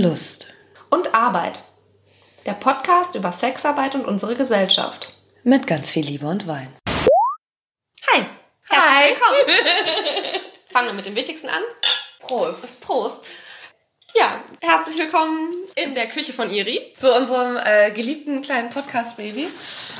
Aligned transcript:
Lust 0.00 0.54
und 0.88 1.14
Arbeit. 1.14 1.60
Der 2.46 2.52
Podcast 2.54 3.14
über 3.14 3.30
Sexarbeit 3.30 3.94
und 3.94 4.06
unsere 4.06 4.34
Gesellschaft. 4.36 5.12
Mit 5.44 5.66
ganz 5.66 5.90
viel 5.90 6.04
Liebe 6.04 6.26
und 6.26 6.46
Wein. 6.46 6.68
Hi. 8.10 8.24
Herzlich 8.70 9.20
willkommen. 9.20 10.40
Fangen 10.70 10.86
wir 10.88 10.94
mit 10.94 11.04
dem 11.04 11.14
Wichtigsten 11.14 11.50
an. 11.50 11.62
Prost. 12.20 12.80
Prost. 12.82 13.26
Ja, 14.14 14.38
herzlich 14.60 14.98
willkommen 14.98 15.54
in 15.74 15.94
der 15.94 16.06
Küche 16.06 16.34
von 16.34 16.50
Iri. 16.50 16.78
Zu 16.98 17.14
unserem 17.14 17.56
äh, 17.56 17.90
geliebten 17.92 18.42
kleinen 18.42 18.68
Podcast-Baby. 18.68 19.48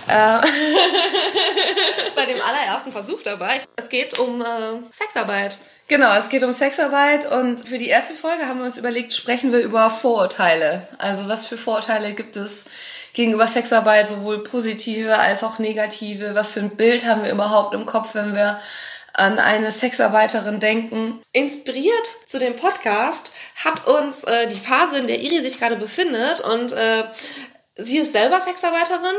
Äh. 0.06 0.38
Bei 2.14 2.26
dem 2.26 2.38
allerersten 2.42 2.92
Versuch 2.92 3.22
dabei. 3.22 3.62
Es 3.76 3.88
geht 3.88 4.18
um 4.18 4.42
äh, 4.42 4.44
Sexarbeit. 4.90 5.56
Genau, 5.88 6.14
es 6.14 6.28
geht 6.28 6.42
um 6.42 6.52
Sexarbeit 6.52 7.30
und 7.32 7.60
für 7.60 7.78
die 7.78 7.88
erste 7.88 8.12
Folge 8.12 8.46
haben 8.46 8.58
wir 8.58 8.66
uns 8.66 8.76
überlegt, 8.76 9.14
sprechen 9.14 9.50
wir 9.50 9.60
über 9.60 9.88
Vorurteile. 9.88 10.86
Also 10.98 11.28
was 11.28 11.46
für 11.46 11.56
Vorurteile 11.56 12.12
gibt 12.12 12.36
es 12.36 12.66
gegenüber 13.14 13.46
Sexarbeit, 13.46 14.08
sowohl 14.08 14.42
positive 14.42 15.16
als 15.16 15.42
auch 15.42 15.58
negative? 15.58 16.34
Was 16.34 16.52
für 16.52 16.60
ein 16.60 16.76
Bild 16.76 17.06
haben 17.06 17.24
wir 17.24 17.32
überhaupt 17.32 17.74
im 17.74 17.86
Kopf, 17.86 18.14
wenn 18.14 18.34
wir 18.34 18.60
an 19.14 19.38
eine 19.38 19.70
Sexarbeiterin 19.70 20.60
denken? 20.60 21.20
Inspiriert 21.32 22.06
zu 22.26 22.38
dem 22.38 22.56
Podcast 22.56 23.32
hat 23.64 23.86
uns 23.86 24.24
äh, 24.24 24.48
die 24.48 24.58
Phase, 24.58 24.98
in 24.98 25.06
der 25.06 25.20
Iri 25.20 25.40
sich 25.40 25.58
gerade 25.58 25.76
befindet 25.76 26.40
und 26.40 26.72
äh, 26.72 27.04
sie 27.76 27.98
ist 27.98 28.12
selber 28.12 28.40
Sexarbeiterin 28.40 29.16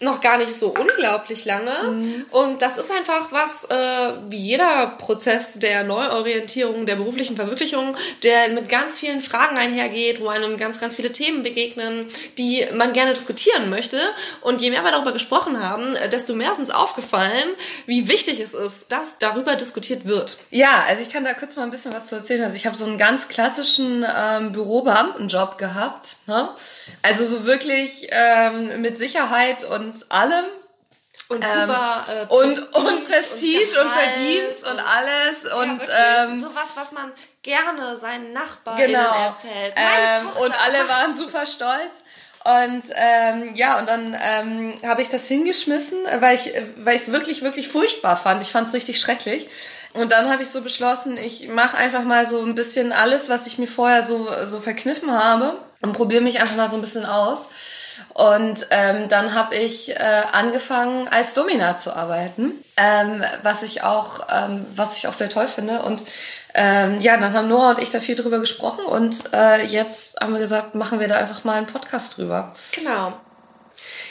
noch 0.00 0.20
gar 0.20 0.36
nicht 0.36 0.54
so 0.54 0.74
unglaublich 0.78 1.46
lange. 1.46 1.72
Mhm. 1.90 2.26
Und 2.30 2.60
das 2.60 2.76
ist 2.76 2.90
einfach 2.90 3.32
was, 3.32 3.64
äh, 3.64 4.12
wie 4.28 4.36
jeder 4.36 4.88
Prozess 4.98 5.58
der 5.58 5.84
Neuorientierung, 5.84 6.84
der 6.84 6.96
beruflichen 6.96 7.36
Verwirklichung, 7.36 7.96
der 8.22 8.50
mit 8.50 8.68
ganz 8.68 8.98
vielen 8.98 9.20
Fragen 9.20 9.56
einhergeht, 9.56 10.20
wo 10.20 10.28
einem 10.28 10.58
ganz, 10.58 10.80
ganz 10.80 10.96
viele 10.96 11.12
Themen 11.12 11.42
begegnen, 11.42 12.08
die 12.36 12.66
man 12.74 12.92
gerne 12.92 13.14
diskutieren 13.14 13.70
möchte. 13.70 13.98
Und 14.42 14.60
je 14.60 14.68
mehr 14.70 14.84
wir 14.84 14.90
darüber 14.90 15.12
gesprochen 15.12 15.62
haben, 15.62 15.94
desto 16.12 16.34
mehr 16.34 16.52
ist 16.52 16.58
uns 16.58 16.70
aufgefallen, 16.70 17.48
wie 17.86 18.06
wichtig 18.06 18.40
es 18.40 18.52
ist, 18.52 18.92
dass 18.92 19.16
darüber 19.18 19.56
diskutiert 19.56 20.04
wird. 20.04 20.36
Ja, 20.50 20.84
also 20.86 21.02
ich 21.02 21.10
kann 21.10 21.24
da 21.24 21.32
kurz 21.32 21.56
mal 21.56 21.62
ein 21.62 21.70
bisschen 21.70 21.94
was 21.94 22.08
zu 22.08 22.16
erzählen. 22.16 22.42
Also 22.42 22.56
ich 22.56 22.66
habe 22.66 22.76
so 22.76 22.84
einen 22.84 22.98
ganz 22.98 23.28
klassischen 23.28 24.04
ähm, 24.06 24.52
Bürobeamtenjob 24.52 25.56
gehabt. 25.56 26.16
Ne? 26.26 26.50
Also 27.00 27.24
so 27.24 27.46
wirklich 27.46 28.08
ähm, 28.10 28.82
mit 28.82 28.98
Sicherheit 28.98 29.64
und 29.64 29.85
und 29.86 30.12
allem. 30.12 30.44
Und 31.28 31.42
ähm, 31.42 31.50
super 31.50 32.06
äh, 32.08 32.26
Prestige 32.26 32.68
und, 32.72 32.86
und 32.86 33.04
Prestige 33.06 33.80
und, 33.80 33.86
und 33.86 33.92
Verdienst 33.92 34.64
und, 34.64 34.72
und 34.72 34.80
alles. 34.80 35.42
Ja, 35.44 35.56
und 35.56 35.80
ähm, 36.30 36.38
sowas, 36.38 36.72
was 36.76 36.92
man 36.92 37.10
gerne 37.42 37.96
seinen 37.96 38.32
Nachbarn 38.32 38.76
genau. 38.76 39.12
erzählt. 39.12 39.74
Ähm, 39.74 40.28
und 40.40 40.62
alle 40.64 40.84
macht. 40.84 40.88
waren 40.88 41.18
super 41.18 41.46
stolz. 41.46 41.92
Und 42.44 42.84
ähm, 42.94 43.56
ja, 43.56 43.80
und 43.80 43.88
dann 43.88 44.16
ähm, 44.20 44.74
habe 44.86 45.02
ich 45.02 45.08
das 45.08 45.26
hingeschmissen, 45.26 45.98
weil 46.20 46.36
ich 46.36 46.52
weil 46.76 46.94
ich 46.94 47.02
es 47.02 47.10
wirklich, 47.10 47.42
wirklich 47.42 47.66
furchtbar 47.66 48.16
fand. 48.16 48.40
Ich 48.42 48.52
fand 48.52 48.68
es 48.68 48.74
richtig 48.74 49.00
schrecklich. 49.00 49.48
Und 49.94 50.12
dann 50.12 50.30
habe 50.30 50.44
ich 50.44 50.50
so 50.50 50.60
beschlossen, 50.60 51.16
ich 51.16 51.48
mache 51.48 51.76
einfach 51.76 52.04
mal 52.04 52.24
so 52.26 52.42
ein 52.42 52.54
bisschen 52.54 52.92
alles, 52.92 53.28
was 53.28 53.48
ich 53.48 53.58
mir 53.58 53.66
vorher 53.66 54.06
so, 54.06 54.28
so 54.46 54.60
verkniffen 54.60 55.10
habe 55.10 55.58
und 55.80 55.94
probiere 55.94 56.22
mich 56.22 56.38
einfach 56.38 56.54
mal 56.54 56.68
so 56.68 56.76
ein 56.76 56.82
bisschen 56.82 57.06
aus. 57.06 57.48
Und 58.12 58.66
ähm, 58.70 59.08
dann 59.08 59.34
habe 59.34 59.56
ich 59.56 59.90
äh, 59.90 60.22
angefangen, 60.32 61.08
als 61.08 61.34
Domina 61.34 61.76
zu 61.76 61.94
arbeiten, 61.94 62.52
ähm, 62.76 63.22
was 63.42 63.62
ich 63.62 63.82
auch, 63.82 64.20
ähm, 64.30 64.66
was 64.74 64.96
ich 64.96 65.06
auch 65.08 65.12
sehr 65.12 65.28
toll 65.28 65.48
finde. 65.48 65.82
Und 65.82 66.02
ähm, 66.54 67.00
ja, 67.00 67.16
dann 67.18 67.34
haben 67.34 67.48
Nora 67.48 67.70
und 67.70 67.78
ich 67.78 67.90
da 67.90 68.00
viel 68.00 68.16
drüber 68.16 68.38
gesprochen 68.38 68.84
und 68.84 69.32
äh, 69.34 69.64
jetzt 69.64 70.20
haben 70.20 70.32
wir 70.32 70.40
gesagt, 70.40 70.74
machen 70.74 71.00
wir 71.00 71.08
da 71.08 71.16
einfach 71.16 71.44
mal 71.44 71.58
einen 71.58 71.66
Podcast 71.66 72.16
drüber. 72.16 72.54
Genau. 72.72 73.12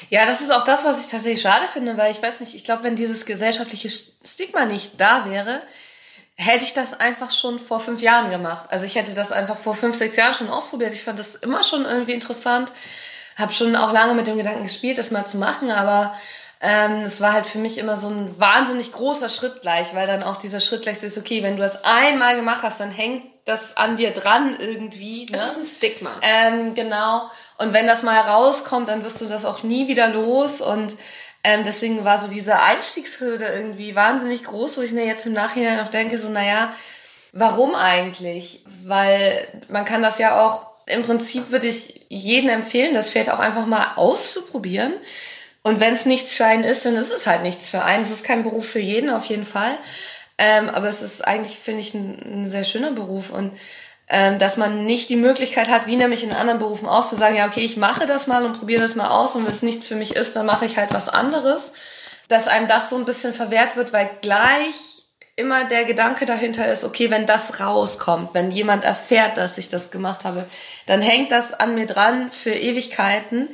Ja, 0.10 0.28
das 0.28 0.42
ist 0.42 0.52
auch 0.52 0.64
das, 0.64 0.86
was 0.86 1.04
ich 1.04 1.12
tatsächlich 1.12 1.42
schade 1.42 1.66
finde, 1.72 1.98
weil 1.98 2.12
ich 2.12 2.22
weiß 2.22 2.42
nicht, 2.42 2.54
ich 2.54 2.64
glaube, 2.64 2.84
wenn 2.84 2.96
dieses 2.96 3.26
gesellschaftliche 3.26 3.90
Stigma 3.90 4.66
nicht 4.66 5.02
da 5.02 5.28
wäre, 5.28 5.62
hätte 6.36 6.66
ich 6.66 6.74
das 6.74 7.00
einfach 7.00 7.32
schon 7.32 7.60
vor 7.60 7.80
fünf 7.80 8.02
Jahren 8.02 8.30
gemacht. 8.30 8.68
Also 8.70 8.86
ich 8.86 8.96
hätte 8.96 9.16
das 9.16 9.32
einfach 9.32 9.58
vor 9.58 9.74
fünf, 9.74 9.98
sechs 9.98 10.16
Jahren 10.16 10.34
schon 10.34 10.50
ausprobiert. 10.50 10.94
Ich 10.94 11.04
fand 11.04 11.18
das 11.18 11.36
immer 11.36 11.64
schon 11.64 11.86
irgendwie 11.86 12.14
interessant 12.14 12.72
habe 13.36 13.52
schon 13.52 13.76
auch 13.76 13.92
lange 13.92 14.14
mit 14.14 14.28
dem 14.28 14.38
Gedanken 14.38 14.64
gespielt, 14.64 14.98
das 14.98 15.12
mal 15.12 15.26
zu 15.26 15.38
machen, 15.38 15.72
aber 15.72 16.16
ähm, 16.62 17.02
es 17.02 17.22
war 17.22 17.34
halt 17.34 17.46
für 17.46 17.58
mich 17.58 17.78
immer 17.78 17.98
so 17.98 18.08
ein 18.08 18.40
wahnsinnig 18.40 18.92
großer 18.92 19.30
Schritt 19.30 19.62
gleich, 19.62 19.94
weil 19.94 20.08
dann 20.08 20.24
auch 20.24 20.38
dieser 20.38 20.60
Schritt 20.60 20.84
gleich 20.84 21.04
ist, 21.04 21.18
okay, 21.18 21.44
wenn 21.44 21.58
du 21.58 21.62
das 21.62 21.84
einmal 21.84 22.36
gemacht 22.36 22.64
hast, 22.64 22.80
dann 22.80 22.92
hängt 22.92 23.24
das 23.44 23.78
an 23.78 23.98
dir 23.98 24.12
dran 24.12 24.56
irgendwie. 24.60 25.26
Ne? 25.26 25.38
ist 25.46 25.58
ein 25.58 25.66
Stigma. 25.66 26.12
Ähm, 26.22 26.74
genau. 26.74 27.30
Und 27.58 27.74
wenn 27.74 27.88
das 27.88 28.04
mal 28.04 28.20
rauskommt, 28.20 28.90
dann 28.90 29.04
wirst 29.04 29.22
du 29.22 29.26
das 29.26 29.46
auch 29.46 29.64
nie 29.64 29.88
wieder 29.88 30.08
los 30.08 30.62
und 30.62 30.96
ähm, 31.44 31.64
deswegen 31.64 32.04
war 32.04 32.18
so 32.18 32.28
diese 32.28 32.60
Einstiegshürde 32.60 33.46
irgendwie 33.46 33.96
wahnsinnig 33.96 34.44
groß, 34.46 34.78
wo 34.78 34.82
ich 34.82 34.92
mir 34.92 35.06
jetzt 35.06 35.28
im 35.28 35.34
Nachhinein 35.34 35.78
noch 35.78 35.90
denke, 35.90 36.18
so, 36.18 36.30
naja, 36.30 36.74
warum 37.34 37.76
eigentlich? 37.76 38.66
Weil 38.84 39.48
man 39.68 39.86
kann 39.86 40.02
das 40.02 40.18
ja 40.18 40.44
auch 40.44 40.75
im 40.88 41.04
Prinzip 41.04 41.52
würde 41.52 41.68
ich 41.68 42.06
jedem 42.10 42.50
empfehlen, 42.50 42.94
das 42.94 43.12
Pferd 43.12 43.30
auch 43.30 43.40
einfach 43.40 43.66
mal 43.66 43.94
auszuprobieren. 43.96 44.94
Und 45.64 45.80
wenn 45.80 45.96
es 45.96 46.06
nichts 46.06 46.34
für 46.34 46.46
einen 46.46 46.64
ist, 46.64 46.86
dann 46.86 46.96
ist 46.96 47.12
es 47.12 47.26
halt 47.26 47.42
nichts 47.42 47.70
für 47.70 47.84
einen. 47.84 48.04
Es 48.04 48.12
ist 48.12 48.24
kein 48.24 48.44
Beruf 48.44 48.68
für 48.70 48.80
jeden 48.80 49.10
auf 49.10 49.26
jeden 49.26 49.48
Fall. 49.48 49.78
Ähm, 50.38 50.70
aber 50.70 50.88
es 50.88 51.02
ist 51.02 51.26
eigentlich, 51.26 51.58
finde 51.58 51.82
ich, 51.82 51.94
ein, 51.96 52.44
ein, 52.44 52.50
sehr 52.50 52.64
schöner 52.64 52.92
Beruf. 52.92 53.32
Und 53.32 53.52
ähm, 54.08 54.38
dass 54.38 54.58
man 54.58 54.86
nicht 54.86 55.10
die 55.10 55.16
Möglichkeit 55.16 55.70
hat, 55.70 55.88
wie 55.88 55.96
nämlich 55.96 56.24
in 56.24 56.34
anderen 56.34 56.60
Berufen 56.60 56.88
auch 56.88 57.10
zu 57.10 57.16
sagen, 57.16 57.36
ja, 57.36 57.48
okay, 57.48 57.62
ich 57.62 57.78
mache 57.78 58.06
das 58.06 58.28
mal 58.28 58.46
und 58.46 58.60
probiere 58.60 58.84
das 58.84 58.94
mal 58.94 59.10
aus 59.10 59.36
und 59.36 59.46
wenn 59.46 59.54
es 59.54 59.64
nichts 59.64 59.88
für 59.88 59.96
mich 59.96 60.16
ist, 60.16 60.36
dann 60.36 60.46
mache 60.46 60.66
ich 60.66 60.78
halt 60.78 60.94
was 60.94 61.10
anderes. 61.10 61.72
Dass 62.28 62.48
einem 62.48 62.68
das 62.68 62.92
so 62.92 62.98
ein 62.98 63.06
bisschen 63.06 63.34
verwehrt 63.34 63.76
wird, 63.76 63.92
weil 63.92 64.10
gleich 64.22 64.95
immer 65.36 65.66
der 65.66 65.86
Gedanke 65.86 66.26
dahinter 66.26 66.72
ist, 66.72 66.84
okay, 66.84 67.10
wenn 67.10 67.26
das 67.26 67.60
rauskommt, 67.60 68.34
wenn 68.34 68.52
jemand 68.52 68.84
erfährt, 68.84 69.38
dass 69.38 69.58
ich 69.58 69.70
das 69.70 69.92
gemacht 69.92 70.24
habe, 70.24 70.46
dann 70.86 71.02
hängt 71.02 71.32
das 71.32 71.54
an 71.54 71.76
mir 71.76 71.86
dran 71.86 72.32
für 72.32 72.54
Ewigkeiten. 72.54 73.50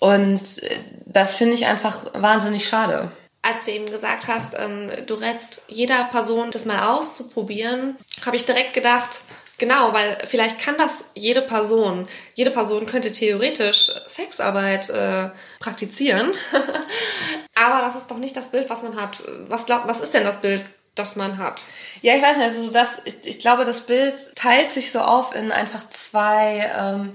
Und 0.00 0.62
äh, 0.62 0.80
das 1.06 1.36
finde 1.36 1.54
ich 1.54 1.66
einfach 1.66 2.06
wahnsinnig 2.14 2.68
schade. 2.68 3.10
Als 3.42 3.66
du 3.66 3.72
eben 3.72 3.86
gesagt 3.86 4.26
hast, 4.26 4.54
ähm, 4.58 4.90
du 5.06 5.14
rätst 5.14 5.64
jeder 5.68 6.04
Person, 6.04 6.50
das 6.50 6.64
mal 6.64 6.94
auszuprobieren, 6.94 7.96
habe 8.24 8.36
ich 8.36 8.44
direkt 8.44 8.74
gedacht, 8.74 9.20
Genau, 9.56 9.92
weil 9.92 10.18
vielleicht 10.26 10.58
kann 10.58 10.76
das 10.78 11.04
jede 11.14 11.40
Person. 11.40 12.08
Jede 12.34 12.50
Person 12.50 12.86
könnte 12.86 13.12
theoretisch 13.12 13.92
Sexarbeit 14.06 14.90
äh, 14.90 15.30
praktizieren. 15.60 16.32
Aber 17.54 17.80
das 17.80 17.94
ist 17.94 18.10
doch 18.10 18.18
nicht 18.18 18.36
das 18.36 18.48
Bild, 18.48 18.68
was 18.68 18.82
man 18.82 19.00
hat. 19.00 19.22
Was, 19.48 19.66
glaub, 19.66 19.86
was 19.86 20.00
ist 20.00 20.12
denn 20.12 20.24
das 20.24 20.40
Bild, 20.40 20.62
das 20.94 21.16
man 21.16 21.38
hat. 21.38 21.64
Ja, 22.02 22.14
ich 22.14 22.22
weiß 22.22 22.36
nicht, 22.36 22.46
also 22.46 22.72
das, 22.72 23.02
ich, 23.04 23.14
ich 23.24 23.38
glaube, 23.40 23.64
das 23.64 23.82
Bild 23.82 24.14
teilt 24.36 24.70
sich 24.70 24.92
so 24.92 25.00
auf 25.00 25.34
in 25.34 25.50
einfach 25.50 25.88
zwei, 25.90 26.70
ähm, 26.78 27.14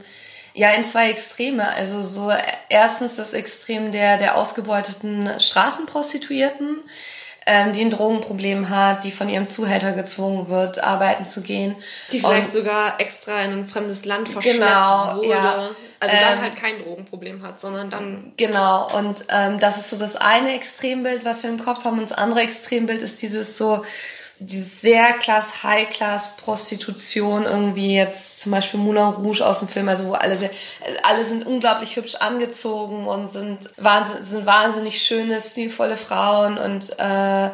ja, 0.53 0.72
in 0.72 0.84
zwei 0.84 1.09
Extreme. 1.09 1.67
Also 1.67 2.01
so 2.01 2.31
erstens 2.67 3.16
das 3.16 3.34
Extrem 3.34 3.91
der, 3.91 4.17
der 4.17 4.35
ausgebeuteten 4.35 5.40
Straßenprostituierten, 5.40 6.79
ähm, 7.45 7.72
die 7.73 7.81
ein 7.81 7.91
Drogenproblem 7.91 8.69
hat, 8.69 9.06
die 9.06 9.12
von 9.12 9.29
ihrem 9.29 9.47
Zuhälter 9.47 9.94
gezwungen 9.94 10.50
wird, 10.50 10.84
arbeiten 10.84 11.25
zu 11.25 11.41
gehen. 11.41 11.75
Die 12.11 12.19
vielleicht 12.19 12.47
Und, 12.47 12.53
sogar 12.53 13.00
extra 13.00 13.41
in 13.44 13.51
ein 13.51 13.67
fremdes 13.67 14.03
Land 14.03 14.28
verschleppt 14.28 14.59
genau, 14.59 15.16
wurde. 15.16 15.29
Ja. 15.29 15.69
Also 16.00 16.16
ähm, 16.16 16.22
dann 16.22 16.42
halt 16.42 16.56
kein 16.56 16.82
Drogenproblem 16.82 17.44
hat, 17.44 17.60
sondern 17.60 17.90
dann. 17.90 18.32
Genau, 18.38 18.96
und 18.98 19.26
ähm, 19.30 19.60
das 19.60 19.78
ist 19.78 19.90
so 19.90 19.98
das 19.98 20.16
eine 20.16 20.54
Extrembild, 20.54 21.26
was 21.26 21.44
wir 21.44 21.50
im 21.50 21.64
Kopf 21.64 21.84
haben. 21.84 22.00
Und 22.00 22.10
das 22.10 22.18
andere 22.18 22.42
Extrembild 22.42 23.02
ist 23.02 23.22
dieses 23.22 23.58
so, 23.58 23.84
dieses 24.40 24.80
sehr 24.80 25.12
klass, 25.14 25.64
High-Class-Prostitution, 25.64 27.44
irgendwie 27.44 27.96
jetzt 27.96 28.40
zum 28.40 28.54
Beispiel 28.54 28.80
Moulin 28.80 29.04
Rouge 29.04 29.46
aus 29.46 29.59
dem 29.59 29.68
Film, 29.68 29.90
also 29.90 30.08
wo 30.08 30.14
alle 30.14 30.38
sehr, 30.38 30.52
alle 31.03 31.26
sind 31.26 31.46
unglaublich 31.46 31.97
hübsch 31.97 32.16
angezogen 32.16 33.06
und 33.06 33.28
sind 33.28 33.70
wahnsinnig, 33.76 34.26
sind 34.26 34.46
wahnsinnig 34.46 35.02
schöne, 35.02 35.41
stilvolle 35.41 35.97
Frauen 35.97 36.58
und 36.58 36.97
äh, 36.97 37.50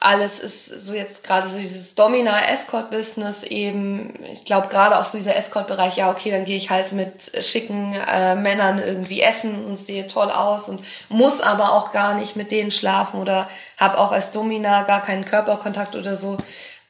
alles 0.00 0.38
ist 0.38 0.66
so 0.66 0.94
jetzt 0.94 1.24
gerade 1.24 1.48
so 1.48 1.58
dieses 1.58 1.94
Domina-Escort-Business 1.94 3.42
eben. 3.42 4.14
Ich 4.30 4.44
glaube 4.44 4.68
gerade 4.68 4.98
auch 4.98 5.04
so 5.04 5.18
dieser 5.18 5.36
Escort-Bereich, 5.36 5.96
ja, 5.96 6.10
okay, 6.10 6.30
dann 6.30 6.44
gehe 6.44 6.56
ich 6.56 6.70
halt 6.70 6.92
mit 6.92 7.32
schicken 7.44 7.94
äh, 7.94 8.36
Männern 8.36 8.78
irgendwie 8.78 9.20
essen 9.20 9.64
und 9.64 9.76
sehe 9.76 10.06
toll 10.06 10.30
aus 10.30 10.68
und 10.68 10.84
muss 11.08 11.40
aber 11.40 11.72
auch 11.72 11.92
gar 11.92 12.14
nicht 12.14 12.36
mit 12.36 12.50
denen 12.52 12.70
schlafen 12.70 13.20
oder 13.20 13.48
habe 13.76 13.98
auch 13.98 14.12
als 14.12 14.30
Domina 14.30 14.82
gar 14.82 15.02
keinen 15.04 15.24
Körperkontakt 15.24 15.96
oder 15.96 16.14
so. 16.14 16.36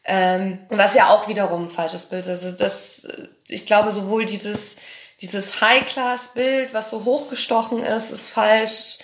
Ähm, 0.04 0.58
was 0.68 0.94
ja 0.94 1.08
auch 1.08 1.28
wiederum 1.28 1.64
ein 1.64 1.70
falsches 1.70 2.06
Bild 2.06 2.26
ist. 2.26 2.44
Also 2.44 2.56
das, 2.56 3.08
ich 3.46 3.66
glaube, 3.66 3.90
sowohl 3.90 4.26
dieses, 4.26 4.76
dieses 5.20 5.60
High-Class-Bild, 5.60 6.74
was 6.74 6.90
so 6.90 7.04
hochgestochen 7.04 7.82
ist, 7.82 8.10
ist 8.10 8.30
falsch 8.30 8.98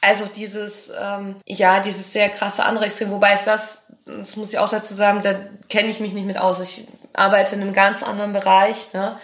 also 0.00 0.26
dieses, 0.26 0.92
ähm, 1.00 1.36
ja, 1.46 1.80
dieses 1.80 2.12
sehr 2.12 2.28
krasse 2.28 2.64
Extrem, 2.64 3.10
wobei 3.10 3.34
ist 3.34 3.46
das, 3.46 3.86
das 4.06 4.36
muss 4.36 4.52
ich 4.52 4.58
auch 4.58 4.68
dazu 4.68 4.94
sagen, 4.94 5.22
da 5.22 5.34
kenne 5.68 5.88
ich 5.88 6.00
mich 6.00 6.12
nicht 6.12 6.26
mit 6.26 6.38
aus. 6.38 6.60
Ich 6.60 6.86
arbeite 7.12 7.56
in 7.56 7.62
einem 7.62 7.72
ganz 7.72 8.02
anderen 8.02 8.32
Bereich. 8.32 8.92
Ne? 8.92 9.18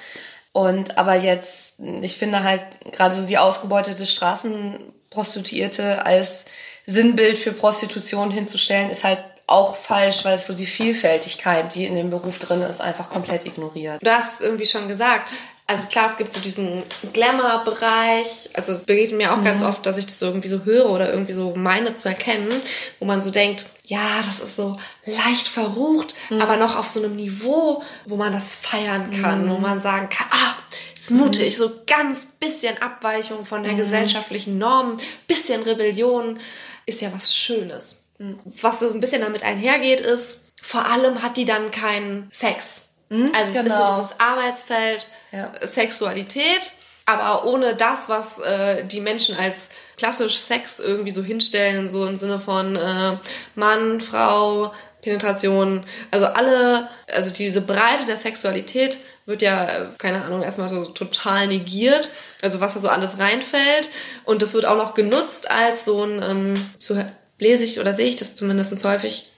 Und 0.52 0.98
aber 0.98 1.14
jetzt, 1.14 1.80
ich 1.80 2.16
finde 2.16 2.42
halt 2.42 2.62
gerade 2.92 3.14
so 3.14 3.26
die 3.26 3.38
ausgebeutete 3.38 4.06
Straßenprostituierte 4.06 6.04
als 6.04 6.46
Sinnbild 6.86 7.38
für 7.38 7.52
Prostitution 7.52 8.30
hinzustellen, 8.30 8.90
ist 8.90 9.04
halt 9.04 9.18
auch 9.46 9.76
falsch, 9.76 10.24
weil 10.24 10.34
es 10.34 10.46
so 10.46 10.54
die 10.54 10.66
Vielfältigkeit, 10.66 11.74
die 11.74 11.86
in 11.86 11.94
dem 11.94 12.10
Beruf 12.10 12.38
drin 12.38 12.62
ist, 12.62 12.80
einfach 12.80 13.10
komplett 13.10 13.44
ignoriert. 13.46 14.00
Du 14.02 14.10
hast 14.10 14.40
irgendwie 14.40 14.66
schon 14.66 14.88
gesagt, 14.88 15.30
also 15.66 15.86
klar, 15.88 16.10
es 16.10 16.18
gibt 16.18 16.32
so 16.32 16.40
diesen 16.40 16.82
Glamour-Bereich. 17.12 18.50
Also 18.52 18.72
es 18.72 18.80
begegnet 18.80 19.18
mir 19.18 19.32
auch 19.32 19.38
mhm. 19.38 19.44
ganz 19.44 19.62
oft, 19.62 19.86
dass 19.86 19.96
ich 19.96 20.04
das 20.04 20.18
so 20.18 20.26
irgendwie 20.26 20.48
so 20.48 20.64
höre 20.64 20.90
oder 20.90 21.10
irgendwie 21.10 21.32
so 21.32 21.54
meine 21.56 21.94
zu 21.94 22.08
erkennen, 22.08 22.52
wo 22.98 23.06
man 23.06 23.22
so 23.22 23.30
denkt, 23.30 23.64
ja, 23.84 24.20
das 24.24 24.40
ist 24.40 24.56
so 24.56 24.78
leicht 25.06 25.48
verrucht, 25.48 26.14
mhm. 26.28 26.40
aber 26.40 26.56
noch 26.56 26.76
auf 26.76 26.88
so 26.88 27.02
einem 27.02 27.16
Niveau, 27.16 27.82
wo 28.06 28.16
man 28.16 28.32
das 28.32 28.52
feiern 28.52 29.10
kann, 29.22 29.46
mhm. 29.46 29.50
wo 29.50 29.58
man 29.58 29.80
sagen 29.80 30.08
kann, 30.10 30.26
ah, 30.30 30.54
ist 30.94 31.10
mutig, 31.10 31.54
mhm. 31.54 31.58
so 31.58 31.72
ganz 31.86 32.26
bisschen 32.38 32.80
Abweichung 32.82 33.46
von 33.46 33.62
der 33.62 33.72
mhm. 33.72 33.78
gesellschaftlichen 33.78 34.58
Norm, 34.58 34.96
bisschen 35.26 35.62
Rebellion, 35.62 36.38
ist 36.84 37.00
ja 37.00 37.10
was 37.12 37.34
Schönes. 37.34 38.02
Mhm. 38.18 38.38
Was 38.60 38.80
so 38.80 38.90
ein 38.90 39.00
bisschen 39.00 39.22
damit 39.22 39.42
einhergeht, 39.42 40.00
ist, 40.00 40.52
vor 40.60 40.86
allem 40.86 41.22
hat 41.22 41.38
die 41.38 41.46
dann 41.46 41.70
keinen 41.70 42.28
Sex. 42.30 42.90
Mhm, 43.08 43.32
also 43.34 43.52
es 43.52 43.52
genau. 43.52 43.66
ist 43.66 43.76
so 43.76 43.84
genau. 43.84 43.96
dieses 43.96 44.20
Arbeitsfeld 44.20 45.08
ja. 45.32 45.52
Sexualität, 45.62 46.72
aber 47.06 47.44
ohne 47.44 47.74
das, 47.74 48.08
was 48.08 48.38
äh, 48.38 48.84
die 48.86 49.00
Menschen 49.00 49.36
als 49.36 49.70
klassisch 49.96 50.36
Sex 50.38 50.80
irgendwie 50.80 51.10
so 51.10 51.22
hinstellen, 51.22 51.88
so 51.88 52.06
im 52.06 52.16
Sinne 52.16 52.38
von 52.38 52.76
äh, 52.76 53.18
Mann, 53.54 54.00
Frau, 54.00 54.72
Penetration, 55.02 55.84
also 56.10 56.26
alle, 56.26 56.88
also 57.12 57.30
diese 57.30 57.60
Breite 57.60 58.06
der 58.06 58.16
Sexualität 58.16 58.98
wird 59.26 59.42
ja, 59.42 59.66
äh, 59.66 59.86
keine 59.98 60.24
Ahnung, 60.24 60.42
erstmal 60.42 60.68
so 60.68 60.84
total 60.86 61.46
negiert, 61.46 62.10
also 62.42 62.60
was 62.60 62.74
da 62.74 62.80
so 62.80 62.88
alles 62.88 63.18
reinfällt 63.18 63.90
und 64.24 64.42
das 64.42 64.54
wird 64.54 64.64
auch 64.64 64.76
noch 64.76 64.94
genutzt 64.94 65.50
als 65.50 65.84
so 65.84 66.04
ein, 66.04 66.22
ähm, 66.22 66.70
so 66.78 66.96
lese 67.38 67.64
ich 67.64 67.80
oder 67.80 67.92
sehe 67.92 68.08
ich 68.08 68.16
das 68.16 68.34
zumindest 68.34 68.82
häufig, 68.84 69.30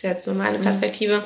ist 0.00 0.08
jetzt 0.08 0.24
so 0.24 0.32
meine 0.32 0.58
mhm. 0.58 0.62
Perspektive, 0.62 1.22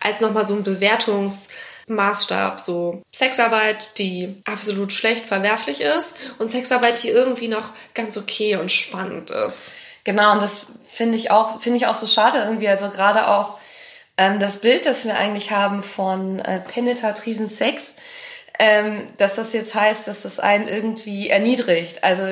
als 0.00 0.20
nochmal 0.20 0.46
so 0.46 0.54
ein 0.54 0.62
Bewertungsmaßstab, 0.62 2.60
so 2.60 3.00
Sexarbeit, 3.10 3.98
die 3.98 4.36
absolut 4.44 4.92
schlecht 4.92 5.24
verwerflich 5.24 5.80
ist 5.80 6.16
und 6.38 6.50
Sexarbeit, 6.50 7.02
die 7.02 7.08
irgendwie 7.08 7.48
noch 7.48 7.72
ganz 7.94 8.18
okay 8.18 8.56
und 8.56 8.70
spannend 8.70 9.30
ist. 9.30 9.72
Genau, 10.04 10.32
und 10.32 10.42
das 10.42 10.66
finde 10.92 11.16
ich 11.16 11.30
auch, 11.30 11.60
finde 11.60 11.78
ich 11.78 11.86
auch 11.86 11.94
so 11.94 12.06
schade 12.06 12.38
irgendwie, 12.38 12.68
also 12.68 12.90
gerade 12.90 13.28
auch 13.28 13.58
ähm, 14.18 14.40
das 14.40 14.60
Bild, 14.60 14.84
das 14.84 15.06
wir 15.06 15.16
eigentlich 15.16 15.50
haben 15.50 15.82
von 15.82 16.38
äh, 16.40 16.60
penetrativen 16.60 17.46
Sex, 17.46 17.94
ähm, 18.58 19.06
dass 19.18 19.36
das 19.36 19.52
jetzt 19.52 19.74
heißt, 19.74 20.08
dass 20.08 20.22
das 20.22 20.40
einen 20.40 20.66
irgendwie 20.66 21.30
erniedrigt. 21.30 22.02
Also 22.02 22.24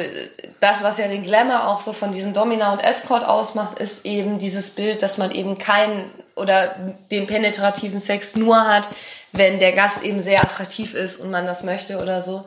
das, 0.60 0.82
was 0.82 0.98
ja 0.98 1.06
den 1.06 1.22
Glamour 1.22 1.68
auch 1.68 1.80
so 1.80 1.92
von 1.92 2.12
diesem 2.12 2.32
Domina 2.32 2.72
und 2.72 2.82
Escort 2.82 3.24
ausmacht, 3.24 3.78
ist 3.78 4.04
eben 4.04 4.38
dieses 4.38 4.70
Bild, 4.70 5.02
dass 5.02 5.18
man 5.18 5.30
eben 5.30 5.56
keinen 5.58 6.10
oder 6.34 6.74
den 7.10 7.26
penetrativen 7.26 8.00
Sex 8.00 8.34
nur 8.36 8.66
hat, 8.66 8.88
wenn 9.32 9.58
der 9.58 9.72
Gast 9.72 10.02
eben 10.02 10.20
sehr 10.20 10.42
attraktiv 10.42 10.94
ist 10.94 11.20
und 11.20 11.30
man 11.30 11.46
das 11.46 11.62
möchte 11.62 11.98
oder 11.98 12.20
so. 12.20 12.44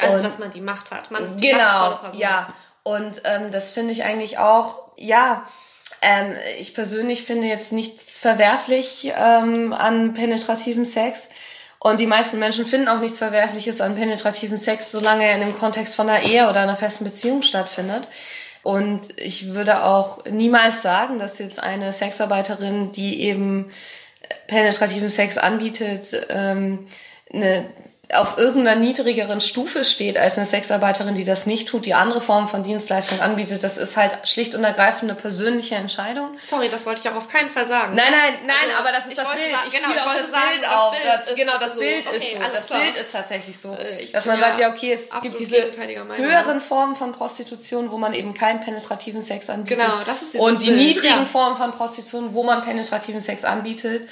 Also, 0.00 0.16
und 0.16 0.24
dass 0.24 0.38
man 0.38 0.50
die 0.50 0.60
Macht 0.60 0.90
hat. 0.90 1.10
Man 1.10 1.24
ist 1.24 1.36
die 1.36 1.50
genau, 1.50 1.96
Person. 1.96 2.20
ja. 2.20 2.48
Und 2.82 3.22
ähm, 3.24 3.50
das 3.50 3.70
finde 3.70 3.92
ich 3.92 4.04
eigentlich 4.04 4.38
auch, 4.38 4.90
ja, 4.96 5.46
ähm, 6.02 6.34
ich 6.58 6.74
persönlich 6.74 7.22
finde 7.22 7.46
jetzt 7.46 7.72
nichts 7.72 8.18
verwerflich 8.18 9.12
ähm, 9.16 9.72
an 9.72 10.12
penetrativem 10.12 10.84
Sex. 10.84 11.28
Und 11.86 12.00
die 12.00 12.06
meisten 12.06 12.38
Menschen 12.38 12.64
finden 12.64 12.88
auch 12.88 13.00
nichts 13.00 13.18
Verwerfliches 13.18 13.82
an 13.82 13.94
penetrativen 13.94 14.56
Sex, 14.56 14.90
solange 14.90 15.24
er 15.24 15.34
in 15.34 15.42
dem 15.42 15.54
Kontext 15.54 15.94
von 15.94 16.08
einer 16.08 16.24
Ehe 16.24 16.48
oder 16.48 16.60
einer 16.60 16.76
festen 16.76 17.04
Beziehung 17.04 17.42
stattfindet. 17.42 18.08
Und 18.62 19.20
ich 19.20 19.52
würde 19.52 19.84
auch 19.84 20.24
niemals 20.24 20.80
sagen, 20.80 21.18
dass 21.18 21.38
jetzt 21.38 21.62
eine 21.62 21.92
Sexarbeiterin, 21.92 22.92
die 22.92 23.20
eben 23.20 23.70
penetrativen 24.46 25.10
Sex 25.10 25.36
anbietet, 25.36 26.26
ähm, 26.30 26.86
eine 27.30 27.66
auf 28.12 28.36
irgendeiner 28.36 28.78
niedrigeren 28.78 29.40
Stufe 29.40 29.84
steht 29.84 30.18
als 30.18 30.36
eine 30.36 30.46
Sexarbeiterin, 30.46 31.14
die 31.14 31.24
das 31.24 31.46
nicht 31.46 31.68
tut, 31.68 31.86
die 31.86 31.94
andere 31.94 32.20
Formen 32.20 32.48
von 32.48 32.62
Dienstleistung 32.62 33.20
anbietet. 33.20 33.64
Das 33.64 33.78
ist 33.78 33.96
halt 33.96 34.28
schlicht 34.28 34.54
und 34.54 34.62
ergreifend 34.62 35.10
eine 35.10 35.18
persönliche 35.18 35.76
Entscheidung. 35.76 36.36
Sorry, 36.42 36.68
das 36.68 36.84
wollte 36.84 37.00
ich 37.02 37.08
auch 37.10 37.16
auf 37.16 37.28
keinen 37.28 37.48
Fall 37.48 37.66
sagen. 37.66 37.94
Nein, 37.94 38.12
nein, 38.12 38.34
nein, 38.46 38.56
also, 38.68 38.80
aber 38.80 38.92
das 38.92 39.06
ist 39.06 39.18
das 39.18 39.30
Bild. 39.30 39.40
Sagen, 39.40 39.68
ich 39.68 39.74
genau, 39.74 39.94
ich 39.94 40.04
wollte 40.04 40.20
das 40.20 40.30
sagen, 40.30 40.50
Bild 40.50 40.64
das 40.64 41.24
Bild 41.24 41.36
genau, 41.38 41.58
das 41.58 41.74
so. 41.74 41.80
Bild 41.80 42.06
okay, 42.06 42.16
ist 42.16 42.32
so. 42.32 42.38
Das 42.52 42.66
klar. 42.66 42.80
Bild 42.80 42.96
ist 42.96 43.12
tatsächlich 43.12 43.58
so. 43.58 43.74
Äh, 43.74 44.12
dass 44.12 44.26
man 44.26 44.40
sagt, 44.40 44.58
ja, 44.58 44.70
okay, 44.70 44.92
es 44.92 45.08
gibt 45.22 45.38
diese 45.38 45.70
höheren 46.16 46.60
Formen 46.60 46.96
von 46.96 47.12
Prostitution, 47.12 47.90
wo 47.90 47.96
man 47.96 48.12
eben 48.12 48.34
keinen 48.34 48.60
penetrativen 48.60 49.22
Sex 49.22 49.48
anbietet. 49.48 49.78
Genau, 49.78 50.04
das 50.04 50.22
ist 50.22 50.36
Und 50.36 50.62
die 50.62 50.66
Bild, 50.66 50.78
niedrigen 50.78 51.20
ja. 51.20 51.24
Formen 51.24 51.56
von 51.56 51.72
Prostitution, 51.72 52.34
wo 52.34 52.42
man 52.42 52.64
penetrativen 52.64 53.20
Sex 53.20 53.44
anbietet. 53.44 54.08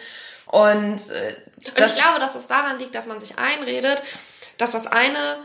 Und, 0.47 1.11
äh, 1.11 1.35
und 1.69 1.85
ich 1.85 1.94
glaube, 1.94 2.19
dass 2.19 2.35
es 2.35 2.47
daran 2.47 2.79
liegt, 2.79 2.94
dass 2.94 3.06
man 3.06 3.19
sich 3.20 3.38
einredet, 3.38 4.03
dass 4.59 4.73
das 4.73 4.87
eine 4.87 5.38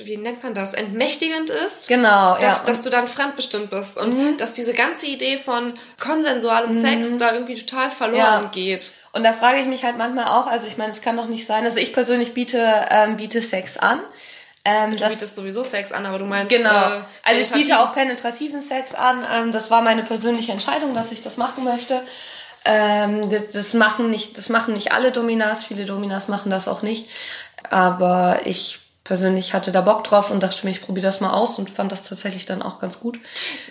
wie 0.00 0.16
nennt 0.18 0.42
man 0.42 0.54
das, 0.54 0.74
entmächtigend 0.74 1.50
ist. 1.50 1.88
Genau, 1.88 2.36
dass, 2.38 2.58
ja. 2.58 2.64
Dass 2.66 2.82
du 2.82 2.90
dann 2.90 3.08
fremdbestimmt 3.08 3.70
bist 3.70 3.96
und 3.96 4.14
mhm. 4.14 4.36
dass 4.36 4.52
diese 4.52 4.74
ganze 4.74 5.06
Idee 5.06 5.38
von 5.38 5.74
konsensualem 5.98 6.72
mhm. 6.72 6.78
Sex 6.78 7.16
da 7.18 7.32
irgendwie 7.32 7.54
total 7.54 7.90
verloren 7.90 8.42
ja. 8.42 8.50
geht. 8.52 8.92
Und 9.12 9.24
da 9.24 9.32
frage 9.32 9.60
ich 9.60 9.66
mich 9.66 9.84
halt 9.84 9.96
manchmal 9.96 10.26
auch, 10.26 10.46
also 10.46 10.66
ich 10.66 10.76
meine, 10.76 10.90
es 10.90 11.00
kann 11.00 11.16
doch 11.16 11.26
nicht 11.26 11.46
sein, 11.46 11.64
also 11.64 11.78
ich 11.78 11.92
persönlich 11.92 12.34
biete, 12.34 12.86
ähm, 12.90 13.16
biete 13.16 13.40
Sex 13.40 13.78
an. 13.78 14.00
Ähm, 14.64 14.94
du 14.94 15.08
bietest 15.08 15.36
sowieso 15.36 15.64
Sex 15.64 15.92
an, 15.92 16.04
aber 16.04 16.18
du 16.18 16.26
meinst. 16.26 16.50
Genau. 16.50 16.70
Äh, 16.70 17.00
also 17.22 17.40
ich 17.40 17.50
biete 17.50 17.78
auch 17.78 17.94
penetrativen 17.94 18.60
Sex 18.60 18.94
an. 18.94 19.24
Ähm, 19.32 19.52
das 19.52 19.70
war 19.70 19.80
meine 19.80 20.02
persönliche 20.02 20.52
Entscheidung, 20.52 20.94
dass 20.94 21.12
ich 21.12 21.22
das 21.22 21.38
machen 21.38 21.64
möchte. 21.64 22.02
Ähm, 22.64 23.30
das, 23.52 23.74
machen 23.74 24.10
nicht, 24.10 24.36
das 24.36 24.48
machen 24.48 24.74
nicht 24.74 24.92
alle 24.92 25.12
Dominas, 25.12 25.64
viele 25.64 25.84
Dominas 25.84 26.28
machen 26.28 26.50
das 26.50 26.68
auch 26.68 26.82
nicht. 26.82 27.08
Aber 27.70 28.40
ich 28.44 28.80
persönlich 29.08 29.54
hatte 29.54 29.72
da 29.72 29.80
Bock 29.80 30.04
drauf 30.04 30.30
und 30.30 30.42
dachte 30.42 30.66
mir, 30.66 30.70
ich 30.70 30.82
probiere 30.82 31.06
das 31.06 31.20
mal 31.20 31.32
aus 31.32 31.58
und 31.58 31.70
fand 31.70 31.90
das 31.90 32.02
tatsächlich 32.02 32.44
dann 32.44 32.60
auch 32.60 32.78
ganz 32.78 33.00
gut. 33.00 33.18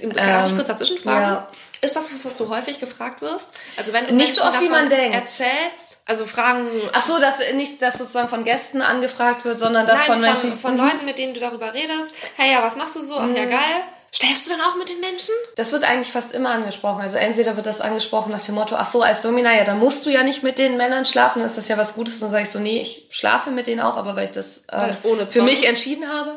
Darf 0.01 0.15
ähm, 0.17 0.45
ich 0.47 0.55
kurz 0.55 0.67
dazwischen 0.67 0.97
fragen? 0.97 1.21
Ja. 1.21 1.47
Ist 1.81 1.95
das 1.95 2.11
was, 2.11 2.25
was 2.25 2.37
du 2.37 2.49
häufig 2.49 2.79
gefragt 2.79 3.21
wirst? 3.21 3.53
Also 3.77 3.93
wenn 3.93 4.07
du 4.07 4.15
nicht 4.15 4.33
so 4.33 4.43
oft, 4.43 4.59
wie 4.61 4.69
man 4.69 4.89
denkt. 4.89 5.15
erzählst, 5.15 6.01
also 6.07 6.25
Fragen. 6.25 6.67
Ach 6.91 7.05
so, 7.05 7.19
dass 7.19 7.37
nicht, 7.53 7.79
dass 7.83 7.99
sozusagen 7.99 8.29
von 8.29 8.43
Gästen 8.45 8.81
angefragt 8.81 9.45
wird, 9.45 9.59
sondern 9.59 9.85
dass 9.85 9.99
Nein, 9.99 10.07
von 10.07 10.21
Menschen 10.21 10.53
von, 10.53 10.75
von 10.75 10.77
Leuten, 10.77 11.05
mit 11.05 11.19
denen 11.19 11.35
du 11.35 11.39
darüber 11.39 11.71
redest. 11.71 12.15
Hey, 12.35 12.53
ja, 12.53 12.63
was 12.63 12.75
machst 12.75 12.95
du 12.95 13.01
so? 13.01 13.19
Ach 13.19 13.27
ja, 13.27 13.45
mhm. 13.45 13.49
geil. 13.49 13.83
Schläfst 14.19 14.47
du 14.47 14.53
dann 14.53 14.61
auch 14.61 14.75
mit 14.77 14.89
den 14.89 14.99
Menschen? 14.99 15.35
Das 15.57 15.71
wird 15.71 15.83
eigentlich 15.83 16.11
fast 16.11 16.33
immer 16.33 16.49
angesprochen. 16.49 17.01
Also 17.01 17.17
entweder 17.17 17.55
wird 17.55 17.67
das 17.67 17.81
angesprochen 17.81 18.31
nach 18.31 18.43
dem 18.43 18.55
Motto, 18.55 18.75
ach 18.75 18.89
so, 18.89 19.03
als 19.03 19.21
Domina, 19.21 19.55
ja, 19.55 19.63
dann 19.63 19.77
musst 19.77 20.07
du 20.07 20.09
ja 20.09 20.23
nicht 20.23 20.41
mit 20.41 20.57
den 20.57 20.75
Männern 20.75 21.05
schlafen, 21.05 21.39
dann 21.39 21.47
ist 21.47 21.57
das 21.57 21.67
ja 21.67 21.77
was 21.77 21.93
Gutes. 21.93 22.19
Dann 22.19 22.31
sage 22.31 22.43
ich 22.43 22.49
so, 22.49 22.57
nee, 22.57 22.81
ich 22.81 23.09
schlafe 23.11 23.51
mit 23.51 23.67
denen 23.67 23.79
auch, 23.79 23.95
aber 23.95 24.15
weil 24.15 24.25
ich 24.25 24.31
das 24.31 24.63
äh, 24.69 24.91
für 25.29 25.43
mich 25.43 25.67
entschieden 25.67 26.11
habe. 26.11 26.31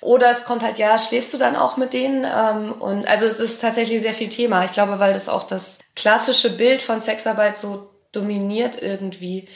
Oder 0.00 0.30
es 0.30 0.44
kommt 0.44 0.62
halt, 0.62 0.78
ja, 0.78 0.98
schläfst 0.98 1.34
du 1.34 1.38
dann 1.38 1.56
auch 1.56 1.76
mit 1.76 1.92
denen? 1.92 2.24
Ähm, 2.24 2.72
und 2.72 3.06
also 3.06 3.26
es 3.26 3.38
ist 3.38 3.60
tatsächlich 3.60 4.00
sehr 4.00 4.14
viel 4.14 4.30
Thema. 4.30 4.64
Ich 4.64 4.72
glaube, 4.72 4.98
weil 4.98 5.12
das 5.12 5.28
auch 5.28 5.46
das 5.46 5.80
klassische 5.94 6.48
Bild 6.48 6.80
von 6.80 7.02
Sexarbeit 7.02 7.58
so 7.58 7.90
dominiert 8.12 8.80
irgendwie. 8.80 9.46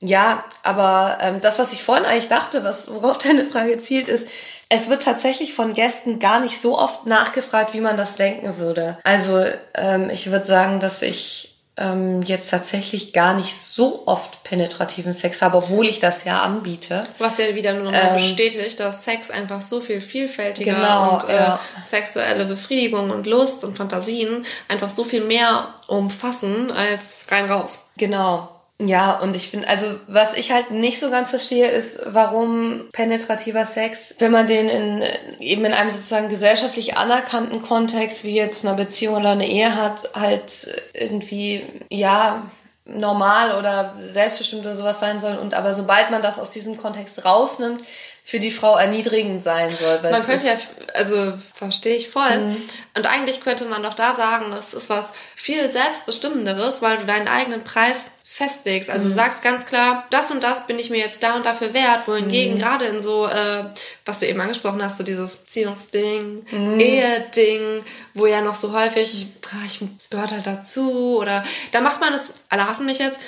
Ja, 0.00 0.44
aber 0.62 1.18
ähm, 1.20 1.40
das, 1.40 1.58
was 1.58 1.72
ich 1.72 1.82
vorhin 1.82 2.04
eigentlich 2.04 2.28
dachte, 2.28 2.64
was 2.64 2.90
worauf 2.90 3.18
deine 3.22 3.44
Frage 3.44 3.76
zielt, 3.78 4.08
ist, 4.08 4.28
es 4.68 4.88
wird 4.88 5.02
tatsächlich 5.02 5.54
von 5.54 5.74
Gästen 5.74 6.18
gar 6.18 6.40
nicht 6.40 6.60
so 6.60 6.78
oft 6.78 7.06
nachgefragt, 7.06 7.74
wie 7.74 7.80
man 7.80 7.96
das 7.96 8.16
denken 8.16 8.58
würde. 8.58 8.98
Also 9.04 9.44
ähm, 9.74 10.10
ich 10.10 10.30
würde 10.30 10.44
sagen, 10.44 10.80
dass 10.80 11.02
ich 11.02 11.54
ähm, 11.76 12.22
jetzt 12.22 12.50
tatsächlich 12.50 13.12
gar 13.12 13.34
nicht 13.34 13.56
so 13.56 14.04
oft 14.06 14.44
penetrativen 14.44 15.12
Sex 15.12 15.42
habe, 15.42 15.56
obwohl 15.56 15.86
ich 15.86 15.98
das 15.98 16.24
ja 16.24 16.40
anbiete. 16.42 17.06
Was 17.18 17.38
ja 17.38 17.54
wieder 17.54 17.72
nur 17.72 17.84
nochmal 17.84 18.08
ähm, 18.08 18.14
bestätigt, 18.14 18.78
dass 18.78 19.04
Sex 19.04 19.30
einfach 19.30 19.60
so 19.60 19.80
viel 19.80 20.00
vielfältiger 20.00 20.74
genau, 20.74 21.14
und 21.14 21.28
äh, 21.28 21.34
ja. 21.34 21.60
sexuelle 21.82 22.44
Befriedigung 22.44 23.10
und 23.10 23.26
Lust 23.26 23.64
und 23.64 23.76
Fantasien 23.76 24.46
einfach 24.68 24.90
so 24.90 25.02
viel 25.02 25.24
mehr 25.24 25.74
umfassen 25.88 26.70
als 26.70 27.26
rein 27.30 27.50
raus. 27.50 27.86
Genau. 27.96 28.53
Ja, 28.80 29.20
und 29.20 29.36
ich 29.36 29.50
finde, 29.50 29.68
also 29.68 29.86
was 30.08 30.34
ich 30.36 30.50
halt 30.50 30.72
nicht 30.72 30.98
so 30.98 31.08
ganz 31.08 31.30
verstehe, 31.30 31.70
ist, 31.70 32.00
warum 32.06 32.88
penetrativer 32.92 33.66
Sex, 33.66 34.16
wenn 34.18 34.32
man 34.32 34.48
den 34.48 34.68
in, 34.68 35.04
eben 35.38 35.64
in 35.64 35.72
einem 35.72 35.92
sozusagen 35.92 36.28
gesellschaftlich 36.28 36.96
anerkannten 36.96 37.62
Kontext, 37.62 38.24
wie 38.24 38.34
jetzt 38.34 38.64
einer 38.64 38.74
Beziehung 38.74 39.16
oder 39.16 39.30
eine 39.30 39.48
Ehe 39.48 39.76
hat, 39.76 40.10
halt 40.14 40.82
irgendwie, 40.92 41.64
ja, 41.88 42.42
normal 42.84 43.56
oder 43.56 43.94
selbstbestimmt 43.96 44.66
oder 44.66 44.74
sowas 44.74 45.00
sein 45.00 45.20
soll. 45.20 45.36
Und 45.36 45.54
aber 45.54 45.72
sobald 45.72 46.10
man 46.10 46.20
das 46.20 46.40
aus 46.40 46.50
diesem 46.50 46.76
Kontext 46.76 47.24
rausnimmt, 47.24 47.82
für 48.26 48.40
die 48.40 48.50
Frau 48.50 48.76
erniedrigend 48.76 49.42
sein 49.42 49.68
soll. 49.68 50.00
man 50.02 50.24
könnte 50.24 50.46
ja, 50.46 50.54
also 50.94 51.34
verstehe 51.52 51.96
ich 51.96 52.08
voll. 52.08 52.38
Mhm. 52.38 52.56
Und 52.96 53.06
eigentlich 53.06 53.42
könnte 53.42 53.66
man 53.66 53.82
doch 53.82 53.92
da 53.92 54.14
sagen, 54.14 54.50
das 54.50 54.72
ist 54.72 54.88
was 54.88 55.12
viel 55.34 55.70
selbstbestimmenderes, 55.70 56.80
weil 56.80 56.96
du 56.96 57.04
deinen 57.04 57.28
eigenen 57.28 57.64
Preis 57.64 58.12
festlegst. 58.34 58.90
Also 58.90 59.08
mhm. 59.08 59.14
sagst 59.14 59.44
ganz 59.44 59.64
klar, 59.64 60.08
das 60.10 60.32
und 60.32 60.42
das 60.42 60.66
bin 60.66 60.76
ich 60.76 60.90
mir 60.90 60.98
jetzt 60.98 61.22
da 61.22 61.36
und 61.36 61.46
dafür 61.46 61.72
wert. 61.72 62.08
Wohingegen 62.08 62.56
mhm. 62.56 62.58
gerade 62.58 62.84
in 62.86 63.00
so, 63.00 63.28
äh, 63.28 63.64
was 64.04 64.18
du 64.18 64.26
eben 64.26 64.40
angesprochen 64.40 64.82
hast, 64.82 64.98
so 64.98 65.04
dieses 65.04 65.36
Beziehungsding, 65.36 66.44
mhm. 66.50 66.80
Ehe-Ding, 66.80 67.84
wo 68.12 68.26
ja 68.26 68.40
noch 68.40 68.56
so 68.56 68.72
häufig, 68.72 69.28
ah, 69.52 69.64
ich, 69.64 69.78
es 69.96 70.10
gehört 70.10 70.32
halt 70.32 70.48
dazu 70.48 71.16
oder 71.20 71.44
da 71.70 71.80
macht 71.80 72.00
man 72.00 72.12
es, 72.12 72.30
alle 72.48 72.68
hassen 72.68 72.86
mich 72.86 72.98
jetzt, 72.98 73.20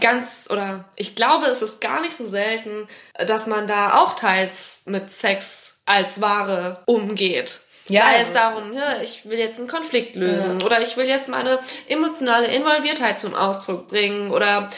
ganz, 0.00 0.46
oder 0.50 0.86
ich 0.96 1.14
glaube, 1.14 1.46
es 1.46 1.62
ist 1.62 1.80
gar 1.80 2.00
nicht 2.00 2.16
so 2.16 2.24
selten, 2.24 2.88
dass 3.26 3.46
man 3.46 3.68
da 3.68 4.02
auch 4.02 4.14
teils 4.14 4.80
mit 4.86 5.12
Sex 5.12 5.76
als 5.86 6.20
Ware 6.20 6.82
umgeht. 6.86 7.60
Ja, 7.88 8.02
Sei 8.02 8.20
es 8.20 8.32
darum, 8.32 8.72
ja, 8.72 9.00
ich 9.02 9.28
will 9.28 9.38
jetzt 9.38 9.58
einen 9.58 9.68
Konflikt 9.68 10.16
lösen 10.16 10.60
ja. 10.60 10.66
oder 10.66 10.82
ich 10.82 10.96
will 10.96 11.06
jetzt 11.06 11.28
meine 11.28 11.58
emotionale 11.88 12.46
Involviertheit 12.48 13.18
zum 13.18 13.34
Ausdruck 13.34 13.88
bringen 13.88 14.30
oder 14.30 14.68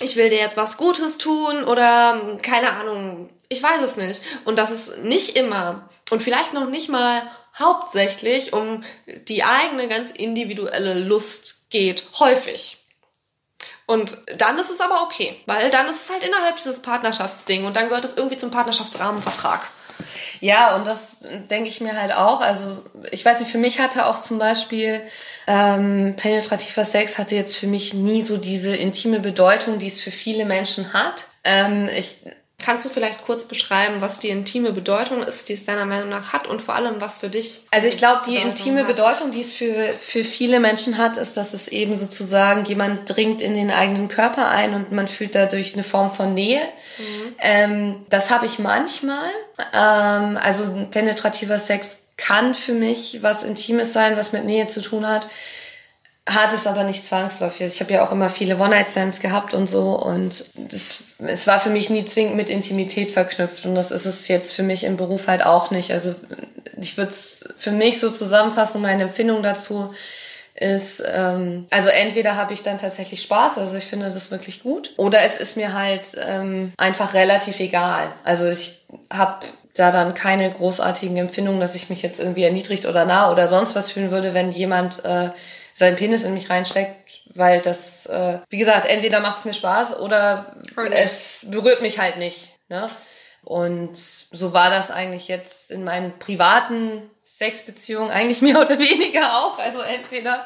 ich 0.00 0.16
will 0.16 0.28
dir 0.30 0.38
jetzt 0.38 0.56
was 0.56 0.76
Gutes 0.76 1.18
tun 1.18 1.64
oder 1.64 2.38
keine 2.42 2.72
Ahnung, 2.72 3.30
ich 3.48 3.62
weiß 3.62 3.82
es 3.82 3.96
nicht. 3.96 4.22
Und 4.44 4.58
das 4.58 4.70
ist 4.70 4.98
nicht 4.98 5.36
immer 5.36 5.88
und 6.10 6.22
vielleicht 6.22 6.52
noch 6.52 6.66
nicht 6.66 6.88
mal 6.88 7.22
hauptsächlich 7.58 8.52
um 8.52 8.84
die 9.06 9.44
eigene 9.44 9.88
ganz 9.88 10.10
individuelle 10.10 10.94
Lust 10.94 11.70
geht, 11.70 12.04
häufig. 12.18 12.78
Und 13.86 14.18
dann 14.36 14.58
ist 14.58 14.70
es 14.70 14.80
aber 14.80 15.02
okay, 15.02 15.40
weil 15.46 15.70
dann 15.70 15.88
ist 15.88 16.04
es 16.04 16.10
halt 16.10 16.22
innerhalb 16.22 16.56
dieses 16.56 16.82
Partnerschaftsding 16.82 17.64
und 17.64 17.74
dann 17.74 17.88
gehört 17.88 18.04
es 18.04 18.16
irgendwie 18.16 18.36
zum 18.36 18.50
Partnerschaftsrahmenvertrag. 18.50 19.68
Ja, 20.40 20.76
und 20.76 20.86
das 20.86 21.26
denke 21.50 21.68
ich 21.68 21.80
mir 21.80 22.00
halt 22.00 22.12
auch. 22.12 22.40
Also 22.40 22.82
ich 23.10 23.24
weiß 23.24 23.40
nicht, 23.40 23.50
für 23.50 23.58
mich 23.58 23.80
hatte 23.80 24.06
auch 24.06 24.20
zum 24.20 24.38
Beispiel 24.38 25.00
ähm, 25.46 26.14
penetrativer 26.16 26.84
Sex 26.84 27.18
hatte 27.18 27.34
jetzt 27.34 27.56
für 27.56 27.66
mich 27.66 27.94
nie 27.94 28.22
so 28.22 28.36
diese 28.36 28.76
intime 28.76 29.20
Bedeutung, 29.20 29.78
die 29.78 29.86
es 29.86 30.00
für 30.00 30.10
viele 30.10 30.44
Menschen 30.44 30.92
hat. 30.92 31.26
Ähm, 31.44 31.88
ich 31.88 32.26
Kannst 32.60 32.84
du 32.84 32.90
vielleicht 32.90 33.22
kurz 33.22 33.44
beschreiben, 33.44 34.00
was 34.00 34.18
die 34.18 34.30
intime 34.30 34.72
Bedeutung 34.72 35.22
ist, 35.22 35.48
die 35.48 35.52
es 35.52 35.64
deiner 35.64 35.84
Meinung 35.84 36.08
nach 36.08 36.32
hat 36.32 36.48
und 36.48 36.60
vor 36.60 36.74
allem, 36.74 37.00
was 37.00 37.20
für 37.20 37.28
dich. 37.28 37.62
Also 37.70 37.86
ich 37.86 37.98
glaube, 37.98 38.22
die 38.26 38.32
Bedeutung 38.32 38.50
intime 38.50 38.80
hat. 38.80 38.88
Bedeutung, 38.88 39.30
die 39.30 39.40
es 39.40 39.54
für, 39.54 39.88
für 40.00 40.24
viele 40.24 40.58
Menschen 40.58 40.98
hat, 40.98 41.18
ist, 41.18 41.36
dass 41.36 41.54
es 41.54 41.68
eben 41.68 41.96
sozusagen 41.96 42.64
jemand 42.64 43.08
dringt 43.14 43.42
in 43.42 43.54
den 43.54 43.70
eigenen 43.70 44.08
Körper 44.08 44.48
ein 44.48 44.74
und 44.74 44.90
man 44.90 45.06
fühlt 45.06 45.36
dadurch 45.36 45.74
eine 45.74 45.84
Form 45.84 46.12
von 46.12 46.34
Nähe. 46.34 46.60
Mhm. 46.98 47.34
Ähm, 47.38 48.06
das 48.10 48.32
habe 48.32 48.46
ich 48.46 48.58
manchmal. 48.58 49.30
Ähm, 49.72 50.36
also 50.36 50.64
penetrativer 50.90 51.60
Sex 51.60 52.08
kann 52.16 52.56
für 52.56 52.74
mich 52.74 53.22
was 53.22 53.44
Intimes 53.44 53.92
sein, 53.92 54.16
was 54.16 54.32
mit 54.32 54.44
Nähe 54.44 54.66
zu 54.66 54.82
tun 54.82 55.06
hat 55.06 55.28
hat 56.28 56.52
es 56.52 56.66
aber 56.66 56.84
nicht 56.84 57.04
zwangsläufig. 57.04 57.62
Also 57.62 57.74
ich 57.74 57.80
habe 57.80 57.92
ja 57.94 58.06
auch 58.06 58.12
immer 58.12 58.28
viele 58.28 58.58
One-Night-Stands 58.58 59.20
gehabt 59.20 59.54
und 59.54 59.68
so 59.68 59.98
und 59.98 60.44
das, 60.56 61.04
es 61.18 61.46
war 61.46 61.58
für 61.58 61.70
mich 61.70 61.90
nie 61.90 62.04
zwingend 62.04 62.36
mit 62.36 62.50
Intimität 62.50 63.12
verknüpft 63.12 63.64
und 63.64 63.74
das 63.74 63.90
ist 63.90 64.04
es 64.04 64.28
jetzt 64.28 64.54
für 64.54 64.62
mich 64.62 64.84
im 64.84 64.96
Beruf 64.96 65.26
halt 65.26 65.44
auch 65.44 65.70
nicht. 65.70 65.90
Also 65.90 66.14
ich 66.80 66.96
würde 66.98 67.10
es 67.10 67.48
für 67.58 67.72
mich 67.72 67.98
so 67.98 68.10
zusammenfassen, 68.10 68.82
meine 68.82 69.04
Empfindung 69.04 69.42
dazu 69.42 69.92
ist, 70.54 71.02
ähm, 71.06 71.66
also 71.70 71.88
entweder 71.88 72.36
habe 72.36 72.52
ich 72.52 72.62
dann 72.62 72.78
tatsächlich 72.78 73.22
Spaß, 73.22 73.58
also 73.58 73.76
ich 73.76 73.84
finde 73.84 74.06
das 74.06 74.30
wirklich 74.30 74.62
gut, 74.62 74.92
oder 74.96 75.22
es 75.22 75.38
ist 75.38 75.56
mir 75.56 75.72
halt 75.72 76.02
ähm, 76.20 76.72
einfach 76.76 77.14
relativ 77.14 77.60
egal. 77.60 78.12
Also 78.24 78.48
ich 78.48 78.80
habe 79.10 79.46
da 79.76 79.92
dann 79.92 80.14
keine 80.14 80.50
großartigen 80.50 81.16
Empfindungen, 81.16 81.60
dass 81.60 81.76
ich 81.76 81.88
mich 81.88 82.02
jetzt 82.02 82.18
irgendwie 82.18 82.42
erniedrigt 82.42 82.86
oder 82.86 83.04
nah 83.04 83.30
oder 83.30 83.46
sonst 83.46 83.76
was 83.76 83.92
fühlen 83.92 84.10
würde, 84.10 84.34
wenn 84.34 84.50
jemand 84.50 85.04
äh, 85.04 85.30
seinen 85.78 85.96
Penis 85.96 86.24
in 86.24 86.34
mich 86.34 86.50
reinsteckt, 86.50 87.22
weil 87.34 87.60
das, 87.60 88.06
äh, 88.06 88.38
wie 88.48 88.58
gesagt, 88.58 88.86
entweder 88.86 89.20
macht 89.20 89.38
es 89.38 89.44
mir 89.44 89.54
Spaß 89.54 90.00
oder 90.00 90.56
okay. 90.76 90.90
es 90.92 91.46
berührt 91.50 91.82
mich 91.82 91.98
halt 91.98 92.18
nicht. 92.18 92.50
Ne? 92.68 92.86
Und 93.44 93.96
so 93.96 94.52
war 94.52 94.70
das 94.70 94.90
eigentlich 94.90 95.28
jetzt 95.28 95.70
in 95.70 95.84
meinen 95.84 96.18
privaten 96.18 97.02
Sexbeziehungen 97.38 98.10
eigentlich 98.10 98.42
mehr 98.42 98.60
oder 98.64 98.78
weniger 98.78 99.38
auch. 99.38 99.58
Also 99.58 99.80
entweder 99.80 100.44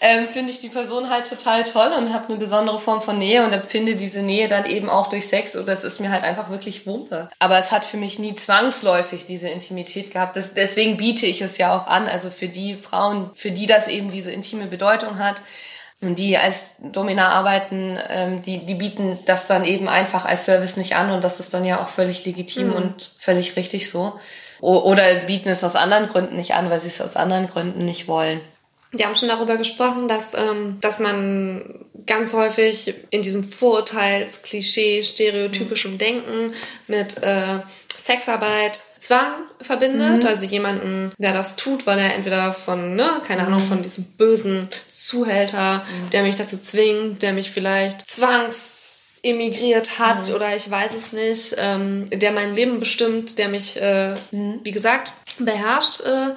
ähm, 0.00 0.28
finde 0.28 0.52
ich 0.52 0.60
die 0.60 0.68
Person 0.68 1.10
halt 1.10 1.28
total 1.28 1.64
toll 1.64 1.92
und 1.96 2.12
habe 2.12 2.28
eine 2.28 2.36
besondere 2.36 2.78
Form 2.78 3.02
von 3.02 3.18
Nähe 3.18 3.44
und 3.44 3.52
empfinde 3.52 3.96
diese 3.96 4.22
Nähe 4.22 4.46
dann 4.46 4.64
eben 4.64 4.88
auch 4.88 5.08
durch 5.08 5.26
Sex 5.26 5.56
oder 5.56 5.72
es 5.72 5.82
ist 5.82 6.00
mir 6.00 6.10
halt 6.10 6.22
einfach 6.22 6.50
wirklich 6.50 6.86
Wumpe. 6.86 7.28
Aber 7.40 7.58
es 7.58 7.72
hat 7.72 7.84
für 7.84 7.96
mich 7.96 8.18
nie 8.18 8.34
zwangsläufig 8.34 9.26
diese 9.26 9.48
Intimität 9.48 10.12
gehabt. 10.12 10.36
Das, 10.36 10.54
deswegen 10.54 10.96
biete 10.96 11.26
ich 11.26 11.42
es 11.42 11.58
ja 11.58 11.76
auch 11.76 11.88
an. 11.88 12.06
Also 12.06 12.30
für 12.30 12.48
die 12.48 12.76
Frauen, 12.76 13.30
für 13.34 13.50
die 13.50 13.66
das 13.66 13.88
eben 13.88 14.10
diese 14.10 14.30
intime 14.30 14.66
Bedeutung 14.66 15.18
hat, 15.18 15.42
und 16.00 16.16
die 16.20 16.38
als 16.38 16.76
Dominar 16.80 17.30
arbeiten, 17.30 17.98
ähm, 18.08 18.40
die, 18.42 18.64
die 18.64 18.76
bieten 18.76 19.18
das 19.26 19.48
dann 19.48 19.64
eben 19.64 19.88
einfach 19.88 20.26
als 20.26 20.44
Service 20.44 20.76
nicht 20.76 20.94
an 20.94 21.10
und 21.10 21.24
das 21.24 21.40
ist 21.40 21.52
dann 21.52 21.64
ja 21.64 21.82
auch 21.82 21.88
völlig 21.88 22.24
legitim 22.24 22.68
mhm. 22.68 22.74
und 22.74 23.10
völlig 23.18 23.56
richtig 23.56 23.90
so. 23.90 24.20
Oder 24.60 25.26
bieten 25.26 25.48
es 25.48 25.64
aus 25.64 25.76
anderen 25.76 26.08
Gründen 26.08 26.36
nicht 26.36 26.54
an, 26.54 26.70
weil 26.70 26.80
sie 26.80 26.88
es 26.88 27.00
aus 27.00 27.16
anderen 27.16 27.46
Gründen 27.46 27.84
nicht 27.84 28.08
wollen. 28.08 28.40
Wir 28.90 29.06
haben 29.06 29.16
schon 29.16 29.28
darüber 29.28 29.56
gesprochen, 29.56 30.08
dass, 30.08 30.34
ähm, 30.34 30.78
dass 30.80 30.98
man 30.98 31.84
ganz 32.06 32.32
häufig 32.32 32.94
in 33.10 33.22
diesem 33.22 33.44
Vorurteils, 33.44 34.42
Klischee, 34.42 35.04
stereotypischem 35.04 35.92
mhm. 35.92 35.98
Denken 35.98 36.54
mit 36.86 37.22
äh, 37.22 37.60
Sexarbeit 37.94 38.80
Zwang 38.98 39.34
verbindet. 39.60 40.22
Mhm. 40.22 40.28
Also 40.28 40.46
jemanden, 40.46 41.12
der 41.18 41.34
das 41.34 41.56
tut, 41.56 41.86
weil 41.86 41.98
er 41.98 42.14
entweder 42.14 42.52
von, 42.52 42.96
ne, 42.96 43.20
keine 43.26 43.46
Ahnung, 43.46 43.60
von 43.60 43.82
diesem 43.82 44.04
bösen 44.04 44.68
Zuhälter, 44.90 45.78
mhm. 45.78 46.10
der 46.10 46.22
mich 46.22 46.36
dazu 46.36 46.58
zwingt, 46.58 47.22
der 47.22 47.34
mich 47.34 47.50
vielleicht 47.50 48.08
zwangs 48.10 48.77
emigriert 49.22 49.98
hat 49.98 50.28
mhm. 50.28 50.34
oder 50.34 50.54
ich 50.54 50.70
weiß 50.70 50.94
es 50.94 51.12
nicht, 51.12 51.56
ähm, 51.58 52.06
der 52.10 52.32
mein 52.32 52.54
Leben 52.54 52.80
bestimmt, 52.80 53.38
der 53.38 53.48
mich, 53.48 53.80
äh, 53.80 54.14
mhm. 54.30 54.60
wie 54.62 54.72
gesagt, 54.72 55.12
beherrscht. 55.38 56.00
Äh, 56.00 56.34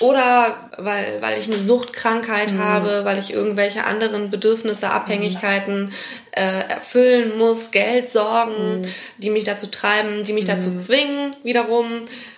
oder 0.00 0.70
weil, 0.76 1.22
weil 1.22 1.38
ich 1.38 1.46
eine 1.46 1.60
Suchtkrankheit 1.60 2.52
mhm. 2.52 2.58
habe, 2.58 3.04
weil 3.04 3.18
ich 3.18 3.32
irgendwelche 3.32 3.84
anderen 3.84 4.30
Bedürfnisse, 4.30 4.90
Abhängigkeiten 4.90 5.92
äh, 6.32 6.68
erfüllen 6.68 7.38
muss, 7.38 7.70
Geld 7.70 8.10
sorgen, 8.10 8.78
mhm. 8.78 8.82
die 9.18 9.30
mich 9.30 9.44
dazu 9.44 9.68
treiben, 9.68 10.24
die 10.24 10.32
mich 10.32 10.44
mhm. 10.44 10.48
dazu 10.48 10.74
zwingen, 10.74 11.36
wiederum 11.44 11.86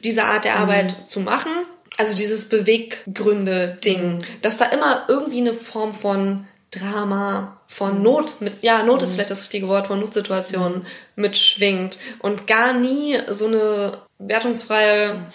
diese 0.05 0.25
Art 0.25 0.45
der 0.45 0.57
Arbeit 0.57 0.97
mhm. 0.99 1.07
zu 1.07 1.21
machen. 1.21 1.51
Also 1.99 2.15
dieses 2.15 2.51
Beweggründe-Ding, 2.51 4.15
mhm. 4.15 4.19
dass 4.43 4.59
da 4.59 4.67
immer 4.67 5.07
irgendwie 5.09 5.41
eine 5.41 5.55
Form 5.55 5.93
von 5.93 6.47
Drama, 6.71 7.61
von 7.67 7.99
mhm. 7.99 8.03
Not, 8.03 8.41
mit, 8.41 8.63
ja, 8.63 8.83
Not 8.83 9.03
ist 9.03 9.15
vielleicht 9.15 9.31
das 9.31 9.43
richtige 9.43 9.69
Wort, 9.69 9.87
von 9.87 10.01
Notsituationen 10.01 10.87
mitschwingt 11.15 11.99
und 12.21 12.47
gar 12.47 12.73
nie 12.73 13.19
so 13.29 13.47
eine 13.47 14.03
wertungsfreie 14.19 15.27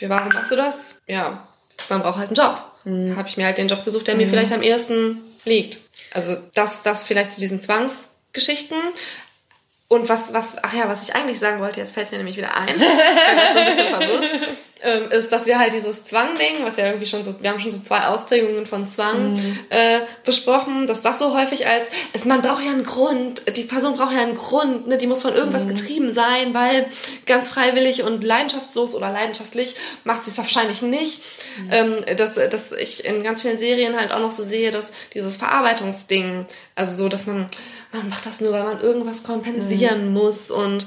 wie, 0.00 0.08
warum 0.08 0.32
machst 0.32 0.50
du 0.50 0.56
das? 0.56 0.96
Ja, 1.06 1.46
man 1.88 2.02
braucht 2.02 2.18
halt 2.18 2.28
einen 2.28 2.36
Job. 2.36 2.58
Mhm. 2.84 3.16
Habe 3.16 3.28
ich 3.28 3.36
mir 3.36 3.46
halt 3.46 3.58
den 3.58 3.68
Job 3.68 3.84
gesucht, 3.84 4.06
der 4.06 4.14
mhm. 4.14 4.22
mir 4.22 4.28
vielleicht 4.28 4.52
am 4.52 4.62
ehesten 4.62 5.20
liegt. 5.44 5.78
Also 6.12 6.36
das, 6.54 6.82
das 6.82 7.02
vielleicht 7.02 7.32
zu 7.32 7.40
diesen 7.40 7.60
Zwangsgeschichten. 7.60 8.78
Und 9.88 10.08
was, 10.08 10.32
was, 10.32 10.56
ach 10.62 10.72
ja, 10.72 10.88
was 10.88 11.02
ich 11.02 11.14
eigentlich 11.14 11.38
sagen 11.38 11.60
wollte, 11.60 11.80
jetzt 11.80 11.94
fällt 11.94 12.06
es 12.06 12.12
mir 12.12 12.18
nämlich 12.18 12.36
wieder 12.36 12.56
ein, 12.56 12.68
ich 12.68 12.76
bin 12.76 12.88
gerade 12.88 13.52
so 13.52 13.58
ein 13.58 13.66
bisschen 13.66 13.88
verwirrt, 13.88 14.30
ähm, 14.82 15.10
ist, 15.10 15.32
dass 15.32 15.46
wir 15.46 15.58
halt 15.58 15.72
dieses 15.72 16.04
Zwang-Ding, 16.04 16.64
was 16.64 16.76
ja 16.76 16.86
irgendwie 16.86 17.06
schon 17.06 17.22
so, 17.22 17.40
wir 17.40 17.50
haben 17.50 17.60
schon 17.60 17.70
so 17.70 17.80
zwei 17.80 18.06
Ausprägungen 18.06 18.66
von 18.66 18.88
Zwang 18.88 19.34
mhm. 19.34 19.58
äh, 19.68 20.00
besprochen, 20.24 20.86
dass 20.86 21.00
das 21.00 21.18
so 21.18 21.36
häufig 21.36 21.66
als, 21.66 21.90
ist, 22.12 22.26
man 22.26 22.42
braucht 22.42 22.64
ja 22.64 22.70
einen 22.70 22.84
Grund, 22.84 23.42
die 23.56 23.64
Person 23.64 23.94
braucht 23.96 24.12
ja 24.12 24.22
einen 24.22 24.36
Grund, 24.36 24.86
ne, 24.86 24.98
die 24.98 25.06
muss 25.06 25.22
von 25.22 25.34
irgendwas 25.34 25.64
mhm. 25.64 25.70
getrieben 25.70 26.12
sein, 26.12 26.54
weil 26.54 26.86
ganz 27.26 27.48
freiwillig 27.48 28.02
und 28.02 28.24
leidenschaftslos 28.24 28.94
oder 28.94 29.12
leidenschaftlich 29.12 29.76
macht 30.04 30.24
sie 30.24 30.30
es 30.30 30.38
wahrscheinlich 30.38 30.82
nicht. 30.82 31.20
Mhm. 31.58 31.68
Ähm, 31.70 32.16
dass, 32.16 32.34
dass 32.34 32.72
ich 32.72 33.04
in 33.04 33.22
ganz 33.22 33.42
vielen 33.42 33.58
Serien 33.58 33.98
halt 33.98 34.12
auch 34.12 34.20
noch 34.20 34.32
so 34.32 34.42
sehe, 34.42 34.70
dass 34.70 34.92
dieses 35.14 35.36
Verarbeitungsding, 35.36 36.46
also 36.74 37.04
so, 37.04 37.08
dass 37.08 37.26
man 37.26 37.46
man 37.92 38.08
macht 38.08 38.26
das 38.26 38.40
nur, 38.40 38.52
weil 38.52 38.62
man 38.62 38.80
irgendwas 38.80 39.24
kompensieren 39.24 40.08
mhm. 40.08 40.12
muss 40.12 40.50
und 40.50 40.86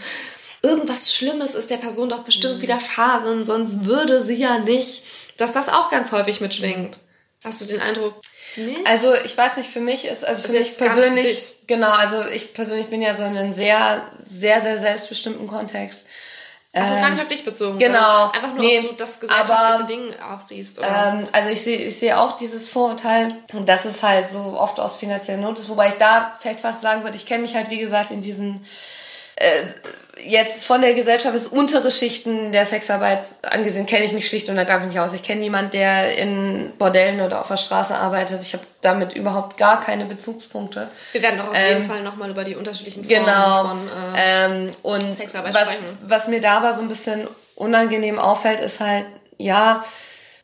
irgendwas 0.64 1.14
Schlimmes 1.14 1.54
ist 1.54 1.70
der 1.70 1.78
Person 1.78 2.10
doch 2.10 2.24
bestimmt 2.24 2.58
mhm. 2.58 2.62
widerfahren, 2.64 3.44
sonst 3.44 3.86
würde 3.86 4.22
sie 4.22 4.36
ja 4.36 4.58
nicht, 4.58 5.04
dass 5.38 5.52
das 5.52 5.70
auch 5.70 5.92
ganz 5.92 6.12
häufig 6.12 6.42
mitschwingt. 6.42 6.98
Hast 7.44 7.62
du 7.62 7.66
den 7.66 7.82
Eindruck? 7.82 8.16
Nicht? 8.56 8.88
Also 8.88 9.14
ich 9.26 9.38
weiß 9.38 9.58
nicht, 9.58 9.70
für 9.70 9.82
mich 9.82 10.06
ist, 10.06 10.24
also 10.24 10.44
für 10.44 10.50
also 10.50 10.60
mich 10.60 10.78
persönlich, 10.78 11.54
genau, 11.68 11.92
also 11.92 12.26
ich 12.26 12.54
persönlich 12.54 12.90
bin 12.90 13.02
ja 13.02 13.16
so 13.16 13.24
in 13.24 13.36
einem 13.36 13.54
sehr, 13.54 14.02
sehr, 14.18 14.62
sehr 14.62 14.80
selbstbestimmten 14.80 15.48
Kontext. 15.48 16.08
Also 16.76 16.96
gar 16.96 17.12
nicht 17.12 17.20
ähm, 17.20 17.20
auf 17.20 17.28
dich 17.28 17.46
bezogen. 17.46 17.78
Genau. 17.78 18.32
Einfach 18.32 18.54
nur, 18.54 18.64
nee, 18.64 18.80
ob 18.80 18.90
du 18.90 18.94
das 18.96 19.20
gesellschaftliche 19.20 19.86
Ding 19.86 20.16
auch 20.22 20.42
siehst. 20.42 20.80
Oder? 20.80 21.14
Ähm, 21.20 21.28
also 21.32 21.50
ich 21.50 21.62
sehe 21.62 21.78
ich 21.78 22.00
sehe 22.00 22.20
auch 22.20 22.36
dieses 22.36 22.68
Vorurteil, 22.68 23.28
dass 23.66 23.86
es 23.86 24.02
halt 24.02 24.32
so 24.32 24.40
oft 24.58 24.80
aus 24.80 24.96
finanzieller 24.96 25.38
Not 25.38 25.60
ist, 25.60 25.70
wobei 25.70 25.90
ich 25.90 25.96
da 25.96 26.36
vielleicht 26.40 26.64
was 26.64 26.82
sagen 26.82 27.04
würde, 27.04 27.16
ich 27.16 27.28
kenne 27.28 27.44
mich 27.44 27.54
halt, 27.54 27.70
wie 27.70 27.78
gesagt, 27.78 28.10
in 28.10 28.24
diesen 28.24 28.66
äh, 29.36 29.66
jetzt 30.22 30.66
von 30.66 30.82
der 30.82 30.94
Gesellschaft 30.94 31.34
bis 31.34 31.48
untere 31.48 31.92
Schichten 31.92 32.52
der 32.52 32.66
Sexarbeit 32.66 33.26
angesehen, 33.44 33.86
kenne 33.86 34.06
ich 34.06 34.12
mich 34.12 34.28
schlicht 34.28 34.50
und 34.50 34.58
ergreifend 34.58 34.90
nicht 34.90 35.00
aus. 35.00 35.14
Ich 35.14 35.24
kenne 35.24 35.42
niemanden, 35.42 35.72
der 35.72 36.18
in 36.18 36.72
Bordellen 36.78 37.22
oder 37.22 37.42
auf 37.42 37.48
der 37.48 37.58
Straße 37.58 37.96
arbeitet. 37.96 38.42
Ich 38.44 38.54
habe 38.54 38.64
damit 38.82 39.14
überhaupt 39.14 39.58
gar 39.58 39.82
keine 39.82 40.06
Bezugspunkte. 40.06 40.88
Wir 41.14 41.22
werden 41.22 41.38
doch 41.38 41.50
auf 41.50 41.56
ähm, 41.56 41.78
jeden 41.78 41.90
Fall 41.90 42.04
nochmal 42.04 42.30
über 42.30 42.44
die 42.44 42.56
unterschiedlichen 42.56 43.04
Formen 43.04 43.26
genau, 43.26 43.68
von 43.68 43.90
äh, 44.16 44.46
ähm, 44.46 44.72
und 44.84 45.14
Sexarbeit 45.14 45.54
was, 45.54 45.68
sprechen. 45.68 45.98
Was 46.04 46.28
mir 46.28 46.42
da 46.42 46.58
aber 46.58 46.74
so 46.74 46.82
ein 46.82 46.90
bisschen 46.90 47.28
unangenehm 47.56 48.20
auffällt, 48.20 48.60
ist 48.60 48.80
halt, 48.80 49.06
ja, 49.38 49.84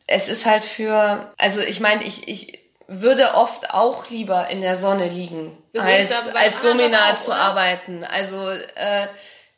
es 0.08 0.30
ist 0.30 0.46
halt 0.46 0.64
für, 0.64 1.32
also 1.38 1.62
ich 1.62 1.80
meine, 1.80 2.04
ich, 2.04 2.28
ich 2.28 2.60
würde 2.88 3.36
oft 3.36 3.70
auch 3.70 4.10
lieber 4.10 4.48
in 4.50 4.62
der 4.62 4.76
Sonne 4.76 5.08
liegen, 5.08 5.56
das 5.74 5.86
als, 5.86 6.12
als 6.34 6.62
Domina 6.62 7.16
zu 7.24 7.32
arbeiten. 7.32 8.04
Also 8.04 8.50
äh, 8.50 9.08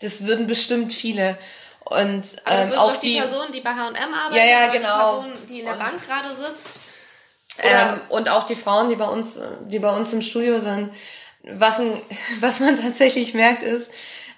das 0.02 0.26
würden 0.26 0.48
bestimmt 0.48 0.94
viele. 0.94 1.38
Und 1.84 2.24
Aber 2.46 2.58
das 2.58 2.72
ähm, 2.72 2.78
auch 2.78 2.98
die, 2.98 3.16
die 3.16 3.20
Person, 3.20 3.52
die 3.54 3.62
bei 3.62 3.72
H&M 3.72 3.96
arbeitet, 3.96 4.38
ja, 4.38 4.44
ja, 4.44 4.68
genau. 4.68 5.22
die 5.22 5.30
Person, 5.30 5.48
die 5.50 5.60
in 5.60 5.66
der 5.66 5.74
und, 5.74 5.80
Bank 5.80 6.06
gerade 6.06 6.34
sitzt. 6.34 6.82
Ähm, 7.60 8.00
und 8.10 8.30
auch 8.30 8.46
die 8.46 8.56
Frauen, 8.56 8.90
die 8.90 8.96
bei 8.96 9.08
uns, 9.08 9.40
die 9.66 9.80
bei 9.80 9.94
uns 9.94 10.14
im 10.14 10.22
Studio 10.22 10.60
sind. 10.60 10.94
Was, 11.44 11.80
ein, 11.80 11.94
was 12.40 12.60
man 12.60 12.80
tatsächlich 12.80 13.34
merkt, 13.34 13.64
ist, 13.64 13.92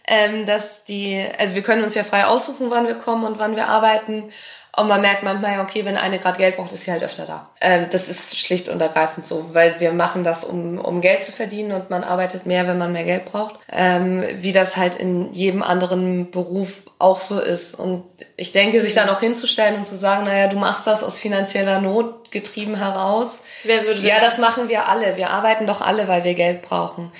ähm, 0.07 0.45
dass 0.45 0.83
die, 0.83 1.25
also 1.37 1.55
wir 1.55 1.61
können 1.61 1.83
uns 1.83 1.95
ja 1.95 2.03
frei 2.03 2.25
aussuchen, 2.25 2.69
wann 2.69 2.87
wir 2.87 2.95
kommen 2.95 3.23
und 3.23 3.39
wann 3.39 3.55
wir 3.55 3.67
arbeiten. 3.67 4.31
Und 4.75 4.87
man 4.87 5.01
merkt 5.01 5.21
manchmal, 5.21 5.59
okay, 5.59 5.85
wenn 5.85 5.97
eine 5.97 6.17
gerade 6.17 6.39
Geld 6.39 6.55
braucht, 6.55 6.73
ist 6.73 6.83
sie 6.83 6.91
halt 6.91 7.03
öfter 7.03 7.25
da. 7.27 7.49
Ähm, 7.61 7.85
das 7.91 8.09
ist 8.09 8.39
schlicht 8.39 8.69
und 8.69 8.81
ergreifend 8.81 9.23
so, 9.23 9.53
weil 9.53 9.79
wir 9.79 9.91
machen 9.91 10.23
das, 10.23 10.43
um, 10.43 10.79
um 10.79 10.99
Geld 10.99 11.23
zu 11.23 11.31
verdienen 11.31 11.73
und 11.73 11.91
man 11.91 12.03
arbeitet 12.03 12.47
mehr, 12.47 12.67
wenn 12.67 12.79
man 12.79 12.91
mehr 12.91 13.03
Geld 13.03 13.25
braucht. 13.25 13.59
Ähm, 13.71 14.23
wie 14.37 14.51
das 14.51 14.75
halt 14.75 14.95
in 14.95 15.31
jedem 15.31 15.61
anderen 15.61 16.31
Beruf 16.31 16.83
auch 16.97 17.21
so 17.21 17.39
ist. 17.39 17.75
Und 17.75 18.03
ich 18.35 18.51
denke, 18.51 18.81
sich 18.81 18.95
dann 18.95 19.09
auch 19.09 19.19
hinzustellen 19.19 19.75
und 19.75 19.87
zu 19.87 19.95
sagen, 19.95 20.25
naja, 20.25 20.47
du 20.47 20.57
machst 20.57 20.87
das 20.87 21.03
aus 21.03 21.19
finanzieller 21.19 21.79
Not 21.79 22.31
getrieben 22.31 22.75
heraus. 22.75 23.43
Wer 23.63 23.83
würde 23.83 24.01
Ja, 24.01 24.19
das 24.21 24.39
machen 24.39 24.69
wir 24.69 24.87
alle. 24.87 25.17
Wir 25.17 25.29
arbeiten 25.29 25.67
doch 25.67 25.81
alle, 25.81 26.07
weil 26.07 26.23
wir 26.23 26.33
Geld 26.33 26.63
brauchen. 26.63 27.11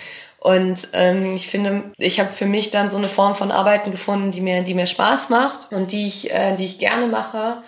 Und 0.44 0.90
ähm, 0.92 1.38
ich 1.38 1.48
finde, 1.48 1.86
ich 1.98 2.20
habe 2.20 2.30
für 2.30 2.46
mich 2.46 2.70
dann 2.70 2.90
so 2.90 2.98
eine 2.98 3.08
Form 3.08 3.34
von 3.34 3.50
Arbeiten 3.50 3.92
gefunden, 3.92 4.32
die 4.32 4.42
mir, 4.42 4.62
die 4.64 4.74
mir 4.74 4.88
Spaß 4.88 5.30
macht 5.30 5.72
und 5.72 5.94
die 5.94 6.06
ich, 6.06 6.34
äh, 6.34 6.54
die 6.58 6.66
ich 6.66 6.80
gerne 6.80 7.08
mache, 7.08 7.62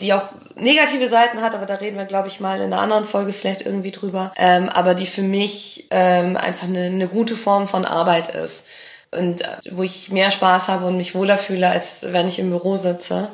die 0.00 0.14
auch 0.14 0.22
negative 0.56 1.10
Seiten 1.10 1.42
hat, 1.42 1.54
aber 1.54 1.66
da 1.66 1.74
reden 1.74 1.98
wir, 1.98 2.06
glaube 2.06 2.28
ich, 2.28 2.40
mal 2.40 2.56
in 2.62 2.72
einer 2.72 2.80
anderen 2.80 3.04
Folge 3.04 3.34
vielleicht 3.34 3.66
irgendwie 3.66 3.90
drüber. 3.90 4.32
Ähm, 4.38 4.70
aber 4.70 4.94
die 4.94 5.04
für 5.04 5.20
mich 5.20 5.86
ähm, 5.90 6.38
einfach 6.38 6.66
eine, 6.66 6.84
eine 6.84 7.08
gute 7.08 7.36
Form 7.36 7.68
von 7.68 7.84
Arbeit 7.84 8.34
ist 8.34 8.68
und 9.10 9.42
äh, 9.42 9.58
wo 9.72 9.82
ich 9.82 10.10
mehr 10.10 10.30
Spaß 10.30 10.68
habe 10.68 10.86
und 10.86 10.96
mich 10.96 11.14
wohler 11.14 11.36
fühle, 11.36 11.68
als 11.68 12.10
wenn 12.10 12.26
ich 12.26 12.38
im 12.38 12.48
Büro 12.48 12.76
sitze. 12.76 13.28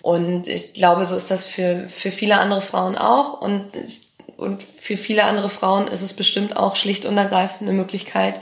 Und 0.00 0.48
ich 0.48 0.72
glaube, 0.72 1.04
so 1.04 1.16
ist 1.16 1.30
das 1.30 1.44
für, 1.44 1.86
für 1.86 2.10
viele 2.10 2.38
andere 2.38 2.62
Frauen 2.62 2.96
auch. 2.96 3.42
Und 3.42 3.74
ich 3.74 4.11
und 4.42 4.62
für 4.62 4.96
viele 4.96 5.24
andere 5.24 5.48
Frauen 5.48 5.88
ist 5.88 6.02
es 6.02 6.14
bestimmt 6.14 6.56
auch 6.56 6.76
schlicht 6.76 7.04
und 7.04 7.16
ergreifend 7.16 7.62
eine 7.62 7.72
Möglichkeit, 7.72 8.34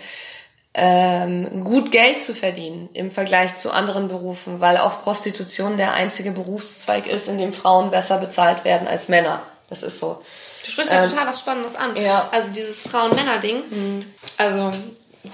ähm, 0.73 1.65
gut 1.65 1.91
Geld 1.91 2.23
zu 2.23 2.35
verdienen 2.35 2.89
im 2.93 3.11
Vergleich 3.11 3.57
zu 3.57 3.73
anderen 3.73 4.09
Berufen, 4.09 4.61
weil 4.61 4.77
auch 4.77 5.03
Prostitution 5.03 5.77
der 5.77 5.93
einzige 5.93 6.31
Berufszweig 6.31 7.07
ist, 7.07 7.29
in 7.29 7.39
dem 7.39 7.53
Frauen 7.53 7.91
besser 7.91 8.19
bezahlt 8.19 8.65
werden 8.65 8.87
als 8.87 9.09
Männer. 9.09 9.43
Das 9.69 9.83
ist 9.83 9.99
so. 9.99 10.23
Du 10.63 10.71
sprichst 10.71 10.93
ja 10.93 11.05
ähm, 11.05 11.11
total 11.11 11.27
was 11.27 11.41
Spannendes 11.41 11.77
an. 11.77 11.97
Ja. 11.97 12.29
Also 12.33 12.53
dieses 12.53 12.83
Frauen-Männer-Ding. 12.83 13.57
Mhm. 13.71 14.05
Also 14.37 14.73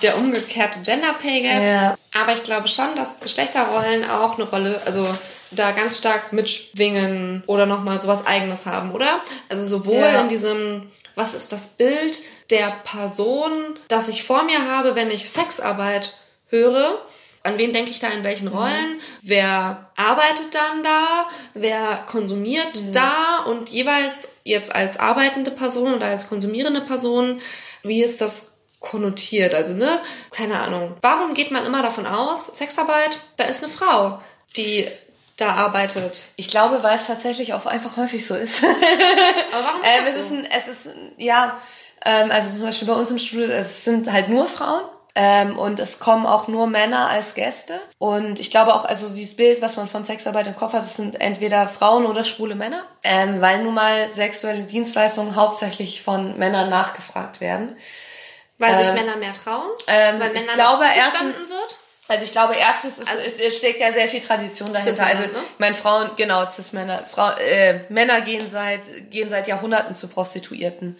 der 0.02 0.16
umgekehrte 0.16 0.80
Gender 0.80 1.12
Pay 1.14 1.42
Gap. 1.42 1.62
Ja. 1.62 1.94
Aber 2.20 2.32
ich 2.32 2.42
glaube 2.42 2.68
schon, 2.68 2.94
dass 2.96 3.20
Geschlechterrollen 3.20 4.08
auch 4.08 4.38
eine 4.38 4.48
Rolle, 4.48 4.80
also 4.84 5.06
da 5.50 5.72
ganz 5.72 5.98
stark 5.98 6.32
mitschwingen 6.32 7.42
oder 7.46 7.66
nochmal 7.66 8.00
sowas 8.00 8.26
eigenes 8.26 8.66
haben, 8.66 8.92
oder? 8.92 9.22
Also 9.48 9.66
sowohl 9.66 10.00
ja. 10.00 10.20
in 10.20 10.28
diesem, 10.28 10.88
was 11.14 11.34
ist 11.34 11.52
das 11.52 11.76
Bild 11.76 12.20
der 12.50 12.70
Person, 12.84 13.78
das 13.88 14.08
ich 14.08 14.24
vor 14.24 14.44
mir 14.44 14.70
habe, 14.70 14.94
wenn 14.94 15.10
ich 15.10 15.28
Sexarbeit 15.28 16.14
höre, 16.48 17.00
an 17.46 17.58
wen 17.58 17.72
denke 17.72 17.90
ich 17.90 18.00
da 18.00 18.08
in 18.08 18.24
welchen 18.24 18.48
mhm. 18.48 18.56
Rollen? 18.56 18.90
Mhm. 18.94 19.00
Wer 19.22 19.90
arbeitet 19.96 20.54
dann 20.54 20.82
da? 20.82 21.26
Wer 21.54 22.04
konsumiert 22.08 22.82
mhm. 22.82 22.92
da? 22.92 23.44
Und 23.46 23.70
jeweils 23.70 24.38
jetzt 24.44 24.74
als 24.74 24.98
arbeitende 24.98 25.52
Person 25.52 25.94
oder 25.94 26.06
als 26.06 26.28
konsumierende 26.28 26.80
Person, 26.80 27.40
wie 27.82 28.02
ist 28.02 28.20
das 28.20 28.54
konnotiert? 28.80 29.54
Also, 29.54 29.74
ne, 29.74 30.00
keine 30.30 30.60
Ahnung. 30.60 30.96
Warum 31.00 31.34
geht 31.34 31.50
man 31.50 31.64
immer 31.64 31.82
davon 31.82 32.06
aus, 32.06 32.46
Sexarbeit, 32.46 33.18
da 33.36 33.44
ist 33.44 33.62
eine 33.62 33.72
Frau, 33.72 34.20
die 34.56 34.86
da 35.36 35.50
arbeitet. 35.50 36.28
Ich 36.36 36.48
glaube, 36.48 36.82
weil 36.82 36.96
es 36.96 37.06
tatsächlich 37.06 37.54
auch 37.54 37.66
einfach 37.66 37.96
häufig 37.96 38.26
so 38.26 38.34
ist. 38.34 38.64
Aber 38.64 39.64
warum 39.64 39.82
ist 39.82 39.88
ähm, 39.98 40.04
das 40.04 40.08
es 40.08 40.14
so? 40.14 40.20
Ist 40.20 40.32
ein, 40.32 40.44
es 40.50 40.68
ist, 40.68 40.94
ja, 41.18 41.58
ähm, 42.04 42.30
also 42.30 42.54
zum 42.54 42.62
Beispiel 42.62 42.88
bei 42.88 42.94
uns 42.94 43.10
im 43.10 43.18
Studio, 43.18 43.46
es 43.46 43.84
sind 43.84 44.10
halt 44.10 44.28
nur 44.28 44.46
Frauen. 44.48 44.82
Ähm, 45.18 45.58
und 45.58 45.80
es 45.80 45.98
kommen 45.98 46.26
auch 46.26 46.46
nur 46.46 46.66
Männer 46.66 47.08
als 47.08 47.32
Gäste. 47.32 47.80
Und 47.96 48.38
ich 48.38 48.50
glaube 48.50 48.74
auch, 48.74 48.84
also 48.84 49.08
dieses 49.08 49.34
Bild, 49.34 49.62
was 49.62 49.76
man 49.76 49.88
von 49.88 50.04
Sexarbeit 50.04 50.46
im 50.46 50.56
Kopf 50.56 50.74
hat, 50.74 50.84
es 50.84 50.96
sind 50.96 51.18
entweder 51.22 51.68
Frauen 51.68 52.04
oder 52.04 52.22
schwule 52.22 52.54
Männer, 52.54 52.82
ähm, 53.02 53.40
weil 53.40 53.62
nun 53.62 53.72
mal 53.72 54.10
sexuelle 54.10 54.64
Dienstleistungen 54.64 55.34
hauptsächlich 55.34 56.02
von 56.02 56.36
Männern 56.36 56.68
nachgefragt 56.68 57.40
werden. 57.40 57.78
Weil 58.58 58.76
sich 58.76 58.88
ähm, 58.88 58.94
Männer 58.94 59.16
mehr 59.16 59.32
trauen? 59.32 59.70
Ähm, 59.86 60.20
weil 60.20 60.28
Männern 60.32 60.44
ich 60.48 60.52
glaube, 60.52 60.84
das 60.84 60.96
erstens, 60.96 61.48
wird? 61.48 61.78
Also 62.08 62.24
ich 62.24 62.32
glaube, 62.32 62.54
erstens 62.54 62.98
ist, 62.98 63.08
also, 63.08 63.26
es, 63.26 63.40
es 63.40 63.58
steckt 63.58 63.80
ja 63.80 63.92
sehr 63.92 64.08
viel 64.08 64.20
Tradition 64.20 64.72
dahinter. 64.72 65.06
Also 65.06 65.24
ne? 65.24 65.30
meine 65.58 65.74
Frauen, 65.74 66.10
genau, 66.16 66.48
Cis-Männer, 66.48 67.04
Frau, 67.10 67.30
äh, 67.32 67.80
Männer 67.88 68.20
gehen 68.20 68.48
seit 68.48 69.10
gehen 69.10 69.28
seit 69.28 69.48
Jahrhunderten 69.48 69.96
zu 69.96 70.06
Prostituierten, 70.06 70.96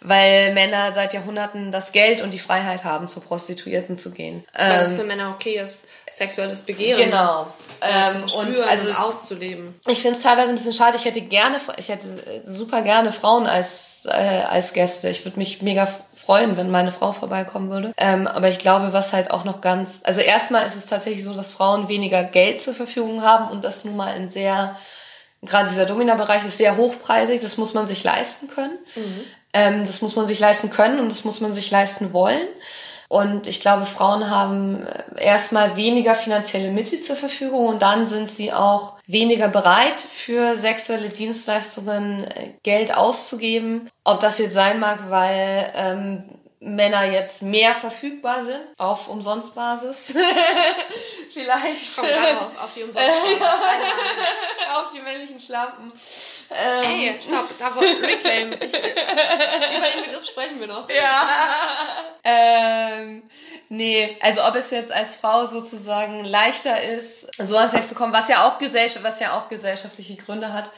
weil 0.00 0.54
Männer 0.54 0.92
seit 0.92 1.12
Jahrhunderten 1.12 1.72
das 1.72 1.90
Geld 1.90 2.22
und 2.22 2.30
die 2.32 2.38
Freiheit 2.38 2.84
haben, 2.84 3.08
zu 3.08 3.20
Prostituierten 3.20 3.96
zu 3.96 4.12
gehen. 4.12 4.44
Weil 4.52 4.72
ähm, 4.72 4.78
das 4.78 4.92
für 4.92 5.04
Männer 5.04 5.34
okay 5.34 5.58
ist, 5.58 5.88
sexuelles 6.08 6.62
Begehren. 6.62 7.04
Genau. 7.04 7.52
Ähm, 7.80 8.12
und 8.36 8.60
also 8.60 8.88
und 8.88 8.96
auszuleben. 8.96 9.74
Ich 9.88 10.02
finde 10.02 10.18
es 10.18 10.22
teilweise 10.22 10.50
ein 10.50 10.54
bisschen 10.54 10.74
schade. 10.74 10.96
Ich 10.96 11.04
hätte 11.04 11.20
gerne, 11.20 11.60
ich 11.78 11.88
hätte 11.88 12.42
super 12.46 12.82
gerne 12.82 13.10
Frauen 13.10 13.48
als 13.48 14.04
äh, 14.06 14.42
als 14.48 14.72
Gäste. 14.72 15.08
Ich 15.08 15.24
würde 15.24 15.38
mich 15.38 15.62
mega 15.62 15.88
freuen, 16.24 16.56
wenn 16.56 16.70
meine 16.70 16.92
Frau 16.92 17.12
vorbeikommen 17.12 17.70
würde. 17.70 17.92
Ähm, 17.96 18.26
aber 18.26 18.48
ich 18.48 18.58
glaube, 18.58 18.92
was 18.92 19.12
halt 19.12 19.30
auch 19.30 19.44
noch 19.44 19.60
ganz, 19.60 20.00
also 20.04 20.20
erstmal 20.20 20.66
ist 20.66 20.76
es 20.76 20.86
tatsächlich 20.86 21.24
so, 21.24 21.34
dass 21.34 21.52
Frauen 21.52 21.88
weniger 21.88 22.24
Geld 22.24 22.60
zur 22.60 22.74
Verfügung 22.74 23.22
haben 23.22 23.50
und 23.50 23.64
das 23.64 23.84
nun 23.84 23.96
mal 23.96 24.12
ein 24.14 24.28
sehr, 24.28 24.76
gerade 25.42 25.68
dieser 25.68 25.86
Domina-Bereich 25.86 26.44
ist 26.44 26.58
sehr 26.58 26.76
hochpreisig, 26.76 27.40
das 27.40 27.56
muss 27.56 27.74
man 27.74 27.86
sich 27.86 28.02
leisten 28.04 28.48
können. 28.48 28.78
Mhm. 28.96 29.20
Ähm, 29.52 29.86
das 29.86 30.02
muss 30.02 30.16
man 30.16 30.26
sich 30.26 30.40
leisten 30.40 30.70
können 30.70 30.98
und 30.98 31.08
das 31.08 31.24
muss 31.24 31.40
man 31.40 31.54
sich 31.54 31.70
leisten 31.70 32.12
wollen. 32.12 32.46
Und 33.08 33.46
ich 33.46 33.60
glaube, 33.60 33.86
Frauen 33.86 34.30
haben 34.30 34.86
erstmal 35.16 35.76
weniger 35.76 36.14
finanzielle 36.14 36.70
Mittel 36.70 37.00
zur 37.00 37.16
Verfügung 37.16 37.66
und 37.66 37.82
dann 37.82 38.06
sind 38.06 38.28
sie 38.28 38.52
auch 38.52 38.94
weniger 39.06 39.48
bereit, 39.48 40.00
für 40.00 40.56
sexuelle 40.56 41.10
Dienstleistungen 41.10 42.24
äh, 42.24 42.50
Geld 42.62 42.94
auszugeben. 42.94 43.90
Ob 44.04 44.20
das 44.20 44.38
jetzt 44.38 44.54
sein 44.54 44.80
mag, 44.80 45.10
weil 45.10 45.72
ähm, 45.74 46.24
Männer 46.64 47.04
jetzt 47.04 47.42
mehr 47.42 47.74
verfügbar 47.74 48.44
sind 48.44 48.60
auf 48.78 49.08
Umsonstbasis. 49.08 50.14
Vielleicht. 51.32 51.96
Komm 51.96 52.06
darauf, 52.08 52.64
auf 52.64 52.70
die 52.74 52.82
Umsonstbasis. 52.82 53.40
auf 54.74 54.92
die 54.94 55.00
männlichen 55.00 55.40
Schlampen. 55.40 55.92
Ähm. 56.50 56.84
Ey, 56.84 57.20
stopp, 57.20 57.48
da 57.58 57.68
reclaim. 57.68 58.52
Ich, 58.52 58.72
über 58.72 59.86
den 59.94 60.04
Begriff 60.04 60.26
sprechen 60.26 60.60
wir 60.60 60.66
noch. 60.66 60.88
Ja. 60.88 61.28
ähm, 62.24 63.22
nee, 63.68 64.16
also 64.20 64.44
ob 64.44 64.54
es 64.56 64.70
jetzt 64.70 64.92
als 64.92 65.16
Frau 65.16 65.46
sozusagen 65.46 66.24
leichter 66.24 66.82
ist, 66.82 67.28
so 67.44 67.56
an 67.56 67.70
Sex 67.70 67.88
zu 67.88 67.94
kommen, 67.94 68.12
was 68.12 68.28
ja 68.28 68.46
auch 68.46 68.58
Gesellschaft, 68.58 69.04
was 69.04 69.20
ja 69.20 69.38
auch 69.38 69.48
gesellschaftliche 69.48 70.16
Gründe 70.16 70.52
hat, 70.52 70.70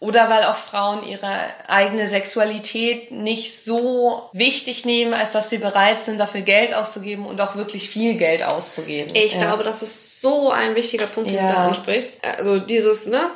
oder 0.00 0.28
weil 0.28 0.44
auch 0.44 0.56
Frauen 0.56 1.02
ihre 1.04 1.28
eigene 1.66 2.06
Sexualität 2.06 3.10
nicht 3.10 3.64
so 3.64 4.28
wichtig 4.32 4.84
nehmen, 4.84 5.14
als 5.14 5.30
dass 5.30 5.48
sie 5.48 5.58
bereit 5.58 6.02
sind, 6.02 6.18
dafür 6.18 6.42
Geld 6.42 6.74
auszugeben 6.74 7.24
und 7.24 7.40
auch 7.40 7.56
wirklich 7.56 7.88
viel 7.88 8.14
Geld 8.14 8.42
auszugeben. 8.42 9.14
Ich 9.14 9.34
ja. 9.34 9.40
glaube, 9.40 9.64
das 9.64 9.82
ist 9.82 10.20
so 10.20 10.50
ein 10.50 10.74
wichtiger 10.74 11.06
Punkt, 11.06 11.30
den 11.30 11.38
ja. 11.38 11.48
du 11.48 11.54
da 11.54 11.66
ansprichst. 11.68 12.22
Also 12.22 12.58
dieses, 12.58 13.06
ne? 13.06 13.30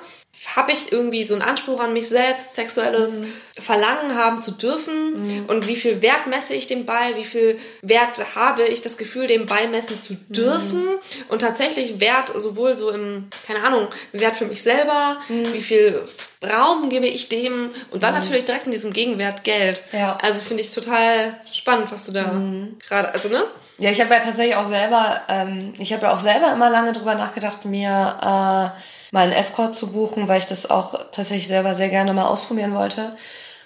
Habe 0.57 0.73
ich 0.73 0.93
irgendwie 0.93 1.25
so 1.25 1.35
einen 1.35 1.43
Anspruch 1.43 1.81
an 1.81 1.93
mich 1.93 2.09
selbst, 2.09 2.55
sexuelles 2.55 3.21
mhm. 3.21 3.33
Verlangen 3.59 4.15
haben 4.15 4.41
zu 4.41 4.53
dürfen 4.53 5.19
mhm. 5.19 5.47
und 5.47 5.67
wie 5.67 5.77
viel 5.77 6.01
Wert 6.01 6.27
messe 6.27 6.55
ich 6.55 6.67
dem 6.67 6.87
bei, 6.87 7.17
wie 7.17 7.25
viel 7.25 7.59
Wert 7.83 8.23
habe 8.35 8.63
ich 8.63 8.81
das 8.81 8.99
Gefühl, 8.99 9.27
dem 9.27 9.47
beimessen 9.47 10.01
zu 10.01 10.15
dürfen 10.29 10.85
mhm. 10.85 10.99
und 11.29 11.41
tatsächlich 11.41 12.01
Wert 12.01 12.33
sowohl 12.35 12.75
so 12.77 12.91
im, 12.91 13.29
keine 13.47 13.65
Ahnung, 13.65 13.89
Wert 14.13 14.37
für 14.37 14.47
mich 14.47 14.63
selber, 14.63 15.17
mhm. 15.29 15.53
wie 15.53 15.61
viel 15.61 16.03
Raum 16.45 16.89
gebe 16.89 17.07
ich 17.07 17.29
dem 17.29 17.71
und 17.91 18.03
dann 18.03 18.15
mhm. 18.15 18.21
natürlich 18.21 18.45
direkt 18.45 18.67
in 18.67 18.73
diesem 18.73 18.93
Gegenwert 18.93 19.45
Geld. 19.45 19.83
Ja. 19.93 20.19
Also 20.23 20.43
finde 20.43 20.63
ich 20.63 20.71
total 20.71 21.39
spannend, 21.53 21.91
was 21.91 22.07
du 22.07 22.13
da 22.13 22.33
mhm. 22.33 22.79
gerade, 22.87 23.13
also 23.13 23.29
ne? 23.29 23.43
Ja, 23.79 23.91
ich 23.91 24.01
habe 24.01 24.13
ja 24.13 24.21
tatsächlich 24.21 24.57
auch 24.57 24.69
selber, 24.69 25.21
ähm, 25.29 25.73
ich 25.79 25.93
habe 25.93 26.07
ja 26.07 26.13
auch 26.13 26.19
selber 26.19 26.53
immer 26.53 26.69
lange 26.69 26.93
drüber 26.93 27.15
nachgedacht, 27.15 27.65
mir 27.65 28.73
äh, 28.75 28.81
mal 29.11 29.25
einen 29.25 29.33
Escort 29.33 29.75
zu 29.75 29.93
buchen, 29.93 30.29
weil 30.29 30.41
ich 30.41 30.47
das 30.47 30.71
auch 30.71 30.95
tatsächlich 31.13 31.49
selber 31.49 31.75
sehr 31.75 31.89
gerne 31.89 32.13
mal 32.13 32.27
ausprobieren 32.27 32.75
wollte. 32.75 33.17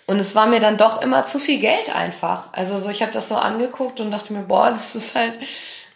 Und 0.07 0.18
es 0.18 0.35
war 0.35 0.46
mir 0.46 0.61
dann 0.61 0.76
doch 0.76 1.02
immer 1.02 1.26
zu 1.26 1.38
viel 1.38 1.61
Geld 1.61 1.94
einfach. 1.94 2.48
Also 2.52 2.78
so, 2.78 2.88
ich 2.88 3.02
habe 3.02 3.12
das 3.12 3.28
so 3.28 3.37
angeguckt 3.37 4.00
und 4.00 4.11
dachte 4.11 4.33
mir, 4.33 4.42
boah, 4.42 4.70
das 4.70 4.94
ist 4.94 5.14
halt 5.14 5.35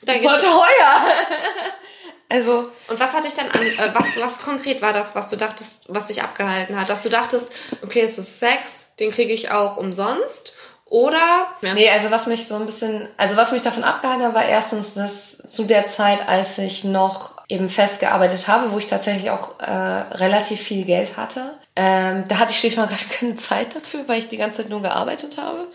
super 0.01 0.39
teuer. 0.39 1.03
also 2.29 2.71
und 2.89 3.01
was 3.01 3.15
hatte 3.15 3.27
ich 3.27 3.35
dann 3.35 3.51
an, 3.51 3.63
äh, 3.63 3.95
was 3.95 4.17
was 4.19 4.41
konkret 4.43 4.81
war 4.81 4.93
das, 4.93 5.15
was 5.15 5.29
du 5.29 5.37
dachtest, 5.37 5.87
was 5.89 6.07
dich 6.07 6.23
abgehalten 6.23 6.79
hat, 6.79 6.89
dass 6.89 7.03
du 7.03 7.09
dachtest, 7.09 7.53
okay, 7.83 8.01
es 8.01 8.19
ist 8.19 8.39
Sex, 8.39 8.95
den 8.99 9.11
kriege 9.11 9.33
ich 9.33 9.51
auch 9.51 9.77
umsonst 9.77 10.57
oder? 10.87 11.53
Ja. 11.63 11.75
Nee, 11.75 11.91
also 11.91 12.11
was 12.11 12.27
mich 12.27 12.47
so 12.47 12.55
ein 12.55 12.67
bisschen, 12.67 13.09
also 13.17 13.37
was 13.37 13.53
mich 13.53 13.63
davon 13.63 13.85
abgehalten 13.85 14.25
hat, 14.25 14.35
war 14.35 14.45
erstens, 14.45 14.95
dass 14.95 15.39
zu 15.39 15.65
der 15.65 15.87
Zeit, 15.87 16.27
als 16.29 16.59
ich 16.59 16.85
noch 16.85 17.36
eben 17.49 17.69
festgearbeitet 17.69 18.49
habe, 18.49 18.73
wo 18.73 18.79
ich 18.79 18.87
tatsächlich 18.87 19.31
auch 19.31 19.61
äh, 19.61 19.71
relativ 19.71 20.61
viel 20.61 20.85
Geld 20.85 21.17
hatte, 21.17 21.55
ähm, 21.77 22.25
da 22.29 22.39
hatte 22.39 22.53
ich 22.53 22.59
schlicht 22.59 22.77
und 22.77 22.85
ergreifend 22.85 23.13
keine 23.13 23.37
Zeit 23.37 23.77
dafür, 23.77 24.01
weil 24.07 24.19
ich 24.19 24.29
die 24.29 24.37
ganze 24.37 24.59
Zeit 24.59 24.71
nur 24.71 24.83
gearbeitet 24.83 25.37
habe 25.37 25.69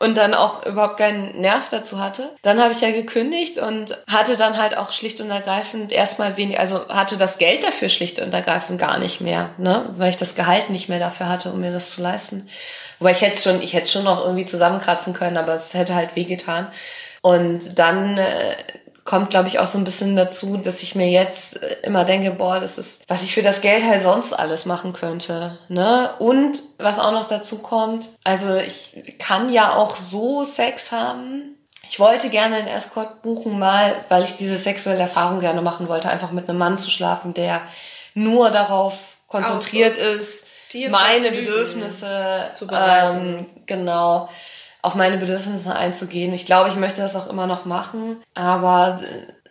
und 0.00 0.16
dann 0.16 0.34
auch 0.34 0.66
überhaupt 0.66 0.96
keinen 0.96 1.40
Nerv 1.40 1.68
dazu 1.70 2.00
hatte. 2.00 2.28
Dann 2.42 2.60
habe 2.60 2.72
ich 2.72 2.80
ja 2.80 2.90
gekündigt 2.90 3.58
und 3.58 3.96
hatte 4.10 4.36
dann 4.36 4.58
halt 4.58 4.76
auch 4.76 4.92
schlicht 4.92 5.20
und 5.20 5.30
ergreifend 5.30 5.92
erstmal 5.92 6.36
wenig, 6.36 6.58
also 6.58 6.88
hatte 6.88 7.16
das 7.16 7.38
Geld 7.38 7.62
dafür 7.62 7.88
schlicht 7.88 8.20
und 8.20 8.34
ergreifend 8.34 8.80
gar 8.80 8.98
nicht 8.98 9.20
mehr, 9.20 9.50
ne, 9.56 9.86
weil 9.92 10.10
ich 10.10 10.16
das 10.16 10.34
Gehalt 10.34 10.70
nicht 10.70 10.88
mehr 10.88 10.98
dafür 10.98 11.28
hatte, 11.28 11.52
um 11.52 11.60
mir 11.60 11.72
das 11.72 11.90
zu 11.90 12.02
leisten. 12.02 12.48
Wobei 12.98 13.12
ich 13.12 13.20
hätte 13.20 13.40
schon, 13.40 13.62
ich 13.62 13.74
hätte 13.74 13.90
schon 13.90 14.04
noch 14.04 14.24
irgendwie 14.24 14.44
zusammenkratzen 14.44 15.12
können, 15.12 15.36
aber 15.36 15.54
es 15.54 15.74
hätte 15.74 15.94
halt 15.94 16.16
wehgetan. 16.16 16.68
Und 17.22 17.78
dann 17.78 18.18
äh, 18.18 18.56
kommt, 19.04 19.30
glaube 19.30 19.48
ich, 19.48 19.58
auch 19.58 19.66
so 19.66 19.78
ein 19.78 19.84
bisschen 19.84 20.16
dazu, 20.16 20.56
dass 20.56 20.82
ich 20.82 20.94
mir 20.94 21.10
jetzt 21.10 21.62
äh, 21.62 21.76
immer 21.82 22.04
denke, 22.04 22.30
boah, 22.30 22.58
das 22.58 22.78
ist, 22.78 23.04
was 23.08 23.22
ich 23.22 23.34
für 23.34 23.42
das 23.42 23.60
Geld 23.60 23.84
halt 23.84 24.02
sonst 24.02 24.32
alles 24.32 24.64
machen 24.64 24.92
könnte. 24.92 25.56
Ne? 25.68 26.10
Und 26.18 26.62
was 26.78 26.98
auch 26.98 27.12
noch 27.12 27.28
dazu 27.28 27.58
kommt, 27.58 28.08
also 28.24 28.56
ich 28.56 29.16
kann 29.18 29.52
ja 29.52 29.76
auch 29.76 29.94
so 29.94 30.44
Sex 30.44 30.90
haben. 30.90 31.56
Ich 31.86 32.00
wollte 32.00 32.30
gerne 32.30 32.56
einen 32.56 32.68
Escort 32.68 33.20
buchen, 33.20 33.58
mal, 33.58 33.94
weil 34.08 34.22
ich 34.22 34.36
diese 34.36 34.56
sexuelle 34.56 35.00
Erfahrung 35.00 35.40
gerne 35.40 35.60
machen 35.60 35.86
wollte, 35.86 36.08
einfach 36.08 36.30
mit 36.30 36.48
einem 36.48 36.58
Mann 36.58 36.78
zu 36.78 36.90
schlafen, 36.90 37.34
der 37.34 37.60
nur 38.14 38.50
darauf 38.50 38.98
konzentriert 39.26 39.96
ist, 39.96 40.46
meine 40.90 41.30
Bedürfnisse 41.30 42.50
zu 42.52 42.66
ähm, 42.72 43.46
genau 43.66 44.30
auf 44.84 44.94
meine 44.94 45.16
Bedürfnisse 45.16 45.74
einzugehen. 45.74 46.34
Ich 46.34 46.44
glaube, 46.44 46.68
ich 46.68 46.76
möchte 46.76 47.00
das 47.00 47.16
auch 47.16 47.28
immer 47.28 47.46
noch 47.46 47.64
machen, 47.64 48.18
aber 48.34 49.00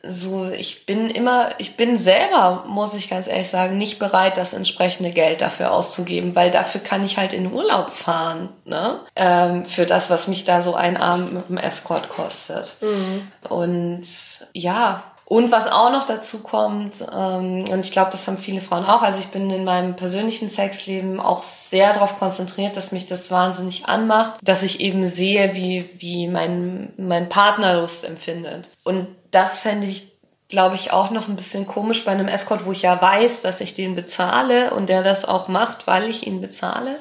so, 0.06 0.48
ich 0.50 0.86
bin 0.86 1.10
immer, 1.10 1.50
ich 1.58 1.76
bin 1.76 1.98
selber, 1.98 2.66
muss 2.68 2.94
ich 2.94 3.10
ganz 3.10 3.26
ehrlich 3.26 3.50
sagen, 3.50 3.78
nicht 3.78 3.98
bereit, 3.98 4.38
das 4.38 4.54
entsprechende 4.54 5.10
Geld 5.10 5.42
dafür 5.42 5.72
auszugeben, 5.72 6.36
weil 6.36 6.52
dafür 6.52 6.82
kann 6.82 7.04
ich 7.04 7.18
halt 7.18 7.34
in 7.34 7.52
Urlaub 7.52 7.90
fahren, 7.90 8.50
ne? 8.66 9.00
Ähm, 9.16 9.66
für 9.66 9.88
das, 9.88 10.12
was 10.12 10.28
mich 10.28 10.46
da 10.46 10.62
so 10.62 10.76
ein 10.76 10.98
Abend 10.98 11.34
mit 11.34 11.50
dem 11.50 11.58
Escort 11.58 12.10
kostet. 12.10 12.76
Mhm. 12.82 13.28
Und 13.50 14.06
ja, 14.54 15.04
und 15.26 15.52
was 15.52 15.72
auch 15.72 15.92
noch 15.92 16.06
dazu 16.06 16.40
kommt, 16.40 16.96
ähm, 17.02 17.68
und 17.70 17.86
ich 17.86 17.92
glaube, 17.92 18.12
das 18.12 18.28
haben 18.28 18.38
viele 18.38 18.62
Frauen 18.62 18.86
auch, 18.86 19.02
also 19.02 19.20
ich 19.20 19.28
bin 19.28 19.50
in 19.50 19.64
meinem 19.64 19.96
persönlichen 19.96 20.50
Sexleben 20.50 21.20
auch 21.20 21.44
sehr 21.44 21.94
darauf 21.94 22.20
konzentriert, 22.20 22.76
dass 22.76 22.92
mich 22.92 23.06
das 23.06 23.32
wahnsinnig 23.32 23.86
anmacht, 23.86 24.34
dass 24.44 24.64
ich 24.64 24.82
eben 24.82 25.08
sehe, 25.08 25.56
wie, 25.56 25.90
wie 25.98 26.28
mein, 26.28 26.94
mein 26.98 27.30
Partner 27.30 27.80
Lust 27.80 28.06
empfindet. 28.06 28.70
Und 28.84 29.08
das 29.32 29.60
fände 29.60 29.88
ich, 29.88 30.12
glaube 30.50 30.76
ich, 30.76 30.92
auch 30.92 31.10
noch 31.10 31.28
ein 31.28 31.36
bisschen 31.36 31.66
komisch 31.66 32.04
bei 32.06 32.12
einem 32.12 32.28
Escort, 32.28 32.66
wo 32.66 32.72
ich 32.72 32.84
ja 32.84 33.02
weiß, 33.02 33.42
dass 33.42 33.62
ich 33.62 33.76
den 33.76 33.96
bezahle 33.96 34.74
und 34.74 34.90
der 34.90 35.04
das 35.04 35.26
auch 35.26 35.48
macht, 35.48 35.88
weil 35.88 36.10
ich 36.10 36.28
ihn 36.28 36.42
bezahle 36.42 36.98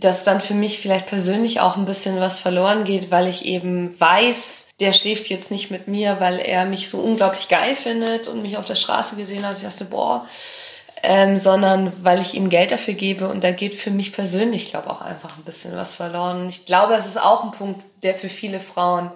dass 0.00 0.24
dann 0.24 0.40
für 0.40 0.54
mich 0.54 0.78
vielleicht 0.78 1.06
persönlich 1.06 1.60
auch 1.60 1.76
ein 1.76 1.84
bisschen 1.84 2.18
was 2.18 2.40
verloren 2.40 2.84
geht, 2.84 3.10
weil 3.10 3.28
ich 3.28 3.44
eben 3.44 3.98
weiß, 4.00 4.63
der 4.80 4.92
schläft 4.92 5.26
jetzt 5.26 5.50
nicht 5.50 5.70
mit 5.70 5.88
mir, 5.88 6.18
weil 6.20 6.40
er 6.40 6.64
mich 6.64 6.90
so 6.90 6.98
unglaublich 6.98 7.48
geil 7.48 7.76
findet 7.76 8.26
und 8.26 8.42
mich 8.42 8.56
auf 8.56 8.64
der 8.64 8.74
Straße 8.74 9.16
gesehen 9.16 9.46
hat. 9.46 9.56
Ich 9.56 9.64
dachte, 9.64 9.84
boah, 9.84 10.26
ähm, 11.02 11.38
sondern 11.38 11.92
weil 12.02 12.20
ich 12.20 12.34
ihm 12.34 12.48
Geld 12.48 12.72
dafür 12.72 12.94
gebe 12.94 13.28
und 13.28 13.44
da 13.44 13.52
geht 13.52 13.74
für 13.74 13.90
mich 13.90 14.12
persönlich, 14.12 14.70
glaube 14.70 14.90
auch 14.90 15.02
einfach 15.02 15.36
ein 15.36 15.44
bisschen 15.44 15.76
was 15.76 15.94
verloren. 15.94 16.42
Und 16.42 16.48
ich 16.48 16.66
glaube, 16.66 16.94
das 16.94 17.06
ist 17.06 17.20
auch 17.20 17.44
ein 17.44 17.52
Punkt, 17.52 17.82
der 18.02 18.14
für 18.14 18.28
viele 18.28 18.58
Frauen 18.58 19.10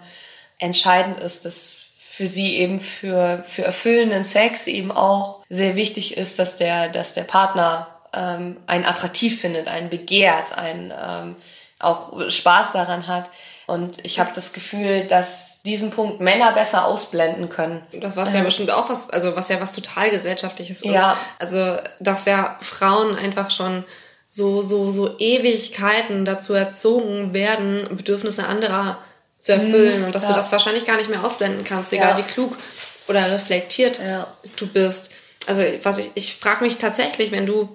entscheidend 0.59 1.19
ist, 1.21 1.45
dass 1.45 1.87
für 1.97 2.27
sie 2.27 2.57
eben 2.57 2.81
für, 2.81 3.43
für 3.47 3.65
erfüllenden 3.65 4.25
Sex 4.25 4.67
eben 4.67 4.91
auch 4.93 5.45
sehr 5.49 5.77
wichtig 5.77 6.17
ist, 6.17 6.39
dass 6.39 6.57
der, 6.57 6.89
dass 6.89 7.15
der 7.15 7.23
Partner 7.23 7.89
ähm, 8.13 8.57
einen 8.67 8.85
attraktiv 8.85 9.41
findet, 9.41 9.69
einen 9.69 9.89
begehrt, 9.89 10.57
einen 10.59 10.93
ähm, 11.01 11.37
auch 11.79 12.29
Spaß 12.29 12.73
daran 12.73 13.07
hat. 13.07 13.31
Und 13.69 14.03
ich 14.03 14.19
habe 14.19 14.31
das 14.35 14.55
Gefühl, 14.55 15.05
dass 15.05 15.61
diesen 15.63 15.91
Punkt 15.91 16.21
Männer 16.21 16.53
besser 16.53 16.87
ausblenden 16.87 17.51
können. 17.51 17.83
Das 18.01 18.17
war 18.17 18.27
ja 18.33 18.43
bestimmt 18.43 18.71
auch 18.71 18.89
was, 18.89 19.11
also 19.11 19.37
was 19.37 19.51
ja 19.51 19.61
was 19.61 19.75
total 19.75 20.09
gesellschaftliches 20.09 20.81
ist. 20.81 20.91
Ja. 20.91 21.19
Also, 21.39 21.77
dass 22.01 22.25
ja 22.25 22.57
Frauen 22.61 23.15
einfach 23.15 23.51
schon 23.51 23.85
so, 24.27 24.63
so, 24.63 24.91
so 24.91 25.19
Ewigkeiten 25.19 26.25
dazu 26.25 26.55
erzogen 26.55 27.35
werden, 27.35 27.87
Bedürfnisse 27.95 28.47
anderer 28.47 28.99
zu 29.37 29.53
erfüllen 29.53 30.01
mhm, 30.01 30.07
und 30.07 30.15
dass 30.15 30.25
ja. 30.25 30.31
du 30.31 30.37
das 30.37 30.51
wahrscheinlich 30.51 30.87
gar 30.87 30.97
nicht 30.97 31.11
mehr 31.11 31.23
ausblenden 31.23 31.65
kannst, 31.65 31.93
egal 31.93 32.13
ja. 32.13 32.19
wie 32.19 32.31
klug 32.31 32.57
oder 33.07 33.31
reflektiert 33.31 34.01
du 34.57 34.67
bist. 34.69 35.13
Also 35.47 35.63
was 35.83 35.99
ich, 35.99 36.11
ich 36.15 36.37
frage 36.37 36.65
mich 36.65 36.79
tatsächlich, 36.79 37.33
wenn 37.33 37.45
du 37.45 37.69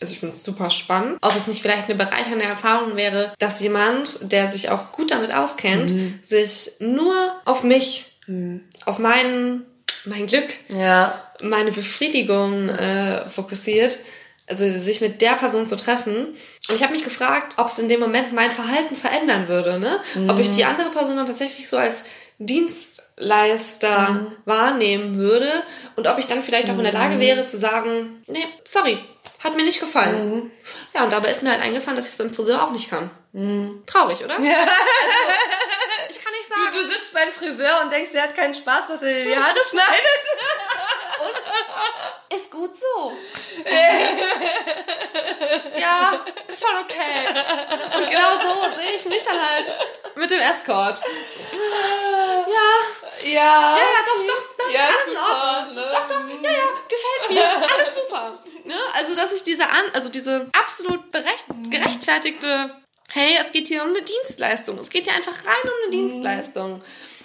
also 0.00 0.12
ich 0.12 0.20
finde 0.20 0.34
es 0.34 0.44
super 0.44 0.70
spannend, 0.70 1.18
ob 1.22 1.34
es 1.34 1.46
nicht 1.46 1.62
vielleicht 1.62 1.88
eine 1.88 1.94
bereichernde 1.96 2.44
Erfahrung 2.44 2.96
wäre, 2.96 3.32
dass 3.38 3.60
jemand, 3.60 4.32
der 4.32 4.48
sich 4.48 4.70
auch 4.70 4.92
gut 4.92 5.10
damit 5.10 5.34
auskennt, 5.34 5.92
mhm. 5.92 6.18
sich 6.22 6.72
nur 6.80 7.14
auf 7.44 7.62
mich, 7.62 8.06
mhm. 8.26 8.62
auf 8.84 8.98
meinen, 8.98 9.66
mein 10.04 10.26
Glück, 10.26 10.48
ja. 10.68 11.22
meine 11.42 11.72
Befriedigung 11.72 12.68
äh, 12.68 13.28
fokussiert. 13.28 13.98
Also 14.50 14.64
sich 14.78 15.02
mit 15.02 15.20
der 15.20 15.32
Person 15.34 15.66
zu 15.66 15.76
treffen. 15.76 16.28
Und 16.68 16.74
ich 16.74 16.82
habe 16.82 16.94
mich 16.94 17.04
gefragt, 17.04 17.56
ob 17.58 17.66
es 17.66 17.78
in 17.78 17.90
dem 17.90 18.00
Moment 18.00 18.32
mein 18.32 18.50
Verhalten 18.50 18.96
verändern 18.96 19.46
würde. 19.46 19.78
Ne? 19.78 20.00
Mhm. 20.14 20.30
Ob 20.30 20.38
ich 20.38 20.50
die 20.50 20.64
andere 20.64 20.88
Person 20.88 21.16
dann 21.16 21.26
tatsächlich 21.26 21.68
so 21.68 21.76
als 21.76 22.04
Dienstleister 22.38 24.10
mhm. 24.10 24.26
wahrnehmen 24.44 25.16
würde 25.16 25.50
und 25.96 26.06
ob 26.06 26.18
ich 26.18 26.28
dann 26.28 26.42
vielleicht 26.42 26.70
auch 26.70 26.78
in 26.78 26.84
der 26.84 26.92
Lage 26.92 27.16
mhm. 27.16 27.20
wäre 27.20 27.46
zu 27.46 27.56
sagen, 27.56 28.22
nee, 28.28 28.44
sorry, 28.64 28.98
hat 29.42 29.56
mir 29.56 29.62
nicht 29.64 29.80
gefallen. 29.80 30.34
Mhm. 30.34 30.50
Ja, 30.94 31.04
und 31.04 31.12
dabei 31.12 31.30
ist 31.30 31.42
mir 31.42 31.50
halt 31.50 31.62
eingefallen, 31.62 31.96
dass 31.96 32.06
ich 32.06 32.12
es 32.12 32.18
beim 32.18 32.32
Friseur 32.34 32.62
auch 32.62 32.70
nicht 32.70 32.90
kann. 32.90 33.10
Mhm. 33.32 33.82
Traurig, 33.86 34.24
oder? 34.24 34.38
Ja. 34.42 34.58
Also, 34.60 36.18
ich 36.18 36.24
kann 36.24 36.32
nicht 36.32 36.48
sagen. 36.48 36.60
Du, 36.72 36.80
du 36.80 36.88
sitzt 36.88 37.12
beim 37.12 37.32
Friseur 37.32 37.80
und 37.82 37.92
denkst, 37.92 38.12
der 38.12 38.22
hat 38.22 38.34
keinen 38.36 38.54
Spaß, 38.54 38.88
dass 38.88 39.02
er 39.02 39.12
dir 39.12 39.24
die 39.26 39.36
Haare 39.36 39.58
schneidet. 39.68 40.24
Und 41.20 42.36
ist 42.36 42.50
gut 42.50 42.74
so. 42.76 43.12
ja, 45.78 46.24
ist 46.46 46.66
schon 46.66 46.76
okay. 46.82 47.28
Und 47.96 48.08
genau 48.08 48.38
so 48.38 48.80
sehe 48.80 48.92
ich 48.94 49.04
mich 49.06 49.24
dann 49.24 49.40
halt 49.40 49.72
mit 50.14 50.30
dem 50.30 50.40
Escort. 50.40 51.00
Ja. 52.46 53.28
Ja. 53.28 53.32
Ja, 53.32 53.76
ja, 53.76 54.02
doch, 54.04 54.24
doch, 54.26 54.47
alles 54.84 55.10
in 55.10 55.16
Ordnung. 55.16 55.74
Ne? 55.74 55.90
Doch, 55.90 56.08
doch, 56.08 56.42
ja, 56.42 56.50
ja, 56.50 56.66
gefällt 56.88 57.30
mir. 57.30 57.74
Alles 57.74 57.94
super. 57.94 58.38
Ne? 58.64 58.74
Also, 58.94 59.14
dass 59.14 59.32
ich 59.32 59.44
diese 59.44 59.64
an, 59.64 59.84
also 59.94 60.08
diese 60.08 60.48
absolut 60.52 61.10
berecht, 61.10 61.44
gerechtfertigte, 61.70 62.74
hey, 63.10 63.38
es 63.40 63.52
geht 63.52 63.68
hier 63.68 63.82
um 63.82 63.90
eine 63.90 64.02
Dienstleistung. 64.02 64.78
Es 64.78 64.90
geht 64.90 65.04
hier 65.04 65.14
einfach 65.14 65.36
rein 65.44 65.62
um 65.64 65.70
eine 65.70 65.86
mhm. 65.86 65.90
Dienstleistung. 65.90 66.82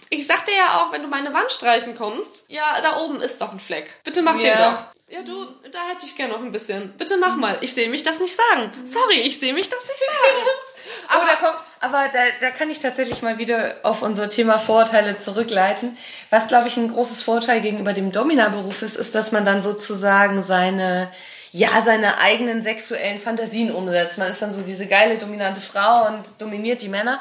Ich 0.10 0.28
sagte 0.28 0.52
ja 0.52 0.82
auch, 0.82 0.92
wenn 0.92 1.02
du 1.02 1.08
meine 1.08 1.34
Wand 1.34 1.52
streichen 1.52 1.96
kommst, 1.96 2.46
ja, 2.50 2.80
da 2.82 3.02
oben 3.02 3.20
ist 3.20 3.42
doch 3.42 3.52
ein 3.52 3.60
Fleck. 3.60 4.00
Bitte 4.04 4.22
mach 4.22 4.39
ja. 4.39 4.56
den 4.56 4.74
doch. 4.74 4.84
Ja, 5.10 5.22
du, 5.22 5.46
da 5.72 5.89
hätte 5.89 6.06
ich 6.06 6.16
gerne 6.16 6.34
noch 6.34 6.39
ein 6.39 6.52
bisschen. 6.52 6.94
Bitte 6.98 7.18
mach 7.18 7.36
mal. 7.36 7.58
Ich 7.62 7.74
sehe 7.74 7.89
mich 7.89 8.04
das 8.04 8.20
nicht 8.20 8.36
sagen. 8.36 8.72
Sorry, 8.86 9.22
ich 9.22 9.39
sehe 9.39 9.54
mich 9.54 9.70
das 9.70 9.86
nicht 9.86 10.00
sagen. 10.00 10.48
aber, 11.08 11.24
oh, 11.24 11.28
da 11.28 11.36
kommt, 11.48 11.60
aber 11.80 12.10
da, 12.12 12.19
da 12.41 12.50
kann 12.50 12.69
ich 12.69 12.80
tatsächlich 12.80 13.22
mal 13.22 13.38
wieder 13.38 13.76
auf 13.84 14.02
unser 14.02 14.30
Thema 14.30 14.60
Vorurteile 14.60 15.17
zurückleiten. 15.17 15.98
Was, 16.30 16.48
glaube 16.48 16.67
ich, 16.67 16.78
ein 16.78 16.91
großes 16.91 17.22
Vorteil 17.22 17.62
gegenüber 17.62 17.93
dem 17.93 18.12
Domina-Beruf 18.12 18.82
ist, 18.82 18.96
ist, 18.96 19.15
dass 19.15 19.32
man 19.32 19.46
dann 19.46 19.62
sozusagen 19.62 20.43
seine 20.43 21.10
ja, 21.56 21.69
seine 21.86 22.17
eigenen 22.17 22.63
sexuellen 22.63 23.19
Fantasien 23.19 23.72
umsetzt. 23.72 24.17
Man 24.17 24.28
ist 24.28 24.41
dann 24.41 24.52
so 24.52 24.63
diese 24.63 24.88
geile, 24.88 25.19
dominante 25.19 25.62
Frau 25.62 26.08
und 26.08 26.41
dominiert 26.41 26.82
die 26.82 26.89
Männer. 26.89 27.19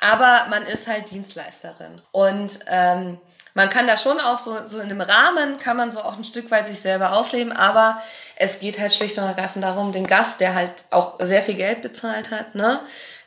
Aber 0.00 0.46
man 0.48 0.62
ist 0.66 0.86
halt 0.86 1.10
Dienstleisterin. 1.10 1.92
Und 2.10 2.60
ähm, 2.66 3.18
man 3.54 3.70
kann 3.70 3.86
da 3.86 3.96
schon 3.96 4.20
auch 4.20 4.38
so, 4.38 4.66
so 4.66 4.80
in 4.80 4.88
dem 4.88 5.00
Rahmen, 5.00 5.56
kann 5.56 5.76
man 5.76 5.92
so 5.92 6.00
auch 6.00 6.16
ein 6.16 6.24
Stück 6.24 6.50
weit 6.50 6.66
sich 6.66 6.80
selber 6.80 7.12
ausleben, 7.12 7.52
aber 7.52 8.02
es 8.36 8.58
geht 8.58 8.80
halt 8.80 8.92
schlicht 8.92 9.16
und 9.18 9.24
ergreifend 9.24 9.64
darum, 9.64 9.92
den 9.92 10.06
Gast, 10.06 10.40
der 10.40 10.54
halt 10.54 10.72
auch 10.90 11.18
sehr 11.20 11.42
viel 11.42 11.54
Geld 11.54 11.82
bezahlt 11.82 12.30
hat, 12.30 12.54
ne? 12.54 12.80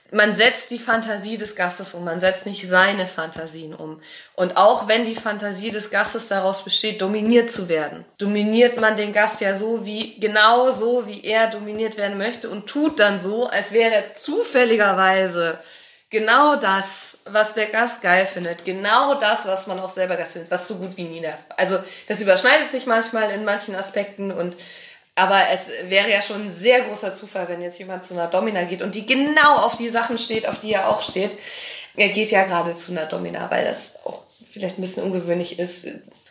Man 0.09 0.33
setzt 0.33 0.71
die 0.71 0.79
Fantasie 0.79 1.37
des 1.37 1.57
Gastes 1.57 1.93
um, 1.93 2.05
man 2.05 2.21
setzt 2.21 2.45
nicht 2.45 2.65
seine 2.65 3.07
Fantasien 3.07 3.75
um. 3.75 3.99
Und 4.35 4.55
auch 4.55 4.87
wenn 4.87 5.03
die 5.03 5.15
Fantasie 5.15 5.69
des 5.69 5.89
Gastes 5.89 6.29
daraus 6.29 6.63
besteht, 6.63 7.01
dominiert 7.01 7.51
zu 7.51 7.67
werden, 7.67 8.05
dominiert 8.17 8.79
man 8.79 8.95
den 8.95 9.11
Gast 9.11 9.41
ja 9.41 9.53
so 9.53 9.85
wie, 9.85 10.17
genau 10.17 10.71
so, 10.71 11.07
wie 11.07 11.25
er 11.25 11.47
dominiert 11.47 11.97
werden 11.97 12.17
möchte 12.17 12.49
und 12.49 12.67
tut 12.67 13.01
dann 13.01 13.19
so, 13.19 13.47
als 13.47 13.73
wäre 13.73 13.95
er 13.95 14.13
zufälligerweise 14.13 15.59
genau 16.09 16.55
das, 16.55 17.19
was 17.25 17.53
der 17.53 17.67
Gast 17.67 18.01
geil 18.01 18.25
findet, 18.25 18.65
genau 18.65 19.15
das, 19.15 19.45
was 19.45 19.67
man 19.67 19.79
auch 19.79 19.89
selber 19.89 20.15
geil 20.15 20.25
findet, 20.25 20.51
was 20.51 20.67
so 20.67 20.75
gut 20.75 20.95
wie 20.95 21.03
nie 21.03 21.21
der 21.21 21.37
Also 21.55 21.77
das 22.07 22.21
überschneidet 22.21 22.71
sich 22.71 22.85
manchmal 22.85 23.31
in 23.31 23.43
manchen 23.43 23.75
Aspekten 23.75 24.31
und 24.31 24.55
aber 25.15 25.49
es 25.51 25.71
wäre 25.85 26.11
ja 26.11 26.21
schon 26.21 26.43
ein 26.43 26.49
sehr 26.51 26.81
großer 26.81 27.11
Zufall, 27.11 27.47
wenn 27.49 27.61
jetzt 27.63 27.79
jemand 27.79 28.03
zu 28.03 28.13
einer 28.13 28.27
Domina 28.27 28.65
geht 28.65 28.83
und 28.83 28.93
die 28.93 29.07
genau 29.07 29.55
auf 29.55 29.75
die 29.75 29.89
Sachen 29.89 30.19
steht, 30.19 30.47
auf 30.47 30.59
die 30.59 30.73
er 30.73 30.89
auch 30.89 31.01
steht. 31.01 31.35
Er 31.95 32.09
geht 32.09 32.29
ja 32.29 32.43
gerade 32.43 32.75
zu 32.75 32.91
einer 32.91 33.07
Domina, 33.07 33.49
weil 33.49 33.65
das 33.65 34.05
auch 34.05 34.25
vielleicht 34.51 34.77
ein 34.77 34.81
bisschen 34.81 35.03
ungewöhnlich 35.03 35.57
ist. 35.57 35.87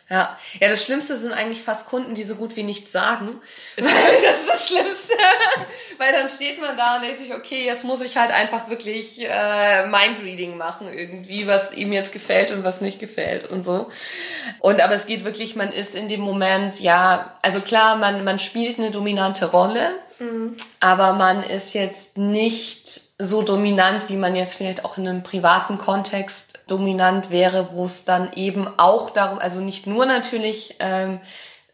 Ja. 0.09 0.37
ja, 0.61 0.69
das 0.69 0.85
Schlimmste 0.85 1.17
sind 1.17 1.33
eigentlich 1.33 1.61
fast 1.61 1.89
Kunden, 1.89 2.13
die 2.13 2.23
so 2.23 2.35
gut 2.35 2.55
wie 2.55 2.63
nichts 2.63 2.93
sagen. 2.93 3.41
das 3.75 3.85
ist 3.85 4.49
das 4.49 4.67
Schlimmste. 4.67 5.13
Weil 5.97 6.13
dann 6.13 6.29
steht 6.29 6.61
man 6.61 6.77
da 6.77 6.95
und 6.95 7.01
denkt 7.01 7.19
sich, 7.19 7.33
okay, 7.33 7.65
jetzt 7.65 7.83
muss 7.83 7.99
ich 7.99 8.15
halt 8.15 8.31
einfach 8.31 8.69
wirklich 8.69 9.25
äh, 9.27 9.85
Mindreading 9.87 10.55
machen 10.55 10.87
irgendwie, 10.87 11.45
was 11.45 11.73
ihm 11.73 11.91
jetzt 11.91 12.13
gefällt 12.13 12.51
und 12.53 12.63
was 12.63 12.79
nicht 12.79 12.99
gefällt 12.99 13.49
und 13.49 13.63
so. 13.65 13.89
Und 14.59 14.79
aber 14.79 14.93
es 14.93 15.07
geht 15.07 15.25
wirklich, 15.25 15.57
man 15.57 15.73
ist 15.73 15.93
in 15.93 16.07
dem 16.07 16.21
Moment, 16.21 16.79
ja, 16.79 17.37
also 17.41 17.59
klar, 17.59 17.97
man, 17.97 18.23
man 18.23 18.39
spielt 18.39 18.79
eine 18.79 18.91
dominante 18.91 19.47
Rolle, 19.51 19.89
mhm. 20.19 20.55
aber 20.79 21.13
man 21.13 21.43
ist 21.43 21.73
jetzt 21.73 22.17
nicht 22.17 22.87
so 23.19 23.41
dominant, 23.41 24.07
wie 24.07 24.15
man 24.15 24.35
jetzt 24.35 24.55
vielleicht 24.55 24.85
auch 24.85 24.97
in 24.97 25.07
einem 25.07 25.23
privaten 25.23 25.77
Kontext 25.77 26.56
dominant 26.67 27.29
wäre, 27.29 27.69
wo 27.73 27.85
es 27.85 28.05
dann 28.05 28.31
eben 28.33 28.67
auch 28.77 29.09
darum, 29.09 29.39
also 29.39 29.61
nicht 29.61 29.87
nur 29.87 30.05
natürlich, 30.05 30.75
ähm, 30.79 31.19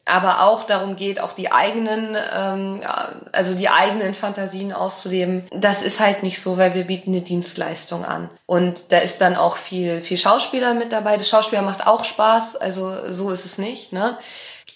aber 0.05 0.41
auch 0.41 0.65
darum 0.65 0.97
geht, 0.97 1.21
auch 1.21 1.33
die 1.33 1.51
eigenen, 1.51 2.17
ähm, 2.35 2.81
also 3.31 3.55
die 3.55 3.69
eigenen 3.69 4.13
Fantasien 4.13 4.73
auszuleben. 4.73 5.45
Das 5.51 5.81
ist 5.81 6.01
halt 6.01 6.23
nicht 6.23 6.41
so, 6.41 6.57
weil 6.57 6.73
wir 6.73 6.83
bieten 6.83 7.11
eine 7.11 7.21
Dienstleistung 7.21 8.03
an. 8.03 8.29
Und 8.45 8.91
da 8.91 8.97
ist 8.97 9.21
dann 9.21 9.35
auch 9.37 9.55
viel, 9.55 10.01
viel 10.01 10.17
Schauspieler 10.17 10.73
mit 10.73 10.91
dabei. 10.91 11.15
Das 11.15 11.29
Schauspieler 11.29 11.61
macht 11.61 11.87
auch 11.87 12.03
Spaß, 12.03 12.57
also 12.57 13.11
so 13.11 13.31
ist 13.31 13.45
es 13.45 13.57
nicht, 13.57 13.93
ne? 13.93 14.17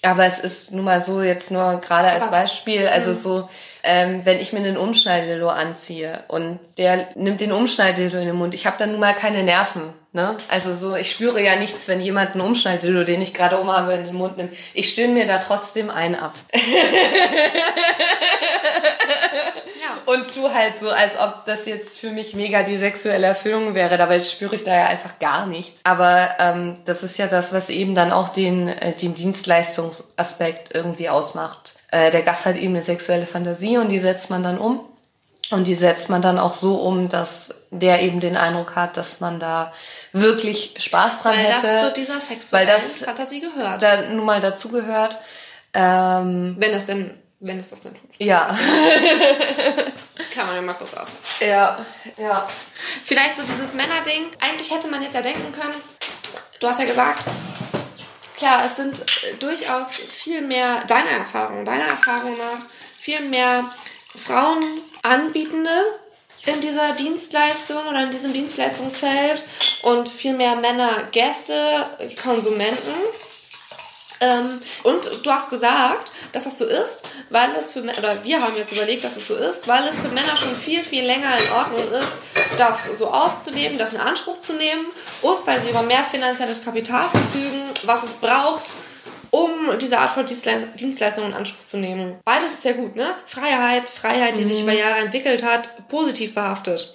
Aber 0.04 0.26
es 0.26 0.40
ist 0.40 0.72
nun 0.72 0.86
mal 0.86 1.02
so, 1.02 1.22
jetzt 1.22 1.52
nur 1.52 1.82
gerade 1.82 2.10
als 2.10 2.30
Beispiel, 2.30 2.88
also 2.88 3.10
mhm. 3.10 3.16
so, 3.16 3.50
ähm, 3.88 4.26
wenn 4.26 4.40
ich 4.40 4.52
mir 4.52 4.60
einen 4.60 4.76
Umschneidillo 4.76 5.48
anziehe 5.48 6.26
und 6.28 6.60
der 6.78 7.08
nimmt 7.16 7.40
den 7.40 7.54
Umschneidillo 7.54 8.20
in 8.20 8.28
den 8.28 8.36
Mund, 8.36 8.54
ich 8.54 8.68
habe 8.68 8.76
dann 8.78 8.92
nun 8.92 9.00
mal 9.00 9.16
keine 9.16 9.44
Nerven. 9.44 9.94
Ne? 10.12 10.36
Also 10.50 10.76
so, 10.76 10.98
ich 10.98 11.10
spüre 11.10 11.42
ja 11.42 11.56
nichts, 11.56 11.88
wenn 11.88 12.02
jemand 12.02 12.32
einen 12.32 12.42
Umschneidillo, 12.42 13.06
den 13.06 13.22
ich 13.22 13.34
gerade 13.34 13.58
um 13.58 13.72
habe, 13.72 13.94
in 13.94 14.06
den 14.06 14.16
Mund 14.16 14.36
nimmt. 14.36 14.54
Ich 14.74 14.90
stöhne 14.90 15.14
mir 15.14 15.26
da 15.26 15.38
trotzdem 15.38 15.90
einen 15.90 16.16
ab. 16.16 16.34
ja. 16.54 16.62
Und 20.06 20.34
tu 20.34 20.54
halt 20.54 20.78
so, 20.78 20.90
als 20.90 21.18
ob 21.18 21.46
das 21.46 21.66
jetzt 21.66 22.00
für 22.00 22.10
mich 22.10 22.34
mega 22.34 22.64
die 22.64 22.78
sexuelle 22.78 23.28
Erfüllung 23.28 23.74
wäre. 23.74 23.98
Dabei 23.98 24.20
spüre 24.20 24.56
ich 24.56 24.64
da 24.64 24.76
ja 24.76 24.88
einfach 24.88 25.20
gar 25.20 25.46
nichts. 25.46 25.80
Aber 25.84 26.30
ähm, 26.40 26.76
das 26.86 27.04
ist 27.04 27.18
ja 27.18 27.28
das, 27.28 27.54
was 27.54 27.70
eben 27.70 27.96
dann 27.96 28.12
auch 28.12 28.30
den, 28.30 28.68
äh, 28.68 28.94
den 28.94 29.16
Dienstleistungsaspekt 29.16 30.74
irgendwie 30.74 31.10
ausmacht. 31.10 31.77
Äh, 31.90 32.12
der 32.12 32.22
Gast 32.22 32.46
hat 32.46 32.56
eben 32.56 32.74
eine 32.74 32.84
sexuelle 32.84 33.26
Fantasie 33.26 33.78
und 33.78 33.90
die 33.90 34.00
setzt 34.00 34.30
man 34.30 34.44
dann 34.44 34.58
um. 34.58 34.82
Und 35.50 35.66
die 35.68 35.76
setzt 35.76 36.10
man 36.10 36.22
dann 36.22 36.40
auch 36.40 36.54
so 36.54 36.76
um, 36.76 37.08
dass 37.08 37.56
der 37.72 38.02
eben 38.02 38.20
den 38.20 38.36
Eindruck 38.36 38.76
hat, 38.76 38.98
dass 38.98 39.22
man 39.22 39.40
da 39.40 39.72
wirklich 40.12 40.76
Spaß 40.78 41.22
dran 41.22 41.34
weil 41.36 41.46
hätte. 41.46 41.64
Weil 41.64 41.74
das 41.74 41.86
zu 41.86 41.94
dieser 41.94 42.20
sexuellen 42.20 42.68
das 42.68 43.04
Fantasie 43.04 43.40
gehört. 43.40 43.82
Da 43.82 44.02
nun 44.02 44.26
mal 44.26 44.42
dazu 44.42 44.70
gehört. 44.70 45.18
Ähm, 45.74 46.56
wenn 46.60 46.74
es 46.74 46.88
denn, 46.88 47.14
wenn 47.40 47.60
es 47.60 47.70
das 47.70 47.82
denn 47.82 47.94
tut. 47.94 48.10
Ja. 48.18 48.48
Kann 50.34 50.48
man 50.48 50.56
ja 50.56 50.62
mal 50.62 50.74
kurz 50.74 50.94
aus. 50.96 51.14
Ja, 51.40 51.86
ja. 52.18 52.48
Vielleicht 53.06 53.38
so 53.38 53.44
dieses 53.44 53.74
Männerding. 53.74 54.26
Eigentlich 54.42 54.72
hätte 54.72 54.90
man 54.90 55.02
jetzt 55.02 55.16
ja 55.16 55.22
denken 55.22 55.52
können, 55.54 55.76
du 56.60 56.68
hast 56.68 56.80
ja 56.80 56.86
gesagt, 56.86 57.26
klar, 58.38 58.64
es 58.66 58.78
sind 58.78 59.02
äh, 59.02 59.36
durchaus 59.40 59.98
viel 59.98 60.42
mehr, 60.42 60.84
deiner 60.86 61.10
Erfahrung, 61.10 61.66
deiner 61.66 61.88
Erfahrung 61.88 62.38
nach, 62.38 62.66
viel 62.98 63.22
mehr 63.22 63.70
Frauen 64.16 64.64
Anbietende 65.04 66.00
in 66.46 66.62
dieser 66.62 66.94
Dienstleistung 66.94 67.86
oder 67.88 68.04
in 68.04 68.12
diesem 68.12 68.32
Dienstleistungsfeld 68.32 69.44
und 69.82 70.08
viel 70.08 70.34
mehr 70.34 70.56
Männer 70.56 71.04
Gäste, 71.12 71.86
Konsumenten. 72.22 72.94
Ähm, 74.20 74.60
und 74.84 75.10
du 75.24 75.32
hast 75.32 75.50
gesagt, 75.50 76.12
dass 76.32 76.46
das 76.46 76.58
so 76.58 76.66
ist, 76.66 77.04
weil 77.30 77.50
es 77.60 77.72
für 77.72 77.84
oder 77.84 78.24
wir 78.24 78.42
haben 78.42 78.56
jetzt 78.56 78.72
überlegt, 78.72 79.04
dass 79.04 79.16
es 79.16 79.28
so 79.28 79.36
ist, 79.36 79.68
weil 79.68 79.88
es 79.88 80.00
für 80.00 80.10
Männer 80.10 80.36
schon 80.38 80.56
viel, 80.56 80.84
viel 80.84 81.06
länger 81.06 81.38
in 81.38 81.52
Ordnung 81.52 81.92
ist, 81.92 82.22
das 82.58 82.98
so 82.98 83.08
auszuleben, 83.08 83.78
das 83.78 83.94
in 83.94 84.00
Anspruch 84.00 84.42
zu 84.42 84.54
nehmen 84.54 84.86
und 85.22 85.46
weil 85.46 85.62
sie 85.62 85.70
über 85.70 85.84
mehr 85.84 86.04
finanzielles 86.04 86.66
Kapital 86.66 87.10
verfügen, 87.10 87.62
was 87.84 88.04
es 88.04 88.16
braucht, 88.16 88.72
um 89.30 89.78
diese 89.80 90.00
Art 90.00 90.12
von 90.12 90.26
Dienstleistung 90.26 91.26
in 91.26 91.34
Anspruch 91.34 91.66
zu 91.66 91.78
nehmen. 91.78 92.16
Beides 92.26 92.54
ist 92.54 92.64
ja 92.64 92.74
gut, 92.74 92.96
ne? 92.96 93.14
Freiheit, 93.26 93.88
Freiheit, 93.88 94.36
die 94.36 94.42
mhm. 94.42 94.46
sich 94.46 94.62
über 94.62 94.72
Jahre 94.72 95.00
entwickelt 95.00 95.44
hat, 95.44 95.88
positiv 95.90 96.34
behaftet. 96.34 96.94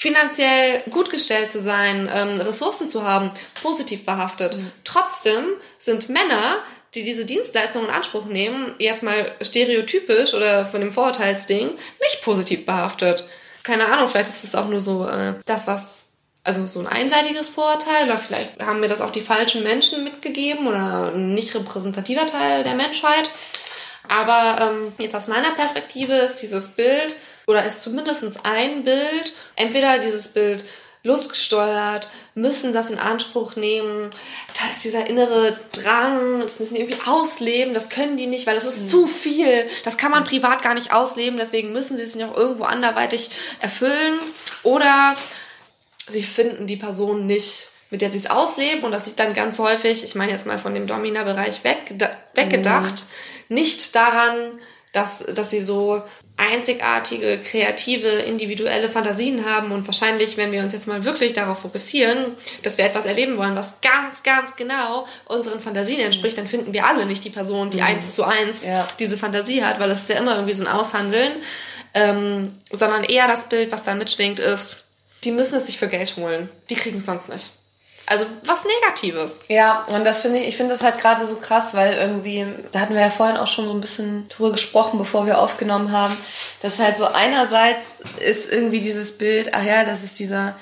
Finanziell 0.00 0.82
gut 0.88 1.10
gestellt 1.10 1.50
zu 1.50 1.60
sein, 1.60 2.08
ähm, 2.10 2.40
Ressourcen 2.40 2.88
zu 2.88 3.04
haben, 3.04 3.30
positiv 3.62 4.06
behaftet. 4.06 4.56
Mhm. 4.56 4.72
Trotzdem 4.82 5.44
sind 5.76 6.08
Männer, 6.08 6.56
die 6.94 7.02
diese 7.02 7.26
Dienstleistung 7.26 7.84
in 7.84 7.90
Anspruch 7.90 8.24
nehmen, 8.24 8.74
jetzt 8.78 9.02
mal 9.02 9.30
stereotypisch 9.42 10.32
oder 10.32 10.64
von 10.64 10.80
dem 10.80 10.90
Vorurteilsding, 10.90 11.66
nicht 12.00 12.22
positiv 12.22 12.64
behaftet. 12.64 13.24
Keine 13.62 13.92
Ahnung, 13.92 14.08
vielleicht 14.08 14.30
ist 14.30 14.42
es 14.42 14.54
auch 14.54 14.68
nur 14.68 14.80
so 14.80 15.06
äh, 15.06 15.34
das, 15.44 15.66
was 15.66 16.06
also 16.44 16.66
so 16.66 16.80
ein 16.80 16.86
einseitiges 16.86 17.50
Vorurteil 17.50 18.06
oder 18.06 18.16
vielleicht 18.16 18.58
haben 18.58 18.80
mir 18.80 18.88
das 18.88 19.02
auch 19.02 19.10
die 19.10 19.20
falschen 19.20 19.62
Menschen 19.62 20.02
mitgegeben 20.02 20.66
oder 20.66 21.12
ein 21.12 21.34
nicht 21.34 21.54
repräsentativer 21.54 22.24
Teil 22.24 22.64
der 22.64 22.74
Menschheit. 22.74 23.30
Aber 24.08 24.60
ähm, 24.60 24.92
jetzt 24.98 25.14
aus 25.14 25.28
meiner 25.28 25.50
Perspektive 25.52 26.14
ist 26.14 26.36
dieses 26.36 26.68
Bild 26.68 27.16
oder 27.46 27.64
ist 27.64 27.82
zumindest 27.82 28.24
ein 28.44 28.84
Bild, 28.84 29.32
entweder 29.56 29.98
dieses 29.98 30.28
Bild 30.28 30.64
lustgesteuert, 31.02 32.10
müssen 32.34 32.72
das 32.72 32.90
in 32.90 32.98
Anspruch 32.98 33.56
nehmen. 33.56 34.10
Da 34.54 34.70
ist 34.70 34.84
dieser 34.84 35.06
innere 35.06 35.58
Drang, 35.72 36.40
das 36.40 36.60
müssen 36.60 36.74
die 36.74 36.82
irgendwie 36.82 37.00
ausleben, 37.06 37.72
das 37.72 37.88
können 37.88 38.16
die 38.16 38.26
nicht, 38.26 38.46
weil 38.46 38.54
das 38.54 38.66
ist 38.66 38.82
mhm. 38.82 38.88
zu 38.88 39.06
viel. 39.06 39.66
Das 39.84 39.96
kann 39.96 40.10
man 40.10 40.24
privat 40.24 40.62
gar 40.62 40.74
nicht 40.74 40.92
ausleben, 40.92 41.38
deswegen 41.38 41.72
müssen 41.72 41.96
sie 41.96 42.02
es 42.02 42.14
nicht 42.14 42.26
auch 42.26 42.36
irgendwo 42.36 42.64
anderweitig 42.64 43.30
erfüllen. 43.60 44.18
Oder 44.62 45.14
sie 46.06 46.22
finden 46.22 46.66
die 46.66 46.76
Person 46.76 47.26
nicht, 47.26 47.70
mit 47.90 48.02
der 48.02 48.10
sie 48.10 48.18
es 48.18 48.30
ausleben 48.30 48.84
und 48.84 48.92
das 48.92 49.04
sieht 49.04 49.18
dann 49.18 49.34
ganz 49.34 49.58
häufig, 49.58 50.04
ich 50.04 50.14
meine 50.14 50.32
jetzt 50.32 50.46
mal 50.46 50.58
von 50.58 50.74
dem 50.74 50.86
Domina-Bereich 50.86 51.64
weg, 51.64 51.94
weggedacht, 52.34 53.04
mhm. 53.48 53.54
nicht 53.54 53.94
daran, 53.94 54.60
dass, 54.92 55.18
dass 55.18 55.50
sie 55.50 55.60
so 55.60 56.02
einzigartige, 56.36 57.38
kreative, 57.38 58.08
individuelle 58.08 58.88
Fantasien 58.88 59.44
haben 59.44 59.72
und 59.72 59.86
wahrscheinlich, 59.86 60.36
wenn 60.36 60.52
wir 60.52 60.62
uns 60.62 60.72
jetzt 60.72 60.88
mal 60.88 61.04
wirklich 61.04 61.32
darauf 61.32 61.60
fokussieren, 61.60 62.34
dass 62.62 62.78
wir 62.78 62.86
etwas 62.86 63.04
erleben 63.04 63.36
wollen, 63.36 63.54
was 63.54 63.80
ganz, 63.82 64.22
ganz 64.22 64.56
genau 64.56 65.06
unseren 65.26 65.60
Fantasien 65.60 66.00
entspricht, 66.00 66.38
dann 66.38 66.48
finden 66.48 66.72
wir 66.72 66.86
alle 66.86 67.04
nicht 67.06 67.24
die 67.24 67.30
Person, 67.30 67.70
die 67.70 67.78
mhm. 67.78 67.84
eins 67.84 68.14
zu 68.14 68.24
eins 68.24 68.64
ja. 68.64 68.86
diese 68.98 69.18
Fantasie 69.18 69.62
hat, 69.62 69.78
weil 69.80 69.88
das 69.88 69.98
ist 70.00 70.08
ja 70.08 70.16
immer 70.16 70.34
irgendwie 70.34 70.54
so 70.54 70.64
ein 70.64 70.72
Aushandeln, 70.72 71.32
ähm, 71.92 72.54
sondern 72.72 73.04
eher 73.04 73.28
das 73.28 73.48
Bild, 73.48 73.70
was 73.70 73.82
da 73.82 73.94
mitschwingt, 73.94 74.40
ist, 74.40 74.86
die 75.24 75.32
müssen 75.32 75.56
es 75.56 75.66
sich 75.66 75.78
für 75.78 75.88
Geld 75.88 76.16
holen. 76.16 76.48
Die 76.70 76.74
kriegen 76.74 76.96
es 76.96 77.04
sonst 77.04 77.28
nicht. 77.28 77.50
Also 78.10 78.26
was 78.44 78.64
Negatives. 78.64 79.44
Ja, 79.48 79.84
und 79.86 80.04
das 80.04 80.22
finde 80.22 80.40
ich, 80.40 80.48
ich 80.48 80.56
finde 80.56 80.74
das 80.74 80.82
halt 80.82 80.98
gerade 80.98 81.24
so 81.26 81.36
krass, 81.36 81.74
weil 81.74 81.94
irgendwie, 81.94 82.44
da 82.72 82.80
hatten 82.80 82.94
wir 82.94 83.00
ja 83.02 83.10
vorhin 83.10 83.36
auch 83.36 83.46
schon 83.46 83.66
so 83.66 83.72
ein 83.72 83.80
bisschen 83.80 84.28
drüber 84.28 84.50
gesprochen, 84.52 84.98
bevor 84.98 85.26
wir 85.26 85.38
aufgenommen 85.38 85.92
haben, 85.92 86.16
dass 86.60 86.80
halt 86.80 86.96
so 86.96 87.04
einerseits 87.06 88.00
ist 88.18 88.50
irgendwie 88.50 88.80
dieses 88.80 89.16
Bild, 89.16 89.54
ach 89.54 89.62
ja, 89.62 89.84
das 89.84 90.02
ist 90.02 90.18
dieser 90.18 90.54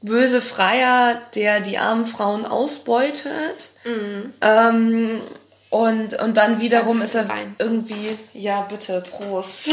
böse 0.00 0.40
Freier, 0.40 1.20
der 1.34 1.60
die 1.60 1.78
armen 1.78 2.06
Frauen 2.06 2.46
ausbeutet. 2.46 3.70
Mhm. 3.84 4.32
Ähm, 4.40 5.20
Und, 5.70 6.14
und 6.20 6.36
dann 6.36 6.60
wiederum 6.60 7.00
ist 7.02 7.14
er 7.14 7.28
Wein. 7.28 7.56
irgendwie, 7.58 8.16
ja 8.34 8.60
bitte, 8.68 9.02
Prost. 9.10 9.70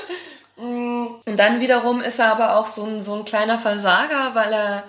und 0.56 1.36
dann 1.36 1.60
wiederum 1.60 2.00
ist 2.00 2.18
er 2.18 2.30
aber 2.32 2.56
auch 2.56 2.66
so 2.66 2.84
ein, 2.84 3.02
so 3.02 3.14
ein 3.14 3.24
kleiner 3.24 3.58
Versager, 3.58 4.34
weil 4.34 4.52
er 4.52 4.84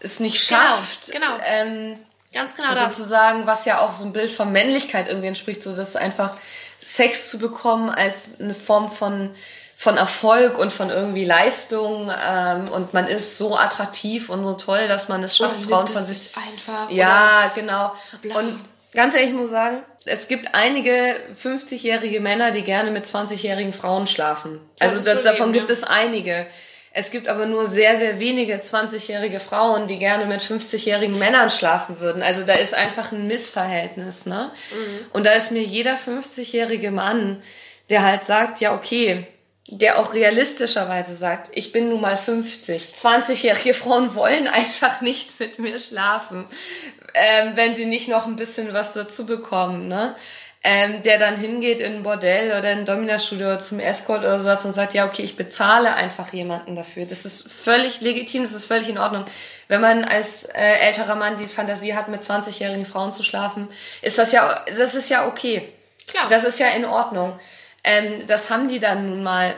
es 0.00 0.20
nicht 0.20 0.48
genau, 0.48 0.60
schafft. 0.60 1.12
Genau, 1.12 1.26
genau. 1.32 1.44
Ähm, 1.46 1.98
Ganz 2.32 2.54
genau 2.54 2.74
das. 2.74 2.96
Sozusagen, 2.96 3.46
was 3.46 3.64
ja 3.64 3.80
auch 3.80 3.92
so 3.92 4.04
ein 4.04 4.12
Bild 4.12 4.30
von 4.30 4.52
Männlichkeit 4.52 5.08
irgendwie 5.08 5.28
entspricht, 5.28 5.62
so 5.62 5.74
dass 5.74 5.96
einfach 5.96 6.36
Sex 6.82 7.30
zu 7.30 7.38
bekommen 7.38 7.88
als 7.88 8.38
eine 8.40 8.54
Form 8.54 8.92
von 8.92 9.30
von 9.78 9.98
Erfolg 9.98 10.56
und 10.56 10.72
von 10.72 10.88
irgendwie 10.88 11.26
Leistung 11.26 12.10
ähm, 12.26 12.68
und 12.70 12.94
man 12.94 13.06
ist 13.08 13.36
so 13.36 13.58
attraktiv 13.58 14.30
und 14.30 14.42
so 14.42 14.54
toll, 14.54 14.88
dass 14.88 15.08
man 15.08 15.22
es 15.22 15.36
schafft, 15.36 15.60
Frauen 15.68 15.86
von 15.86 16.02
sich 16.02 16.30
einfach. 16.34 16.90
Ja, 16.90 17.52
genau. 17.54 17.92
Bla. 18.22 18.38
Und 18.38 18.58
ganz 18.94 19.14
ehrlich, 19.14 19.30
ich 19.30 19.36
muss 19.36 19.50
sagen, 19.50 19.82
es 20.06 20.28
gibt 20.28 20.54
einige 20.54 21.14
50-jährige 21.42 22.20
Männer, 22.20 22.52
die 22.52 22.62
gerne 22.62 22.90
mit 22.90 23.04
20-jährigen 23.04 23.74
Frauen 23.74 24.06
schlafen. 24.06 24.60
Also 24.80 25.02
da, 25.02 25.20
davon 25.20 25.52
gibt 25.52 25.68
es 25.68 25.82
einige. 25.84 26.46
Es 26.98 27.10
gibt 27.10 27.28
aber 27.28 27.44
nur 27.44 27.68
sehr, 27.68 27.98
sehr 27.98 28.20
wenige 28.20 28.54
20-jährige 28.54 29.38
Frauen, 29.38 29.86
die 29.86 29.98
gerne 29.98 30.24
mit 30.24 30.40
50-jährigen 30.40 31.18
Männern 31.18 31.50
schlafen 31.50 32.00
würden. 32.00 32.22
Also 32.22 32.46
da 32.46 32.54
ist 32.54 32.72
einfach 32.72 33.12
ein 33.12 33.26
Missverhältnis, 33.26 34.24
ne? 34.24 34.50
Mhm. 34.72 35.06
Und 35.12 35.26
da 35.26 35.32
ist 35.32 35.52
mir 35.52 35.62
jeder 35.62 35.96
50-jährige 35.96 36.90
Mann, 36.90 37.42
der 37.90 38.02
halt 38.02 38.24
sagt, 38.24 38.62
ja, 38.62 38.74
okay, 38.74 39.26
der 39.68 39.98
auch 39.98 40.14
realistischerweise 40.14 41.14
sagt, 41.14 41.50
ich 41.52 41.70
bin 41.70 41.90
nun 41.90 42.00
mal 42.00 42.16
50. 42.16 42.80
20-jährige 42.80 43.74
Frauen 43.74 44.14
wollen 44.14 44.48
einfach 44.48 45.02
nicht 45.02 45.38
mit 45.38 45.58
mir 45.58 45.78
schlafen, 45.78 46.46
ähm, 47.12 47.52
wenn 47.56 47.74
sie 47.74 47.84
nicht 47.84 48.08
noch 48.08 48.24
ein 48.24 48.36
bisschen 48.36 48.72
was 48.72 48.94
dazu 48.94 49.26
bekommen, 49.26 49.86
ne? 49.86 50.16
Ähm, 50.68 51.04
der 51.04 51.20
dann 51.20 51.36
hingeht 51.36 51.80
in 51.80 51.94
ein 51.94 52.02
Bordell 52.02 52.58
oder 52.58 52.72
in 52.72 52.80
ein 52.80 52.86
Dominastudio 52.86 53.46
oder 53.46 53.60
zum 53.60 53.78
Escort 53.78 54.24
oder 54.24 54.40
sowas 54.40 54.64
und 54.64 54.72
sagt, 54.72 54.94
ja, 54.94 55.06
okay, 55.06 55.22
ich 55.22 55.36
bezahle 55.36 55.94
einfach 55.94 56.32
jemanden 56.32 56.74
dafür. 56.74 57.06
Das 57.06 57.24
ist 57.24 57.52
völlig 57.52 58.00
legitim, 58.00 58.42
das 58.42 58.50
ist 58.50 58.64
völlig 58.64 58.88
in 58.88 58.98
Ordnung. 58.98 59.24
Wenn 59.68 59.80
man 59.80 60.04
als 60.04 60.44
äh, 60.44 60.78
älterer 60.80 61.14
Mann 61.14 61.36
die 61.36 61.46
Fantasie 61.46 61.94
hat, 61.94 62.08
mit 62.08 62.20
20-jährigen 62.20 62.84
Frauen 62.84 63.12
zu 63.12 63.22
schlafen, 63.22 63.68
ist 64.02 64.18
das 64.18 64.32
ja, 64.32 64.64
das 64.66 64.96
ist 64.96 65.08
ja 65.08 65.28
okay. 65.28 65.72
Klar. 66.08 66.26
Das 66.30 66.42
ist 66.42 66.58
ja 66.58 66.66
in 66.70 66.84
Ordnung. 66.84 67.38
Ähm, 67.84 68.26
das 68.26 68.50
haben 68.50 68.66
die 68.66 68.80
dann 68.80 69.08
nun 69.08 69.22
mal 69.22 69.54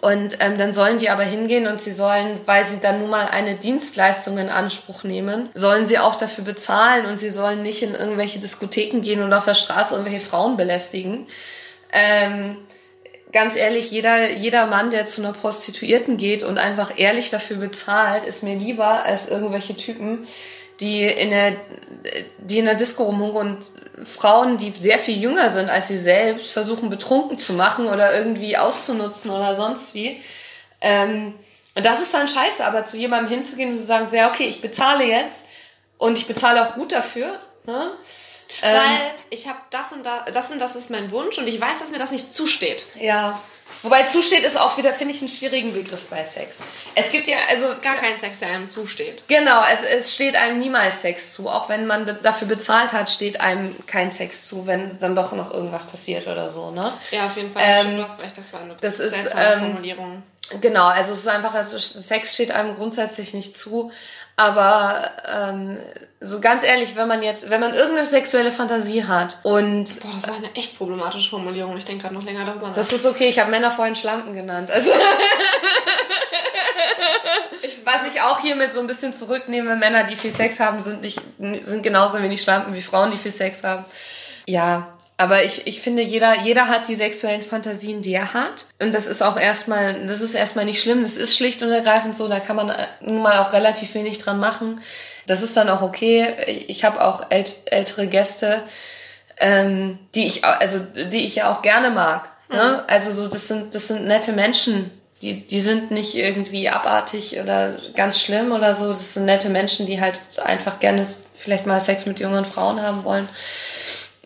und 0.00 0.38
ähm, 0.40 0.58
dann 0.58 0.74
sollen 0.74 0.98
die 0.98 1.10
aber 1.10 1.22
hingehen 1.22 1.66
und 1.66 1.80
sie 1.80 1.92
sollen, 1.92 2.40
weil 2.44 2.66
sie 2.66 2.80
dann 2.80 3.00
nun 3.00 3.10
mal 3.10 3.28
eine 3.28 3.54
Dienstleistung 3.54 4.36
in 4.38 4.48
Anspruch 4.48 5.04
nehmen, 5.04 5.48
sollen 5.54 5.86
sie 5.86 5.98
auch 5.98 6.16
dafür 6.16 6.44
bezahlen 6.44 7.06
und 7.06 7.18
sie 7.18 7.30
sollen 7.30 7.62
nicht 7.62 7.82
in 7.82 7.94
irgendwelche 7.94 8.40
Diskotheken 8.40 9.00
gehen 9.00 9.22
und 9.22 9.32
auf 9.32 9.44
der 9.44 9.54
Straße 9.54 9.94
irgendwelche 9.94 10.24
Frauen 10.24 10.56
belästigen. 10.56 11.26
Ähm, 11.92 12.56
ganz 13.32 13.56
ehrlich, 13.56 13.90
jeder, 13.90 14.32
jeder 14.32 14.66
Mann, 14.66 14.90
der 14.90 15.06
zu 15.06 15.22
einer 15.22 15.32
Prostituierten 15.32 16.16
geht 16.16 16.42
und 16.42 16.58
einfach 16.58 16.98
ehrlich 16.98 17.30
dafür 17.30 17.58
bezahlt, 17.58 18.24
ist 18.24 18.42
mir 18.42 18.56
lieber 18.56 19.04
als 19.04 19.28
irgendwelche 19.28 19.76
Typen, 19.76 20.26
die 20.80 21.04
in 21.04 21.30
der, 21.30 21.56
die 22.38 22.58
in 22.58 22.66
der 22.66 22.74
Disco 22.74 23.04
rumhungen 23.04 23.36
und 23.36 24.06
Frauen, 24.06 24.58
die 24.58 24.72
sehr 24.78 24.98
viel 24.98 25.16
jünger 25.16 25.50
sind 25.50 25.70
als 25.70 25.88
sie 25.88 25.98
selbst, 25.98 26.50
versuchen 26.50 26.90
betrunken 26.90 27.38
zu 27.38 27.54
machen 27.54 27.86
oder 27.86 28.16
irgendwie 28.16 28.56
auszunutzen 28.56 29.30
oder 29.30 29.54
sonst 29.54 29.94
wie. 29.94 30.20
Ähm, 30.80 31.34
und 31.74 31.84
das 31.84 32.00
ist 32.00 32.14
dann 32.14 32.28
scheiße, 32.28 32.64
aber 32.64 32.84
zu 32.84 32.96
jemandem 32.96 33.32
hinzugehen 33.32 33.70
und 33.70 33.76
zu 33.76 33.84
sagen, 33.84 34.08
ja, 34.12 34.28
okay, 34.28 34.48
ich 34.48 34.60
bezahle 34.60 35.04
jetzt 35.04 35.44
und 35.98 36.16
ich 36.18 36.26
bezahle 36.26 36.66
auch 36.66 36.74
gut 36.74 36.92
dafür. 36.92 37.38
Ne? 37.66 37.90
Weil 38.62 38.74
ähm, 38.74 38.80
ich 39.30 39.48
habe 39.48 39.58
das 39.70 39.92
und 39.92 40.04
das, 40.04 40.32
das 40.32 40.50
und 40.50 40.58
das 40.58 40.76
ist 40.76 40.90
mein 40.90 41.10
Wunsch 41.10 41.36
und 41.38 41.46
ich 41.46 41.60
weiß, 41.60 41.80
dass 41.80 41.90
mir 41.90 41.98
das 41.98 42.12
nicht 42.12 42.32
zusteht. 42.32 42.86
Ja. 43.00 43.40
Wobei 43.82 44.04
zusteht 44.04 44.42
ist 44.42 44.58
auch 44.58 44.76
wieder, 44.78 44.92
finde 44.92 45.14
ich, 45.14 45.20
einen 45.20 45.28
schwierigen 45.28 45.72
Begriff 45.72 46.06
bei 46.06 46.24
Sex. 46.24 46.58
Es 46.94 47.10
gibt 47.12 47.28
ja, 47.28 47.36
also. 47.48 47.66
Gar 47.82 47.96
kein 47.96 48.18
Sex, 48.18 48.38
der 48.38 48.48
einem 48.48 48.68
zusteht. 48.68 49.24
Genau, 49.28 49.62
es, 49.70 49.82
es 49.82 50.14
steht 50.14 50.34
einem 50.34 50.58
niemals 50.58 51.02
Sex 51.02 51.34
zu. 51.34 51.48
Auch 51.48 51.68
wenn 51.68 51.86
man 51.86 52.04
be 52.04 52.14
dafür 52.14 52.48
bezahlt 52.48 52.92
hat, 52.92 53.08
steht 53.10 53.40
einem 53.40 53.76
kein 53.86 54.10
Sex 54.10 54.46
zu, 54.48 54.66
wenn 54.66 54.98
dann 54.98 55.14
doch 55.14 55.32
noch 55.32 55.52
irgendwas 55.52 55.84
passiert 55.84 56.26
oder 56.26 56.48
so, 56.48 56.70
ne? 56.70 56.92
Ja, 57.10 57.26
auf 57.26 57.36
jeden 57.36 57.52
Fall. 57.52 57.62
Ähm, 57.64 57.96
du 57.96 58.02
hast 58.02 58.22
recht, 58.22 58.36
das 58.38 58.52
war 58.52 58.60
eine 58.60 58.76
das 58.80 58.98
ist, 58.98 59.34
ähm, 59.36 59.60
Formulierung. 59.60 60.22
Genau, 60.60 60.86
also 60.86 61.12
es 61.12 61.20
ist 61.20 61.28
einfach, 61.28 61.54
also 61.54 61.78
Sex 61.78 62.34
steht 62.34 62.52
einem 62.52 62.74
grundsätzlich 62.74 63.34
nicht 63.34 63.56
zu. 63.56 63.90
Aber 64.36 65.10
ähm, 65.26 65.78
so 66.20 66.40
ganz 66.40 66.62
ehrlich, 66.62 66.96
wenn 66.96 67.08
man 67.08 67.22
jetzt, 67.22 67.50
wenn 67.50 67.60
man 67.60 67.74
irgendeine 67.74 68.06
sexuelle 68.06 68.50
Fantasie 68.50 69.04
hat 69.04 69.38
und. 69.42 70.00
Boah, 70.00 70.12
das 70.14 70.28
war 70.28 70.36
eine 70.36 70.54
echt 70.54 70.78
problematische 70.78 71.28
Formulierung. 71.28 71.76
Ich 71.76 71.84
denke 71.84 72.02
gerade 72.02 72.14
noch 72.14 72.24
länger 72.24 72.44
darüber 72.44 72.68
nach. 72.68 72.74
Das 72.74 72.92
ist 72.92 73.06
okay, 73.06 73.28
ich 73.28 73.38
habe 73.38 73.50
Männer 73.50 73.70
vorhin 73.70 73.94
Schlampen 73.94 74.34
genannt. 74.34 74.70
Also. 74.70 74.92
ich, 77.62 77.84
was 77.84 78.12
ich 78.12 78.22
auch 78.22 78.40
hiermit 78.40 78.72
so 78.72 78.80
ein 78.80 78.86
bisschen 78.86 79.12
zurücknehme, 79.12 79.76
Männer, 79.76 80.04
die 80.04 80.16
viel 80.16 80.30
Sex 80.30 80.58
haben, 80.58 80.80
sind 80.80 81.02
nicht, 81.02 81.20
sind 81.62 81.82
genauso 81.82 82.22
wenig 82.22 82.42
Schlampen 82.42 82.74
wie 82.74 82.82
Frauen, 82.82 83.10
die 83.10 83.18
viel 83.18 83.30
Sex 83.30 83.62
haben. 83.62 83.84
Ja, 84.46 84.96
aber 85.18 85.44
ich, 85.44 85.66
ich 85.66 85.80
finde, 85.80 86.02
jeder, 86.02 86.42
jeder 86.42 86.68
hat 86.68 86.88
die 86.88 86.94
sexuellen 86.94 87.42
Fantasien, 87.42 88.02
die 88.02 88.12
er 88.12 88.34
hat. 88.34 88.66
Und 88.78 88.94
das 88.94 89.06
ist 89.06 89.22
auch 89.22 89.38
erstmal, 89.38 90.06
das 90.06 90.20
ist 90.20 90.34
erstmal 90.34 90.66
nicht 90.66 90.80
schlimm. 90.80 91.02
Das 91.02 91.16
ist 91.16 91.36
schlicht 91.36 91.62
und 91.62 91.70
ergreifend 91.70 92.14
so. 92.14 92.28
Da 92.28 92.38
kann 92.38 92.56
man 92.56 92.68
äh, 92.68 92.86
nun 93.00 93.22
mal 93.22 93.38
auch 93.38 93.54
relativ 93.54 93.94
wenig 93.94 94.18
dran 94.18 94.38
machen. 94.38 94.82
Das 95.26 95.42
ist 95.42 95.56
dann 95.56 95.68
auch 95.68 95.82
okay. 95.82 96.34
Ich, 96.68 96.84
habe 96.84 97.04
auch 97.04 97.30
ält, 97.30 97.62
ältere 97.66 98.06
Gäste, 98.06 98.62
ähm, 99.38 99.98
die 100.14 100.26
ich, 100.26 100.44
also, 100.44 100.78
die 100.80 101.26
ich 101.26 101.36
ja 101.36 101.52
auch 101.52 101.62
gerne 101.62 101.90
mag. 101.90 102.28
Ne? 102.48 102.82
Mhm. 102.82 102.84
Also 102.86 103.12
so, 103.12 103.28
das 103.28 103.48
sind, 103.48 103.74
das 103.74 103.88
sind 103.88 104.06
nette 104.06 104.32
Menschen. 104.32 104.90
Die, 105.22 105.46
die 105.46 105.60
sind 105.60 105.90
nicht 105.90 106.14
irgendwie 106.14 106.68
abartig 106.68 107.40
oder 107.40 107.74
ganz 107.94 108.20
schlimm 108.20 108.52
oder 108.52 108.74
so. 108.74 108.92
Das 108.92 109.14
sind 109.14 109.24
nette 109.24 109.48
Menschen, 109.48 109.86
die 109.86 110.00
halt 110.00 110.20
einfach 110.44 110.78
gerne 110.78 111.06
vielleicht 111.36 111.66
mal 111.66 111.80
Sex 111.80 112.06
mit 112.06 112.20
jungen 112.20 112.44
Frauen 112.44 112.80
haben 112.80 113.04
wollen. 113.04 113.28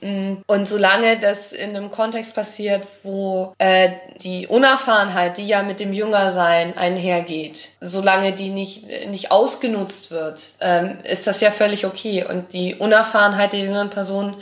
Und 0.02 0.68
solange 0.68 1.20
das 1.20 1.52
in 1.52 1.76
einem 1.76 1.90
Kontext 1.90 2.34
passiert, 2.34 2.86
wo 3.02 3.52
äh, 3.58 3.90
die 4.22 4.46
Unerfahrenheit, 4.46 5.38
die 5.38 5.46
ja 5.46 5.62
mit 5.62 5.80
dem 5.80 5.92
Jüngersein 5.92 6.76
einhergeht, 6.76 7.70
solange 7.80 8.32
die 8.32 8.48
nicht, 8.48 8.86
nicht 9.08 9.30
ausgenutzt 9.30 10.10
wird, 10.10 10.42
ähm, 10.60 10.98
ist 11.04 11.26
das 11.26 11.40
ja 11.40 11.50
völlig 11.50 11.84
okay. 11.84 12.24
Und 12.24 12.52
die 12.52 12.74
Unerfahrenheit 12.74 13.52
der 13.52 13.60
jüngeren 13.60 13.90
Person 13.90 14.36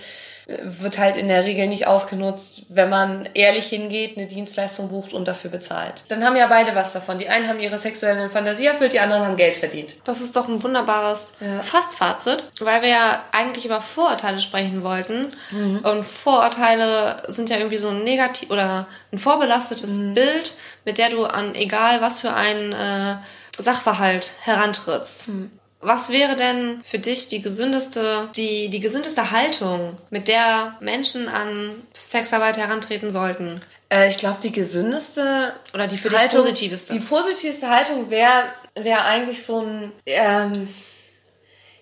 wird 0.49 0.97
halt 0.97 1.19
in 1.19 1.29
der 1.29 1.45
Regel 1.45 1.67
nicht 1.69 1.87
ausgenutzt, 1.87 2.63
wenn 2.71 2.89
man 2.89 3.29
ehrlich 3.35 3.67
hingeht, 3.67 4.17
eine 4.17 4.27
Dienstleistung 4.27 4.89
bucht 4.89 5.13
und 5.13 5.29
dafür 5.29 5.51
bezahlt. 5.51 6.05
Dann 6.09 6.25
haben 6.25 6.37
ja 6.37 6.47
beide 6.47 6.75
was 6.75 6.95
davon. 6.95 7.19
Die 7.19 7.29
einen 7.29 7.49
haben 7.49 7.61
ihre 7.61 7.77
sexuelle 7.77 8.31
Fantasie 8.31 8.65
erfüllt, 8.65 8.95
die 8.95 9.01
anderen 9.01 9.25
haben 9.25 9.37
Geld 9.37 9.59
verdient. 9.59 9.97
Das 10.05 10.23
ist 10.23 10.35
doch 10.37 10.49
ein 10.49 10.63
wunderbares 10.63 11.35
ja. 11.41 11.61
Fastfazit, 11.61 12.51
weil 12.61 12.81
wir 12.81 12.89
ja 12.89 13.25
eigentlich 13.33 13.67
über 13.67 13.83
Vorurteile 13.83 14.41
sprechen 14.41 14.83
wollten. 14.83 15.27
Mhm. 15.51 15.81
Und 15.81 16.05
Vorurteile 16.05 17.23
sind 17.27 17.51
ja 17.51 17.59
irgendwie 17.59 17.77
so 17.77 17.91
ein 17.91 18.03
negativ 18.03 18.51
oder 18.51 18.87
ein 19.13 19.19
vorbelastetes 19.19 19.99
mhm. 19.99 20.15
Bild, 20.15 20.55
mit 20.87 20.97
der 20.97 21.11
du 21.11 21.27
an 21.27 21.55
egal 21.57 22.01
was 22.01 22.21
für 22.21 22.33
einen 22.33 22.73
äh, 22.73 23.17
Sachverhalt 23.59 24.33
herantrittst. 24.45 25.29
Mhm. 25.29 25.58
Was 25.81 26.11
wäre 26.11 26.35
denn 26.35 26.83
für 26.83 26.99
dich 26.99 27.29
die 27.29 27.41
gesündeste, 27.41 28.29
die, 28.37 28.69
die 28.69 28.81
gesündeste 28.81 29.31
Haltung, 29.31 29.97
mit 30.11 30.27
der 30.27 30.77
Menschen 30.81 31.29
an 31.29 31.71
Sexarbeit 31.97 32.59
herantreten 32.59 33.11
sollten? 33.11 33.61
Äh, 33.89 34.11
ich 34.11 34.19
glaube, 34.19 34.39
die 34.43 34.51
gesündeste 34.51 35.55
oder 35.73 35.87
die 35.87 35.97
für 35.97 36.09
dich 36.09 36.19
Haltung, 36.19 36.41
positivste. 36.41 36.95
Die 36.95 37.01
positivste 37.01 37.69
Haltung 37.69 38.11
wäre 38.11 38.45
wär 38.75 39.05
eigentlich 39.05 39.45
so 39.45 39.61
ein 39.61 39.93
ähm, 40.07 40.69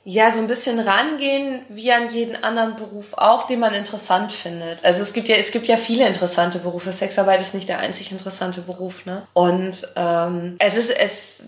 ja, 0.08 0.30
so 0.30 0.38
ein 0.38 0.46
bisschen 0.46 0.78
rangehen, 0.78 1.62
wie 1.68 1.90
an 1.90 2.08
jeden 2.12 2.36
anderen 2.36 2.76
Beruf 2.76 3.14
auch, 3.14 3.48
den 3.48 3.58
man 3.58 3.74
interessant 3.74 4.30
findet. 4.30 4.84
Also 4.84 5.02
es 5.02 5.12
gibt 5.12 5.26
ja, 5.26 5.34
es 5.34 5.50
gibt 5.50 5.66
ja 5.66 5.76
viele 5.76 6.06
interessante 6.06 6.60
Berufe. 6.60 6.92
Sexarbeit 6.92 7.40
ist 7.40 7.54
nicht 7.54 7.68
der 7.68 7.80
einzig 7.80 8.12
interessante 8.12 8.60
Beruf, 8.60 9.04
ne? 9.04 9.26
Und 9.32 9.88
ähm, 9.96 10.54
es 10.60 10.76
ist, 10.76 10.96
es, 10.96 11.42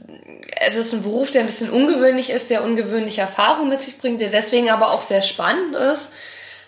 es 0.58 0.74
ist 0.74 0.92
ein 0.92 1.04
Beruf, 1.04 1.30
der 1.30 1.42
ein 1.42 1.46
bisschen 1.46 1.70
ungewöhnlich 1.70 2.30
ist, 2.30 2.50
der 2.50 2.64
ungewöhnliche 2.64 3.20
Erfahrungen 3.20 3.68
mit 3.68 3.80
sich 3.80 3.96
bringt, 3.96 4.20
der 4.20 4.30
deswegen 4.30 4.70
aber 4.70 4.90
auch 4.90 5.02
sehr 5.02 5.22
spannend 5.22 5.76
ist. 5.76 6.08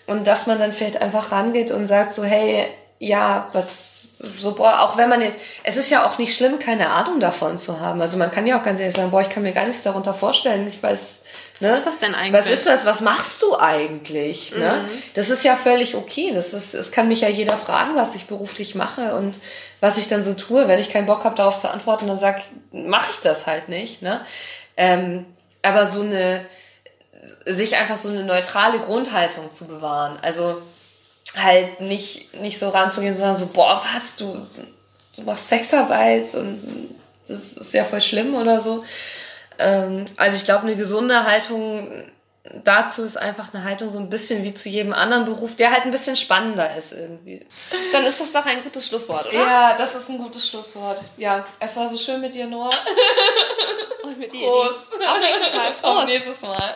Und 0.07 0.27
dass 0.27 0.47
man 0.47 0.59
dann 0.59 0.71
vielleicht 0.71 1.01
einfach 1.01 1.33
rangeht 1.33 1.71
und 1.71 1.87
sagt 1.87 2.13
so, 2.13 2.23
hey, 2.23 2.67
ja, 2.99 3.49
was 3.51 4.17
so, 4.17 4.53
boah, 4.53 4.79
auch 4.79 4.95
wenn 4.95 5.09
man 5.09 5.19
jetzt, 5.19 5.39
es 5.63 5.75
ist 5.75 5.89
ja 5.89 6.05
auch 6.05 6.17
nicht 6.19 6.33
schlimm, 6.33 6.57
keine 6.57 6.89
Ahnung 6.89 7.19
davon 7.19 7.57
zu 7.57 7.81
haben. 7.81 7.99
Also 7.99 8.15
man 8.15 8.31
kann 8.31 8.47
ja 8.47 8.57
auch 8.57 8.63
ganz 8.63 8.79
ehrlich 8.79 8.95
sagen, 8.95 9.11
boah, 9.11 9.19
ich 9.19 9.29
kann 9.29 9.43
mir 9.43 9.51
gar 9.51 9.65
nichts 9.65 9.83
darunter 9.83 10.13
vorstellen. 10.13 10.65
Ich 10.67 10.81
weiß 10.81 11.20
Ne? 11.61 11.69
Was 11.69 11.79
ist 11.79 11.87
das 11.87 11.97
denn 11.99 12.15
eigentlich? 12.15 12.33
Was 12.33 12.49
ist 12.49 12.65
das? 12.65 12.85
Was 12.85 13.01
machst 13.01 13.41
du 13.41 13.57
eigentlich? 13.57 14.55
Ne? 14.55 14.83
Mhm. 14.83 15.03
Das 15.13 15.29
ist 15.29 15.43
ja 15.43 15.55
völlig 15.55 15.95
okay. 15.95 16.31
Das 16.33 16.53
ist, 16.53 16.73
es 16.73 16.91
kann 16.91 17.07
mich 17.07 17.21
ja 17.21 17.29
jeder 17.29 17.57
fragen, 17.57 17.95
was 17.95 18.15
ich 18.15 18.25
beruflich 18.25 18.75
mache 18.75 19.15
und 19.15 19.37
was 19.79 19.97
ich 19.97 20.07
dann 20.07 20.23
so 20.23 20.33
tue. 20.33 20.67
Wenn 20.67 20.79
ich 20.79 20.91
keinen 20.91 21.05
Bock 21.05 21.23
habe, 21.23 21.35
darauf 21.35 21.59
zu 21.59 21.69
antworten, 21.69 22.07
dann 22.07 22.19
sag, 22.19 22.41
mache 22.71 23.11
ich 23.11 23.19
das 23.19 23.47
halt 23.47 23.69
nicht. 23.69 24.01
Ne? 24.01 24.25
Ähm, 24.75 25.25
aber 25.61 25.87
so 25.87 26.01
eine, 26.01 26.45
sich 27.45 27.75
einfach 27.75 27.97
so 27.97 28.09
eine 28.09 28.23
neutrale 28.23 28.79
Grundhaltung 28.79 29.51
zu 29.51 29.65
bewahren. 29.65 30.17
Also 30.21 30.61
halt 31.35 31.79
nicht, 31.79 32.33
nicht 32.41 32.59
so 32.59 32.69
ranzugehen, 32.69 33.15
sondern 33.15 33.37
so, 33.37 33.47
boah, 33.47 33.81
was, 33.93 34.15
du, 34.15 34.45
du 35.15 35.21
machst 35.21 35.49
Sexarbeit 35.49 36.33
und 36.35 36.89
das 37.27 37.53
ist 37.53 37.73
ja 37.73 37.85
voll 37.85 38.01
schlimm 38.01 38.35
oder 38.35 38.61
so. 38.61 38.83
Ähm, 39.61 40.05
also 40.17 40.37
ich 40.37 40.45
glaube, 40.45 40.67
eine 40.67 40.75
gesunde 40.75 41.25
Haltung 41.25 41.89
dazu 42.63 43.03
ist 43.03 43.17
einfach 43.17 43.53
eine 43.53 43.63
Haltung 43.63 43.91
so 43.91 43.99
ein 43.99 44.09
bisschen 44.09 44.43
wie 44.43 44.53
zu 44.53 44.67
jedem 44.69 44.93
anderen 44.93 45.25
Beruf, 45.25 45.55
der 45.55 45.71
halt 45.71 45.83
ein 45.83 45.91
bisschen 45.91 46.15
spannender 46.15 46.75
ist 46.75 46.91
irgendwie. 46.91 47.45
Dann 47.91 48.03
ist 48.05 48.19
das 48.19 48.31
doch 48.31 48.45
ein 48.45 48.63
gutes 48.63 48.87
Schlusswort, 48.87 49.27
oder? 49.27 49.35
Ja, 49.35 49.77
das 49.77 49.95
ist 49.95 50.09
ein 50.09 50.17
gutes 50.17 50.49
Schlusswort. 50.49 51.01
Ja, 51.17 51.45
es 51.59 51.77
war 51.77 51.87
so 51.87 51.97
schön 51.97 52.19
mit 52.19 52.33
dir, 52.33 52.47
Noah. 52.47 52.69
Und 54.03 54.17
mit 54.17 54.33
dir. 54.33 54.47
Prost. 54.47 54.93
Auf 54.93 55.19
nächstes 55.19 55.53
Mal. 55.53 55.71
Prost. 55.81 55.97
Auf 55.97 56.05
nächstes 56.05 56.41
Mal. 56.41 56.73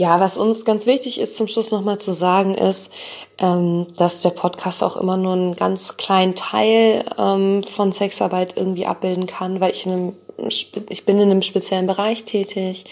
Ja, 0.00 0.18
was 0.18 0.38
uns 0.38 0.64
ganz 0.64 0.86
wichtig 0.86 1.20
ist, 1.20 1.36
zum 1.36 1.46
Schluss 1.46 1.72
nochmal 1.72 1.98
zu 1.98 2.14
sagen, 2.14 2.54
ist, 2.54 2.90
ähm, 3.36 3.86
dass 3.98 4.20
der 4.20 4.30
Podcast 4.30 4.82
auch 4.82 4.96
immer 4.96 5.18
nur 5.18 5.34
einen 5.34 5.56
ganz 5.56 5.98
kleinen 5.98 6.34
Teil 6.34 7.04
ähm, 7.18 7.62
von 7.64 7.92
Sexarbeit 7.92 8.56
irgendwie 8.56 8.86
abbilden 8.86 9.26
kann, 9.26 9.60
weil 9.60 9.72
ich, 9.72 9.84
in 9.84 9.92
einem, 9.92 10.16
ich 10.48 11.04
bin 11.04 11.18
in 11.18 11.30
einem 11.30 11.42
speziellen 11.42 11.86
Bereich 11.86 12.24
tätig. 12.24 12.84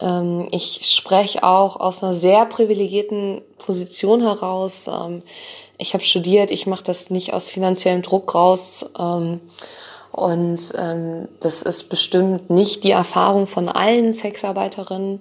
Ähm, 0.00 0.48
ich 0.50 0.80
spreche 0.82 1.44
auch 1.44 1.78
aus 1.78 2.02
einer 2.02 2.14
sehr 2.14 2.44
privilegierten 2.46 3.42
Position 3.58 4.22
heraus. 4.22 4.86
Ähm, 4.88 5.22
ich 5.78 5.94
habe 5.94 6.04
studiert, 6.04 6.50
ich 6.50 6.66
mache 6.66 6.84
das 6.84 7.10
nicht 7.10 7.32
aus 7.32 7.50
finanziellem 7.50 8.02
Druck 8.02 8.34
raus. 8.34 8.86
Ähm, 8.98 9.40
und 10.12 10.72
das 11.40 11.62
ist 11.62 11.88
bestimmt 11.88 12.48
nicht 12.48 12.84
die 12.84 12.92
Erfahrung 12.92 13.48
von 13.48 13.68
allen 13.68 14.14
Sexarbeiterinnen. 14.14 15.20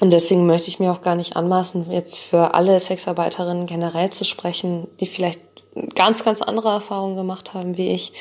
Und 0.00 0.12
deswegen 0.12 0.46
möchte 0.46 0.66
ich 0.66 0.80
mir 0.80 0.90
auch 0.90 1.00
gar 1.00 1.14
nicht 1.14 1.36
anmaßen, 1.36 1.92
jetzt 1.92 2.18
für 2.18 2.54
alle 2.54 2.80
Sexarbeiterinnen 2.80 3.66
generell 3.66 4.10
zu 4.10 4.24
sprechen, 4.24 4.88
die 4.98 5.06
vielleicht 5.06 5.38
ganz, 5.94 6.24
ganz 6.24 6.42
andere 6.42 6.70
Erfahrungen 6.70 7.16
gemacht 7.16 7.54
haben 7.54 7.76
wie 7.76 7.90
ich. 7.90 8.12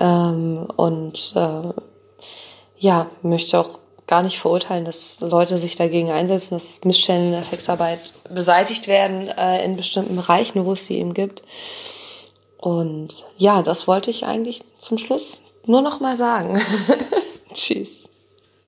Ähm, 0.00 0.66
und 0.76 1.32
äh, 1.36 1.72
ja, 2.78 3.06
möchte 3.22 3.58
auch 3.58 3.80
gar 4.06 4.22
nicht 4.22 4.38
verurteilen, 4.38 4.84
dass 4.84 5.20
Leute 5.20 5.58
sich 5.58 5.76
dagegen 5.76 6.10
einsetzen, 6.10 6.54
dass 6.54 6.82
Missstände 6.84 7.26
in 7.26 7.32
der 7.32 7.44
Sexarbeit 7.44 8.12
beseitigt 8.30 8.88
werden 8.88 9.28
äh, 9.28 9.64
in 9.64 9.76
bestimmten 9.76 10.16
Bereichen, 10.16 10.64
wo 10.64 10.72
es 10.72 10.86
die 10.86 10.98
eben 10.98 11.14
gibt. 11.14 11.42
Und 12.56 13.24
ja, 13.36 13.62
das 13.62 13.86
wollte 13.86 14.10
ich 14.10 14.24
eigentlich 14.24 14.62
zum 14.78 14.98
Schluss 14.98 15.42
nur 15.66 15.82
noch 15.82 16.00
mal 16.00 16.16
sagen. 16.16 16.60
Tschüss. 17.52 17.97